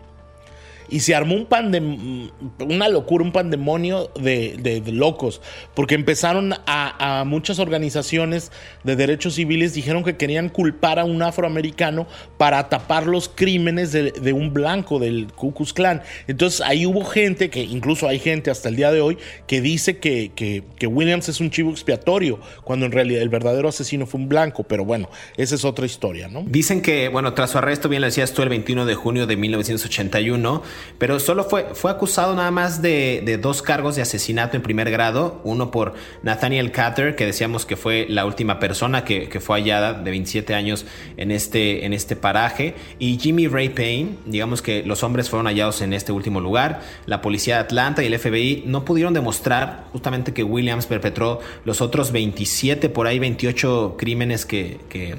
Y 0.89 1.01
se 1.01 1.15
armó 1.15 1.35
un 1.35 1.47
pan 1.47 1.73
de 1.73 2.31
una 2.65 2.89
locura, 2.89 3.25
un 3.25 3.33
pandemonio 3.33 4.11
de, 4.21 4.57
de, 4.59 4.93
locos, 4.93 5.41
porque 5.75 5.95
empezaron 5.95 6.53
a, 6.67 7.21
a, 7.21 7.25
muchas 7.25 7.59
organizaciones 7.59 8.53
de 8.85 8.97
derechos 8.97 9.35
civiles 9.35 9.75
dijeron 9.75 10.05
que 10.05 10.17
querían 10.17 10.49
culpar 10.49 10.99
a 10.99 11.05
un 11.05 11.23
afroamericano 11.23 12.07
para 12.39 12.69
tapar 12.69 13.07
los 13.07 13.29
crímenes 13.29 13.93
de, 13.93 14.13
de 14.13 14.33
un 14.33 14.53
blanco 14.53 14.99
del 14.99 15.29
Ku 15.35 15.53
Klux 15.53 15.73
Klan. 15.73 16.03
Entonces 16.27 16.61
ahí 16.61 16.87
hubo 16.87 17.05
gente 17.05 17.51
que 17.51 17.63
incluso 17.63 18.09
hay 18.09 18.19
gente 18.19 18.51
hasta 18.51 18.69
el 18.69 18.77
día 18.77 18.93
de 18.93 19.01
hoy 19.01 19.19
que 19.47 19.61
dice 19.61 19.99
que, 19.99 20.33
que, 20.35 20.63
que 20.79 20.87
Williams 20.87 21.29
es 21.29 21.41
un 21.41 21.51
chivo 21.51 21.71
expiatorio, 21.71 22.41
cuando 22.65 22.87
en 22.87 22.93
realidad 22.93 23.23
el 23.23 23.29
verdadero 23.29 23.69
asesino 23.69 24.07
fue 24.07 24.21
un 24.21 24.29
blanco, 24.29 24.65
pero 24.65 24.85
bueno, 24.85 25.11
esa 25.37 25.55
es 25.55 25.65
otra 25.65 25.87
historia, 25.87 26.29
¿no? 26.29 26.45
Dicen 26.47 26.83
que, 26.83 27.09
bueno, 27.09 27.35
tras 27.35 27.51
su 27.51 27.59
arresto, 27.59 27.89
bien 27.89 28.03
lo 28.03 28.07
decías 28.07 28.33
tú, 28.33 28.43
el 28.43 28.49
21 28.49 28.87
de 28.87 28.95
junio 28.95 29.27
de 29.27 29.37
1981, 29.37 30.63
pero 30.99 31.21
solo 31.21 31.45
fue, 31.45 31.67
fue 31.75 31.91
acusado 31.91 32.35
nada 32.35 32.51
más 32.51 32.83
de, 32.83 33.23
de 33.25 33.39
dos 33.39 33.63
cargos 33.63 33.97
de 33.97 34.03
asesinato 34.03 34.57
en 34.57 34.63
primer 34.63 34.91
grado, 34.91 35.41
uno 35.45 35.71
por 35.71 35.95
Nathaniel 36.23 36.73
Catter, 36.73 37.17
que 37.17 37.27
decíamos 37.27 37.67
que 37.67 37.77
fue 37.77 38.07
la 38.09 38.25
última 38.27 38.59
persona 38.59 39.05
que, 39.05 39.29
que, 39.29 39.41
fue 39.41 39.61
hallada 39.61 39.95
de 39.95 40.11
27 40.11 40.55
años 40.55 40.87
en 41.17 41.31
este, 41.31 41.85
en 41.85 41.93
este 41.93 42.17
paraje, 42.17 42.75
y 42.99 43.19
Jimmy 43.19 43.49
Ray 43.49 43.71
Payne, 43.71 44.17
digamos 44.27 44.63
que 44.63 44.83
los 44.83 45.03
hombres 45.03 45.31
fueron 45.31 45.47
hallados 45.47 45.83
en 45.83 45.93
este 45.93 46.13
último 46.13 46.41
lugar, 46.41 46.81
la 47.07 47.21
policía 47.21 47.57
de 47.57 47.61
Atlanta 47.63 48.03
y 48.03 48.07
el 48.07 48.19
FBI 48.19 48.65
no 48.67 48.85
pudieron 48.85 49.15
demostrar 49.15 49.87
justamente 49.93 50.33
que 50.33 50.43
Williams 50.43 50.87
perpetró 50.87 51.41
los 51.65 51.81
otros 51.81 52.13
27, 52.13 52.89
por 52.89 53.07
ahí 53.07 53.19
28 53.19 53.97
crímenes 53.99 54.47
que, 54.47 54.81
que 54.89 55.17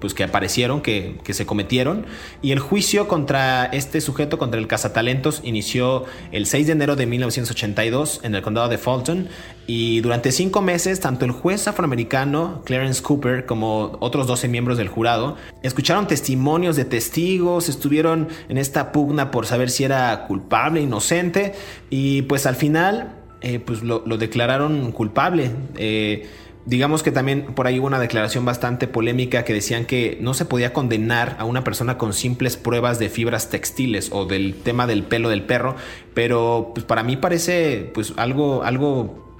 pues 0.00 0.14
que 0.14 0.24
aparecieron, 0.24 0.80
que, 0.80 1.18
que, 1.24 1.34
se 1.34 1.46
cometieron. 1.46 2.06
Y 2.42 2.52
el 2.52 2.58
juicio 2.58 3.08
contra 3.08 3.66
este 3.66 4.00
sujeto, 4.00 4.38
contra 4.38 4.58
el 4.58 4.66
cazatalentos, 4.66 5.40
inició 5.44 6.04
el 6.32 6.46
6 6.46 6.66
de 6.66 6.72
enero 6.72 6.96
de 6.96 7.06
1982 7.06 8.20
en 8.22 8.34
el 8.34 8.42
condado 8.42 8.68
de 8.68 8.78
Fulton. 8.78 9.28
Y 9.66 10.00
durante 10.00 10.32
cinco 10.32 10.62
meses, 10.62 10.98
tanto 10.98 11.24
el 11.24 11.30
juez 11.30 11.68
afroamericano 11.68 12.62
Clarence 12.64 13.02
Cooper 13.02 13.46
como 13.46 13.96
otros 14.00 14.26
12 14.26 14.48
miembros 14.48 14.78
del 14.78 14.88
jurado 14.88 15.36
escucharon 15.62 16.06
testimonios 16.06 16.76
de 16.76 16.84
testigos, 16.84 17.68
estuvieron 17.68 18.28
en 18.48 18.58
esta 18.58 18.92
pugna 18.92 19.30
por 19.30 19.46
saber 19.46 19.70
si 19.70 19.84
era 19.84 20.26
culpable, 20.26 20.80
inocente. 20.80 21.54
Y 21.88 22.22
pues 22.22 22.46
al 22.46 22.56
final, 22.56 23.16
eh, 23.42 23.58
pues 23.60 23.82
lo, 23.82 24.02
lo, 24.06 24.18
declararon 24.18 24.92
culpable. 24.92 25.50
Eh, 25.76 26.28
Digamos 26.66 27.02
que 27.02 27.10
también 27.10 27.46
por 27.54 27.66
ahí 27.66 27.78
hubo 27.78 27.86
una 27.86 27.98
declaración 27.98 28.44
bastante 28.44 28.86
polémica 28.86 29.44
que 29.44 29.54
decían 29.54 29.86
que 29.86 30.18
no 30.20 30.34
se 30.34 30.44
podía 30.44 30.72
condenar 30.72 31.36
a 31.38 31.44
una 31.44 31.64
persona 31.64 31.96
con 31.96 32.12
simples 32.12 32.56
pruebas 32.56 32.98
de 32.98 33.08
fibras 33.08 33.48
textiles 33.48 34.10
o 34.12 34.26
del 34.26 34.54
tema 34.54 34.86
del 34.86 35.02
pelo 35.02 35.30
del 35.30 35.42
perro, 35.42 35.76
pero 36.12 36.72
pues 36.74 36.84
para 36.84 37.02
mí 37.02 37.16
parece 37.16 37.90
pues 37.94 38.12
algo 38.16 38.62
algo 38.62 39.30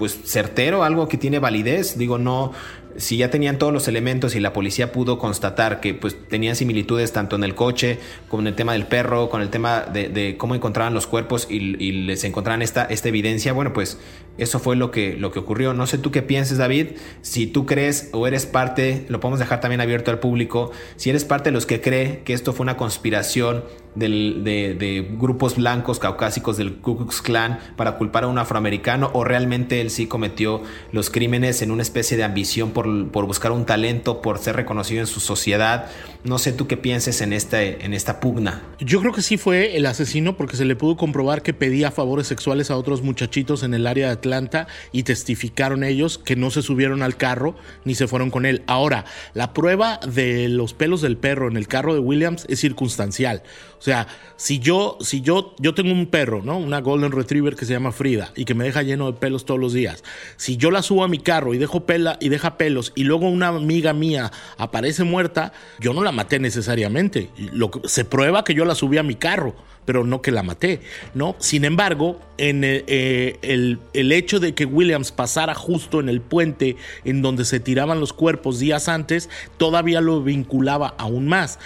pues 0.00 0.18
certero, 0.24 0.82
algo 0.82 1.08
que 1.08 1.18
tiene 1.18 1.38
validez. 1.40 1.98
Digo, 1.98 2.16
no, 2.16 2.52
si 2.96 3.18
ya 3.18 3.30
tenían 3.30 3.58
todos 3.58 3.70
los 3.70 3.86
elementos 3.86 4.34
y 4.34 4.40
la 4.40 4.54
policía 4.54 4.92
pudo 4.92 5.18
constatar 5.18 5.80
que 5.80 5.92
pues 5.92 6.16
tenían 6.28 6.56
similitudes 6.56 7.12
tanto 7.12 7.36
en 7.36 7.44
el 7.44 7.54
coche, 7.54 7.98
como 8.28 8.40
en 8.40 8.46
el 8.46 8.54
tema 8.54 8.72
del 8.72 8.86
perro, 8.86 9.28
con 9.28 9.42
el 9.42 9.50
tema 9.50 9.80
de, 9.82 10.08
de 10.08 10.36
cómo 10.36 10.54
encontraban 10.54 10.94
los 10.94 11.06
cuerpos 11.06 11.46
y, 11.50 11.56
y, 11.82 11.92
les 11.92 12.24
encontraban 12.24 12.62
esta, 12.62 12.84
esta 12.84 13.08
evidencia, 13.08 13.52
bueno, 13.52 13.74
pues 13.74 13.98
eso 14.42 14.58
fue 14.58 14.76
lo 14.76 14.90
que, 14.90 15.16
lo 15.16 15.30
que 15.30 15.38
ocurrió. 15.38 15.74
No 15.74 15.86
sé 15.86 15.98
tú 15.98 16.10
qué 16.10 16.22
pienses, 16.22 16.58
David, 16.58 16.88
si 17.22 17.46
tú 17.46 17.66
crees 17.66 18.10
o 18.12 18.26
eres 18.26 18.46
parte, 18.46 19.06
lo 19.08 19.20
podemos 19.20 19.38
dejar 19.38 19.60
también 19.60 19.80
abierto 19.80 20.10
al 20.10 20.18
público, 20.18 20.72
si 20.96 21.10
eres 21.10 21.24
parte 21.24 21.50
de 21.50 21.54
los 21.54 21.66
que 21.66 21.80
cree 21.80 22.22
que 22.24 22.32
esto 22.32 22.52
fue 22.52 22.64
una 22.64 22.76
conspiración 22.76 23.64
del, 23.94 24.42
de, 24.44 25.08
grupos 25.18 25.56
blancos 25.56 25.98
caucásicos 25.98 26.56
del 26.56 26.76
Ku 26.76 26.96
Klux 26.96 27.22
Klan 27.22 27.58
para 27.76 27.96
culpar 27.98 28.24
a 28.24 28.28
un 28.28 28.38
afroamericano 28.38 29.10
o 29.14 29.24
realmente 29.24 29.80
él 29.80 29.90
sí 29.90 30.06
cometió 30.06 30.62
los 30.92 31.10
crímenes 31.10 31.62
en 31.62 31.70
una 31.70 31.82
especie 31.82 32.16
de 32.16 32.24
ambición 32.24 32.70
por, 32.70 33.10
por, 33.10 33.26
buscar 33.26 33.52
un 33.52 33.66
talento, 33.66 34.22
por 34.22 34.38
ser 34.38 34.56
reconocido 34.56 35.00
en 35.00 35.06
su 35.06 35.20
sociedad. 35.20 35.86
No 36.22 36.38
sé 36.38 36.52
tú 36.52 36.66
qué 36.66 36.76
pienses 36.76 37.22
en, 37.22 37.32
en 37.32 37.94
esta 37.94 38.20
pugna. 38.20 38.62
Yo 38.78 39.00
creo 39.00 39.12
que 39.12 39.22
sí 39.22 39.38
fue 39.38 39.76
el 39.76 39.86
asesino 39.86 40.36
porque 40.36 40.56
se 40.56 40.66
le 40.66 40.76
pudo 40.76 40.98
comprobar 40.98 41.42
que 41.42 41.54
pedía 41.54 41.90
favores 41.90 42.26
sexuales 42.26 42.70
a 42.70 42.76
otros 42.76 43.00
muchachitos 43.00 43.62
en 43.62 43.72
el 43.72 43.86
área 43.86 44.08
de 44.08 44.12
Atlanta 44.12 44.68
y 44.92 45.04
testificaron 45.04 45.82
ellos 45.82 46.18
que 46.18 46.36
no 46.36 46.50
se 46.50 46.60
subieron 46.60 47.02
al 47.02 47.16
carro 47.16 47.56
ni 47.84 47.94
se 47.94 48.06
fueron 48.06 48.30
con 48.30 48.44
él. 48.44 48.62
Ahora, 48.66 49.06
la 49.32 49.54
prueba 49.54 49.98
de 50.06 50.48
los 50.48 50.74
pelos 50.74 51.00
del 51.00 51.16
perro 51.16 51.48
en 51.48 51.56
el 51.56 51.68
carro 51.68 51.94
de 51.94 52.00
Williams 52.00 52.44
es 52.50 52.60
circunstancial. 52.60 53.42
O 53.78 53.82
sea, 53.82 54.08
si 54.36 54.58
yo, 54.58 54.98
si 55.00 55.22
yo, 55.22 55.54
yo 55.58 55.72
tengo 55.72 55.90
un 55.90 56.06
perro, 56.06 56.42
¿no? 56.42 56.58
Una 56.58 56.82
Golden 56.82 57.12
Retriever 57.12 57.56
que 57.56 57.64
se 57.64 57.72
llama 57.72 57.92
Frida 57.92 58.30
y 58.36 58.44
que 58.44 58.54
me 58.54 58.64
deja 58.64 58.82
lleno 58.82 59.10
de 59.10 59.18
pelos 59.18 59.46
todos 59.46 59.58
los 59.58 59.72
días. 59.72 60.04
Si 60.36 60.58
yo 60.58 60.70
la 60.70 60.82
subo 60.82 61.02
a 61.02 61.08
mi 61.08 61.18
carro 61.18 61.54
y 61.54 61.58
dejo 61.58 61.86
pela 61.86 62.18
y 62.20 62.28
deja 62.28 62.58
pelos 62.58 62.92
y 62.94 63.04
luego 63.04 63.26
una 63.30 63.48
amiga 63.48 63.94
mía 63.94 64.32
aparece 64.58 65.04
muerta, 65.04 65.54
yo 65.78 65.94
no 65.94 66.02
la 66.02 66.09
maté 66.12 66.38
necesariamente. 66.38 67.30
Lo 67.36 67.70
que, 67.70 67.88
se 67.88 68.04
prueba 68.04 68.44
que 68.44 68.54
yo 68.54 68.64
la 68.64 68.74
subí 68.74 68.98
a 68.98 69.02
mi 69.02 69.14
carro, 69.14 69.54
pero 69.84 70.04
no 70.04 70.22
que 70.22 70.30
la 70.30 70.42
maté, 70.42 70.80
¿no? 71.14 71.36
Sin 71.38 71.64
embargo, 71.64 72.20
en 72.38 72.64
el, 72.64 72.84
eh, 72.86 73.38
el, 73.42 73.78
el 73.94 74.12
hecho 74.12 74.40
de 74.40 74.54
que 74.54 74.64
Williams 74.64 75.12
pasara 75.12 75.54
justo 75.54 76.00
en 76.00 76.08
el 76.08 76.20
puente 76.20 76.76
en 77.04 77.22
donde 77.22 77.44
se 77.44 77.60
tiraban 77.60 78.00
los 78.00 78.12
cuerpos 78.12 78.58
días 78.58 78.88
antes, 78.88 79.28
todavía 79.56 80.00
lo 80.00 80.22
vinculaba 80.22 80.94
aún 80.98 81.26
más 81.26 81.58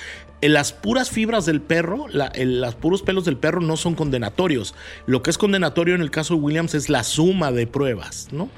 las 0.49 0.73
puras 0.73 1.11
fibras 1.11 1.47
del 1.47 1.61
perro, 1.61 2.07
los 2.09 2.75
puros 2.75 3.03
pelos 3.03 3.25
del 3.25 3.37
perro 3.37 3.61
no 3.61 3.77
son 3.77 3.95
condenatorios. 3.95 4.75
Lo 5.07 5.23
que 5.23 5.31
es 5.31 5.39
condenatorio 5.39 5.95
en 5.95 6.01
el 6.01 6.11
caso 6.11 6.35
de 6.35 6.41
Williams 6.41 6.75
es 6.75 6.89
la 6.89 7.05
suma 7.05 7.53
de 7.53 7.67
pruebas, 7.67 8.29
¿no? 8.33 8.49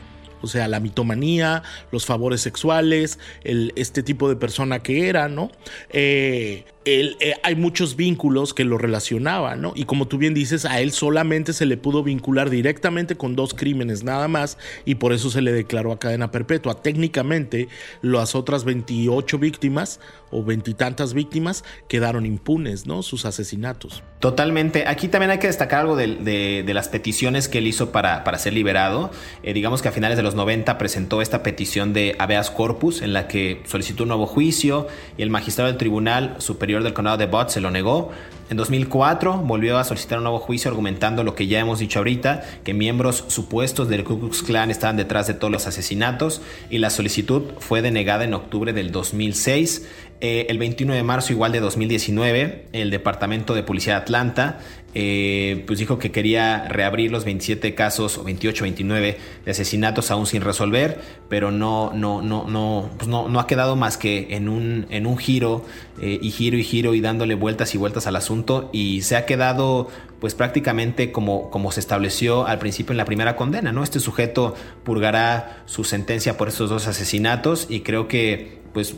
O 0.46 0.48
sea, 0.48 0.68
la 0.68 0.80
mitomanía, 0.80 1.62
los 1.90 2.06
favores 2.06 2.40
sexuales, 2.40 3.18
el, 3.44 3.72
este 3.76 4.02
tipo 4.02 4.28
de 4.28 4.36
persona 4.36 4.78
que 4.80 5.08
era, 5.08 5.28
¿no? 5.28 5.50
Eh, 5.90 6.64
él, 6.86 7.16
eh, 7.20 7.34
hay 7.42 7.56
muchos 7.56 7.96
vínculos 7.96 8.54
que 8.54 8.64
lo 8.64 8.78
relacionaban, 8.78 9.60
¿no? 9.60 9.72
Y 9.74 9.84
como 9.84 10.06
tú 10.06 10.18
bien 10.18 10.34
dices, 10.34 10.64
a 10.64 10.80
él 10.80 10.92
solamente 10.92 11.52
se 11.52 11.66
le 11.66 11.76
pudo 11.76 12.04
vincular 12.04 12.48
directamente 12.48 13.16
con 13.16 13.34
dos 13.34 13.54
crímenes 13.54 14.04
nada 14.04 14.28
más 14.28 14.56
y 14.84 14.94
por 14.94 15.12
eso 15.12 15.28
se 15.28 15.42
le 15.42 15.52
declaró 15.52 15.92
a 15.92 15.98
cadena 15.98 16.30
perpetua. 16.30 16.80
Técnicamente, 16.80 17.68
las 18.02 18.36
otras 18.36 18.64
28 18.64 19.38
víctimas 19.38 20.00
o 20.30 20.44
veintitantas 20.44 21.12
víctimas 21.12 21.64
quedaron 21.88 22.24
impunes, 22.24 22.86
¿no? 22.86 23.02
Sus 23.02 23.26
asesinatos. 23.26 24.02
Totalmente. 24.20 24.86
Aquí 24.86 25.08
también 25.08 25.30
hay 25.30 25.38
que 25.38 25.46
destacar 25.48 25.80
algo 25.80 25.96
de, 25.96 26.64
las 26.72 26.88
peticiones 26.88 27.48
que 27.48 27.58
él 27.58 27.66
hizo 27.66 27.90
para, 27.90 28.22
para 28.22 28.38
ser 28.38 28.52
liberado. 28.52 29.10
Eh, 29.42 29.52
digamos 29.52 29.82
que 29.82 29.88
a 29.88 29.92
finales 29.92 30.16
de 30.16 30.22
los 30.22 30.34
90 30.34 30.78
presentó 30.78 31.20
esta 31.20 31.42
petición 31.42 31.92
de 31.92 32.14
habeas 32.18 32.50
corpus 32.50 33.02
en 33.02 33.12
la 33.12 33.28
que 33.28 33.62
solicitó 33.66 34.04
un 34.04 34.10
nuevo 34.10 34.26
juicio 34.26 34.86
y 35.18 35.22
el 35.22 35.30
magistrado 35.30 35.68
del 35.68 35.78
Tribunal 35.78 36.36
Superior 36.38 36.75
del 36.84 36.94
Condado 36.94 37.16
de 37.16 37.26
Bott 37.26 37.50
se 37.50 37.60
lo 37.60 37.70
negó. 37.70 38.12
En 38.48 38.56
2004 38.56 39.38
volvió 39.38 39.76
a 39.76 39.82
solicitar 39.82 40.18
un 40.18 40.24
nuevo 40.24 40.38
juicio 40.38 40.70
argumentando 40.70 41.24
lo 41.24 41.34
que 41.34 41.48
ya 41.48 41.58
hemos 41.58 41.80
dicho 41.80 41.98
ahorita, 41.98 42.44
que 42.62 42.74
miembros 42.74 43.24
supuestos 43.26 43.88
del 43.88 44.04
Ku 44.04 44.20
Klux 44.20 44.42
Klan 44.42 44.70
estaban 44.70 44.96
detrás 44.96 45.26
de 45.26 45.34
todos 45.34 45.50
los 45.50 45.66
asesinatos 45.66 46.40
y 46.70 46.78
la 46.78 46.90
solicitud 46.90 47.42
fue 47.58 47.82
denegada 47.82 48.22
en 48.22 48.34
octubre 48.34 48.72
del 48.72 48.92
2006. 48.92 49.88
Eh, 50.20 50.46
el 50.48 50.58
21 50.58 50.94
de 50.94 51.02
marzo 51.02 51.32
igual 51.32 51.50
de 51.52 51.60
2019, 51.60 52.68
el 52.72 52.90
Departamento 52.90 53.52
de 53.52 53.64
Policía 53.64 53.94
de 53.94 54.00
Atlanta 54.00 54.60
eh, 54.98 55.62
pues 55.66 55.78
dijo 55.78 55.98
que 55.98 56.10
quería 56.10 56.68
reabrir 56.68 57.12
los 57.12 57.26
27 57.26 57.74
casos 57.74 58.16
o 58.16 58.24
28, 58.24 58.62
29 58.62 59.18
de 59.44 59.50
asesinatos 59.50 60.10
aún 60.10 60.24
sin 60.24 60.40
resolver, 60.40 60.98
pero 61.28 61.50
no, 61.50 61.92
no, 61.92 62.22
no, 62.22 62.46
no, 62.48 62.88
pues 62.96 63.06
no, 63.06 63.28
no 63.28 63.38
ha 63.38 63.46
quedado 63.46 63.76
más 63.76 63.98
que 63.98 64.28
en 64.30 64.48
un, 64.48 64.86
en 64.88 65.06
un 65.06 65.18
giro 65.18 65.66
eh, 66.00 66.18
y 66.22 66.30
giro 66.30 66.56
y 66.56 66.64
giro 66.64 66.94
y 66.94 67.02
dándole 67.02 67.34
vueltas 67.34 67.74
y 67.74 67.78
vueltas 67.78 68.06
al 68.06 68.16
asunto 68.16 68.35
y 68.72 69.02
se 69.02 69.16
ha 69.16 69.26
quedado 69.26 69.88
pues 70.20 70.34
prácticamente 70.34 71.12
como, 71.12 71.50
como 71.50 71.72
se 71.72 71.80
estableció 71.80 72.46
al 72.46 72.58
principio 72.58 72.92
en 72.92 72.96
la 72.96 73.04
primera 73.04 73.36
condena, 73.36 73.72
¿no? 73.72 73.82
Este 73.82 74.00
sujeto 74.00 74.54
purgará 74.84 75.62
su 75.66 75.84
sentencia 75.84 76.36
por 76.36 76.48
estos 76.48 76.70
dos 76.70 76.86
asesinatos 76.86 77.66
y 77.68 77.80
creo 77.80 78.08
que 78.08 78.60
pues 78.72 78.94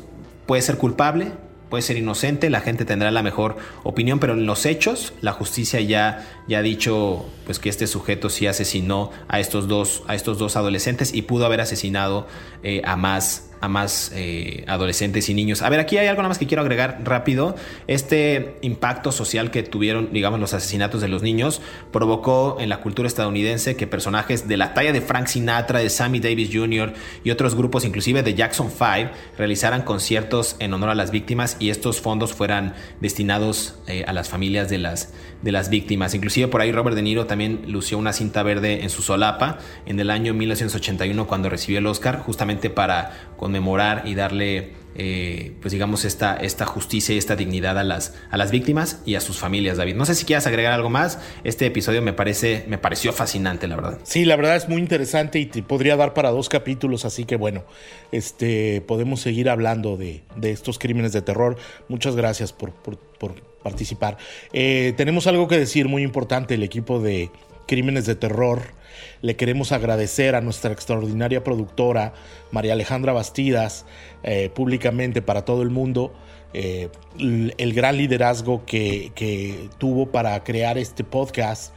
puede 0.46 0.62
ser 0.62 0.78
culpable, 0.78 1.32
puede 1.68 1.82
ser 1.82 1.96
inocente, 1.96 2.50
la 2.50 2.60
gente 2.60 2.84
tendrá 2.84 3.10
la 3.10 3.22
mejor 3.22 3.56
opinión, 3.82 4.18
pero 4.20 4.34
en 4.34 4.46
los 4.46 4.64
hechos 4.64 5.12
la 5.20 5.32
justicia 5.32 5.80
ya, 5.80 6.26
ya 6.48 6.58
ha 6.58 6.62
dicho 6.62 7.26
pues 7.44 7.58
que 7.58 7.68
este 7.68 7.86
sujeto 7.86 8.30
sí 8.30 8.46
asesinó 8.46 9.10
a 9.28 9.40
estos 9.40 9.68
dos, 9.68 10.02
a 10.06 10.14
estos 10.14 10.38
dos 10.38 10.56
adolescentes 10.56 11.12
y 11.12 11.22
pudo 11.22 11.46
haber 11.46 11.60
asesinado 11.60 12.26
eh, 12.62 12.80
a 12.84 12.96
más 12.96 13.47
a 13.60 13.68
más 13.68 14.12
eh, 14.14 14.64
adolescentes 14.66 15.28
y 15.28 15.34
niños. 15.34 15.62
A 15.62 15.68
ver, 15.68 15.80
aquí 15.80 15.98
hay 15.98 16.06
algo 16.06 16.22
nada 16.22 16.28
más 16.28 16.38
que 16.38 16.46
quiero 16.46 16.62
agregar 16.62 17.00
rápido. 17.04 17.56
Este 17.86 18.56
impacto 18.62 19.12
social 19.12 19.50
que 19.50 19.62
tuvieron, 19.62 20.12
digamos, 20.12 20.40
los 20.40 20.54
asesinatos 20.54 21.00
de 21.00 21.08
los 21.08 21.22
niños 21.22 21.60
provocó 21.92 22.56
en 22.60 22.68
la 22.68 22.80
cultura 22.80 23.08
estadounidense 23.08 23.76
que 23.76 23.86
personajes 23.86 24.48
de 24.48 24.56
la 24.56 24.74
talla 24.74 24.92
de 24.92 25.00
Frank 25.00 25.26
Sinatra, 25.26 25.78
de 25.80 25.90
Sammy 25.90 26.20
Davis 26.20 26.50
Jr. 26.52 26.92
y 27.24 27.30
otros 27.30 27.54
grupos, 27.54 27.84
inclusive 27.84 28.22
de 28.22 28.34
Jackson 28.34 28.70
5, 28.70 29.10
realizaran 29.36 29.82
conciertos 29.82 30.56
en 30.58 30.72
honor 30.74 30.90
a 30.90 30.94
las 30.94 31.10
víctimas 31.10 31.56
y 31.58 31.70
estos 31.70 32.00
fondos 32.00 32.32
fueran 32.32 32.74
destinados 33.00 33.78
eh, 33.86 34.04
a 34.06 34.12
las 34.12 34.28
familias 34.28 34.68
de 34.68 34.78
las, 34.78 35.12
de 35.42 35.52
las 35.52 35.70
víctimas. 35.70 36.14
Inclusive 36.14 36.48
por 36.48 36.60
ahí 36.60 36.72
Robert 36.72 36.96
De 36.96 37.02
Niro 37.02 37.26
también 37.26 37.62
lució 37.68 37.98
una 37.98 38.12
cinta 38.12 38.42
verde 38.42 38.82
en 38.82 38.90
su 38.90 39.02
solapa 39.02 39.58
en 39.86 40.00
el 40.00 40.10
año 40.10 40.34
1981 40.34 41.26
cuando 41.26 41.48
recibió 41.48 41.78
el 41.78 41.86
Oscar, 41.86 42.18
justamente 42.20 42.70
para 42.70 43.12
conmemorar 43.36 44.02
y 44.06 44.14
darle, 44.14 44.72
eh, 44.94 45.52
pues 45.60 45.72
digamos, 45.72 46.04
esta, 46.04 46.36
esta 46.36 46.66
justicia 46.66 47.14
y 47.14 47.18
esta 47.18 47.36
dignidad 47.36 47.78
a 47.78 47.84
las, 47.84 48.14
a 48.30 48.36
las 48.36 48.50
víctimas 48.50 49.00
y 49.04 49.14
a 49.14 49.20
sus 49.20 49.38
familias, 49.38 49.76
David. 49.76 49.94
No 49.94 50.04
sé 50.04 50.14
si 50.14 50.24
quieras 50.24 50.46
agregar 50.46 50.72
algo 50.72 50.90
más. 50.90 51.18
Este 51.44 51.66
episodio 51.66 52.02
me, 52.02 52.12
parece, 52.12 52.64
me 52.68 52.78
pareció 52.78 53.12
fascinante, 53.12 53.68
la 53.68 53.76
verdad. 53.76 53.98
Sí, 54.02 54.24
la 54.24 54.36
verdad 54.36 54.56
es 54.56 54.68
muy 54.68 54.80
interesante 54.80 55.38
y 55.38 55.46
te 55.46 55.62
podría 55.62 55.96
dar 55.96 56.14
para 56.14 56.30
dos 56.30 56.48
capítulos, 56.48 57.04
así 57.04 57.24
que 57.24 57.36
bueno, 57.36 57.64
este, 58.12 58.80
podemos 58.80 59.20
seguir 59.20 59.50
hablando 59.50 59.96
de, 59.96 60.22
estos 60.42 60.78
crímenes 60.78 61.12
de 61.12 61.22
terror. 61.22 61.56
Muchas 61.88 62.16
gracias 62.16 62.52
por, 62.52 62.72
participar. 63.62 64.16
Eh, 64.52 64.94
tenemos 64.96 65.26
algo 65.26 65.48
que 65.48 65.58
decir 65.58 65.88
muy 65.88 66.02
importante, 66.02 66.54
el 66.54 66.62
equipo 66.62 67.00
de 67.00 67.30
Crímenes 67.68 68.06
de 68.06 68.16
Terror. 68.16 68.62
Le 69.22 69.36
queremos 69.36 69.70
agradecer 69.70 70.34
a 70.34 70.40
nuestra 70.40 70.72
extraordinaria 70.72 71.44
productora, 71.44 72.14
María 72.50 72.72
Alejandra 72.72 73.12
Bastidas, 73.12 73.84
eh, 74.24 74.50
públicamente 74.52 75.22
para 75.22 75.44
todo 75.44 75.62
el 75.62 75.70
mundo, 75.70 76.12
eh, 76.54 76.88
el 77.18 77.74
gran 77.74 77.96
liderazgo 77.98 78.64
que, 78.64 79.12
que 79.14 79.68
tuvo 79.78 80.06
para 80.06 80.42
crear 80.42 80.78
este 80.78 81.04
podcast 81.04 81.72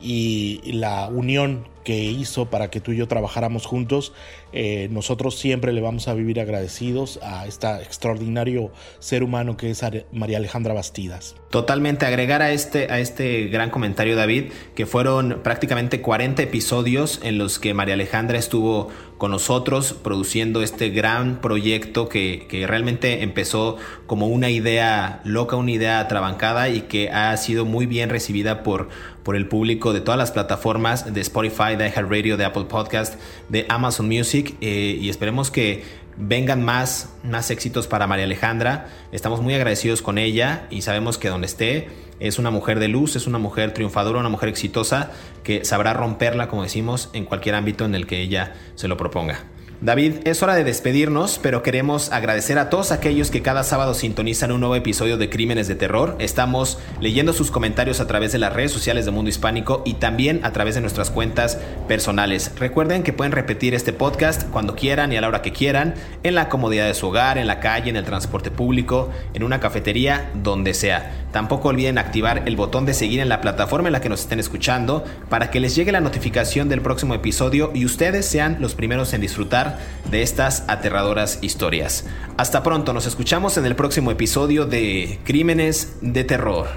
y 0.00 0.60
la 0.64 1.08
unión 1.08 1.64
que 1.84 2.02
hizo 2.02 2.46
para 2.46 2.70
que 2.70 2.80
tú 2.80 2.92
y 2.92 2.96
yo 2.96 3.06
trabajáramos 3.06 3.66
juntos. 3.66 4.12
Eh, 4.52 4.88
nosotros 4.90 5.38
siempre 5.38 5.72
le 5.72 5.80
vamos 5.80 6.08
a 6.08 6.14
vivir 6.14 6.40
agradecidos 6.40 7.20
a 7.22 7.46
este 7.46 7.68
extraordinario 7.82 8.72
ser 8.98 9.22
humano 9.22 9.56
que 9.56 9.70
es 9.70 9.84
María 10.12 10.38
Alejandra 10.38 10.74
Bastidas. 10.74 11.36
Totalmente, 11.50 12.06
agregar 12.06 12.42
a 12.42 12.50
este, 12.50 12.90
a 12.90 12.98
este 12.98 13.46
gran 13.46 13.70
comentario, 13.70 14.16
David, 14.16 14.46
que 14.74 14.86
fueron 14.86 15.40
prácticamente 15.42 16.00
40 16.00 16.42
episodios 16.42 17.20
en 17.22 17.38
los 17.38 17.58
que 17.58 17.74
María 17.74 17.94
Alejandra 17.94 18.38
estuvo 18.38 18.88
con 19.18 19.30
nosotros 19.30 19.92
produciendo 19.92 20.62
este 20.62 20.90
gran 20.90 21.40
proyecto 21.40 22.08
que, 22.08 22.46
que 22.48 22.66
realmente 22.66 23.22
empezó 23.22 23.76
como 24.06 24.26
una 24.26 24.50
idea 24.50 25.20
loca, 25.24 25.56
una 25.56 25.70
idea 25.70 26.06
trabancada 26.08 26.68
y 26.68 26.82
que 26.82 27.10
ha 27.10 27.36
sido 27.36 27.64
muy 27.64 27.86
bien 27.86 28.10
recibida 28.10 28.62
por, 28.62 28.88
por 29.24 29.36
el 29.36 29.48
público 29.48 29.92
de 29.92 30.00
todas 30.00 30.18
las 30.18 30.30
plataformas 30.30 31.12
de 31.12 31.20
Spotify, 31.20 31.76
de 31.76 31.88
iHeartRadio, 31.88 32.36
de 32.36 32.44
Apple 32.44 32.64
Podcast, 32.64 33.18
de 33.48 33.66
Amazon 33.68 34.06
Music 34.06 34.54
eh, 34.60 34.98
y 35.00 35.08
esperemos 35.08 35.50
que 35.50 35.82
vengan 36.16 36.62
más, 36.62 37.12
más 37.24 37.50
éxitos 37.50 37.88
para 37.88 38.06
María 38.06 38.26
Alejandra. 38.26 38.88
Estamos 39.10 39.40
muy 39.40 39.54
agradecidos 39.54 40.02
con 40.02 40.18
ella 40.18 40.66
y 40.70 40.82
sabemos 40.82 41.18
que 41.18 41.28
donde 41.28 41.46
esté 41.46 41.88
es 42.20 42.38
una 42.38 42.50
mujer 42.50 42.78
de 42.78 42.88
luz, 42.88 43.16
es 43.16 43.26
una 43.26 43.38
mujer 43.38 43.74
triunfadora, 43.74 44.20
una 44.20 44.28
mujer 44.28 44.48
exitosa 44.48 45.10
que 45.42 45.64
sabrá 45.64 45.94
romperla, 45.94 46.48
como 46.48 46.62
decimos, 46.62 47.10
en 47.12 47.24
cualquier 47.24 47.54
ámbito 47.54 47.84
en 47.84 47.94
el 47.94 48.06
que 48.06 48.20
ella 48.20 48.54
se 48.76 48.88
lo 48.88 48.96
proponga. 48.96 49.53
David, 49.80 50.20
es 50.24 50.42
hora 50.42 50.54
de 50.54 50.64
despedirnos, 50.64 51.38
pero 51.42 51.62
queremos 51.62 52.10
agradecer 52.10 52.58
a 52.58 52.70
todos 52.70 52.92
aquellos 52.92 53.30
que 53.30 53.42
cada 53.42 53.64
sábado 53.64 53.92
sintonizan 53.94 54.52
un 54.52 54.60
nuevo 54.60 54.76
episodio 54.76 55.18
de 55.18 55.28
Crímenes 55.28 55.68
de 55.68 55.74
Terror. 55.74 56.16
Estamos 56.20 56.78
leyendo 57.00 57.32
sus 57.32 57.50
comentarios 57.50 58.00
a 58.00 58.06
través 58.06 58.32
de 58.32 58.38
las 58.38 58.52
redes 58.52 58.72
sociales 58.72 59.04
de 59.04 59.10
Mundo 59.10 59.28
Hispánico 59.28 59.82
y 59.84 59.94
también 59.94 60.40
a 60.44 60.52
través 60.52 60.74
de 60.74 60.80
nuestras 60.80 61.10
cuentas 61.10 61.58
personales. 61.86 62.52
Recuerden 62.58 63.02
que 63.02 63.12
pueden 63.12 63.32
repetir 63.32 63.74
este 63.74 63.92
podcast 63.92 64.48
cuando 64.50 64.74
quieran 64.74 65.12
y 65.12 65.16
a 65.16 65.20
la 65.20 65.28
hora 65.28 65.42
que 65.42 65.52
quieran, 65.52 65.94
en 66.22 66.34
la 66.34 66.48
comodidad 66.48 66.86
de 66.86 66.94
su 66.94 67.08
hogar, 67.08 67.36
en 67.36 67.46
la 67.46 67.60
calle, 67.60 67.90
en 67.90 67.96
el 67.96 68.04
transporte 68.04 68.50
público, 68.50 69.10
en 69.34 69.42
una 69.42 69.60
cafetería, 69.60 70.30
donde 70.34 70.72
sea. 70.72 71.23
Tampoco 71.34 71.70
olviden 71.70 71.98
activar 71.98 72.44
el 72.46 72.54
botón 72.54 72.86
de 72.86 72.94
seguir 72.94 73.18
en 73.18 73.28
la 73.28 73.40
plataforma 73.40 73.88
en 73.88 73.92
la 73.92 74.00
que 74.00 74.08
nos 74.08 74.20
estén 74.20 74.38
escuchando 74.38 75.02
para 75.28 75.50
que 75.50 75.58
les 75.58 75.74
llegue 75.74 75.90
la 75.90 76.00
notificación 76.00 76.68
del 76.68 76.80
próximo 76.80 77.12
episodio 77.12 77.72
y 77.74 77.84
ustedes 77.84 78.24
sean 78.24 78.58
los 78.60 78.76
primeros 78.76 79.12
en 79.14 79.20
disfrutar 79.20 79.80
de 80.12 80.22
estas 80.22 80.62
aterradoras 80.68 81.40
historias. 81.42 82.06
Hasta 82.36 82.62
pronto, 82.62 82.92
nos 82.92 83.06
escuchamos 83.06 83.56
en 83.56 83.66
el 83.66 83.74
próximo 83.74 84.12
episodio 84.12 84.64
de 84.64 85.18
Crímenes 85.24 85.96
de 86.02 86.22
Terror. 86.22 86.68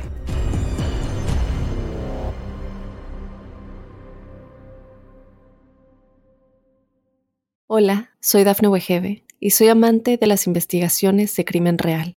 Hola, 7.67 8.09
soy 8.19 8.43
Dafne 8.43 8.69
Wegebe 8.69 9.23
y 9.39 9.51
soy 9.51 9.67
amante 9.67 10.17
de 10.17 10.25
las 10.25 10.47
investigaciones 10.47 11.35
de 11.35 11.45
crimen 11.45 11.77
real. 11.77 12.17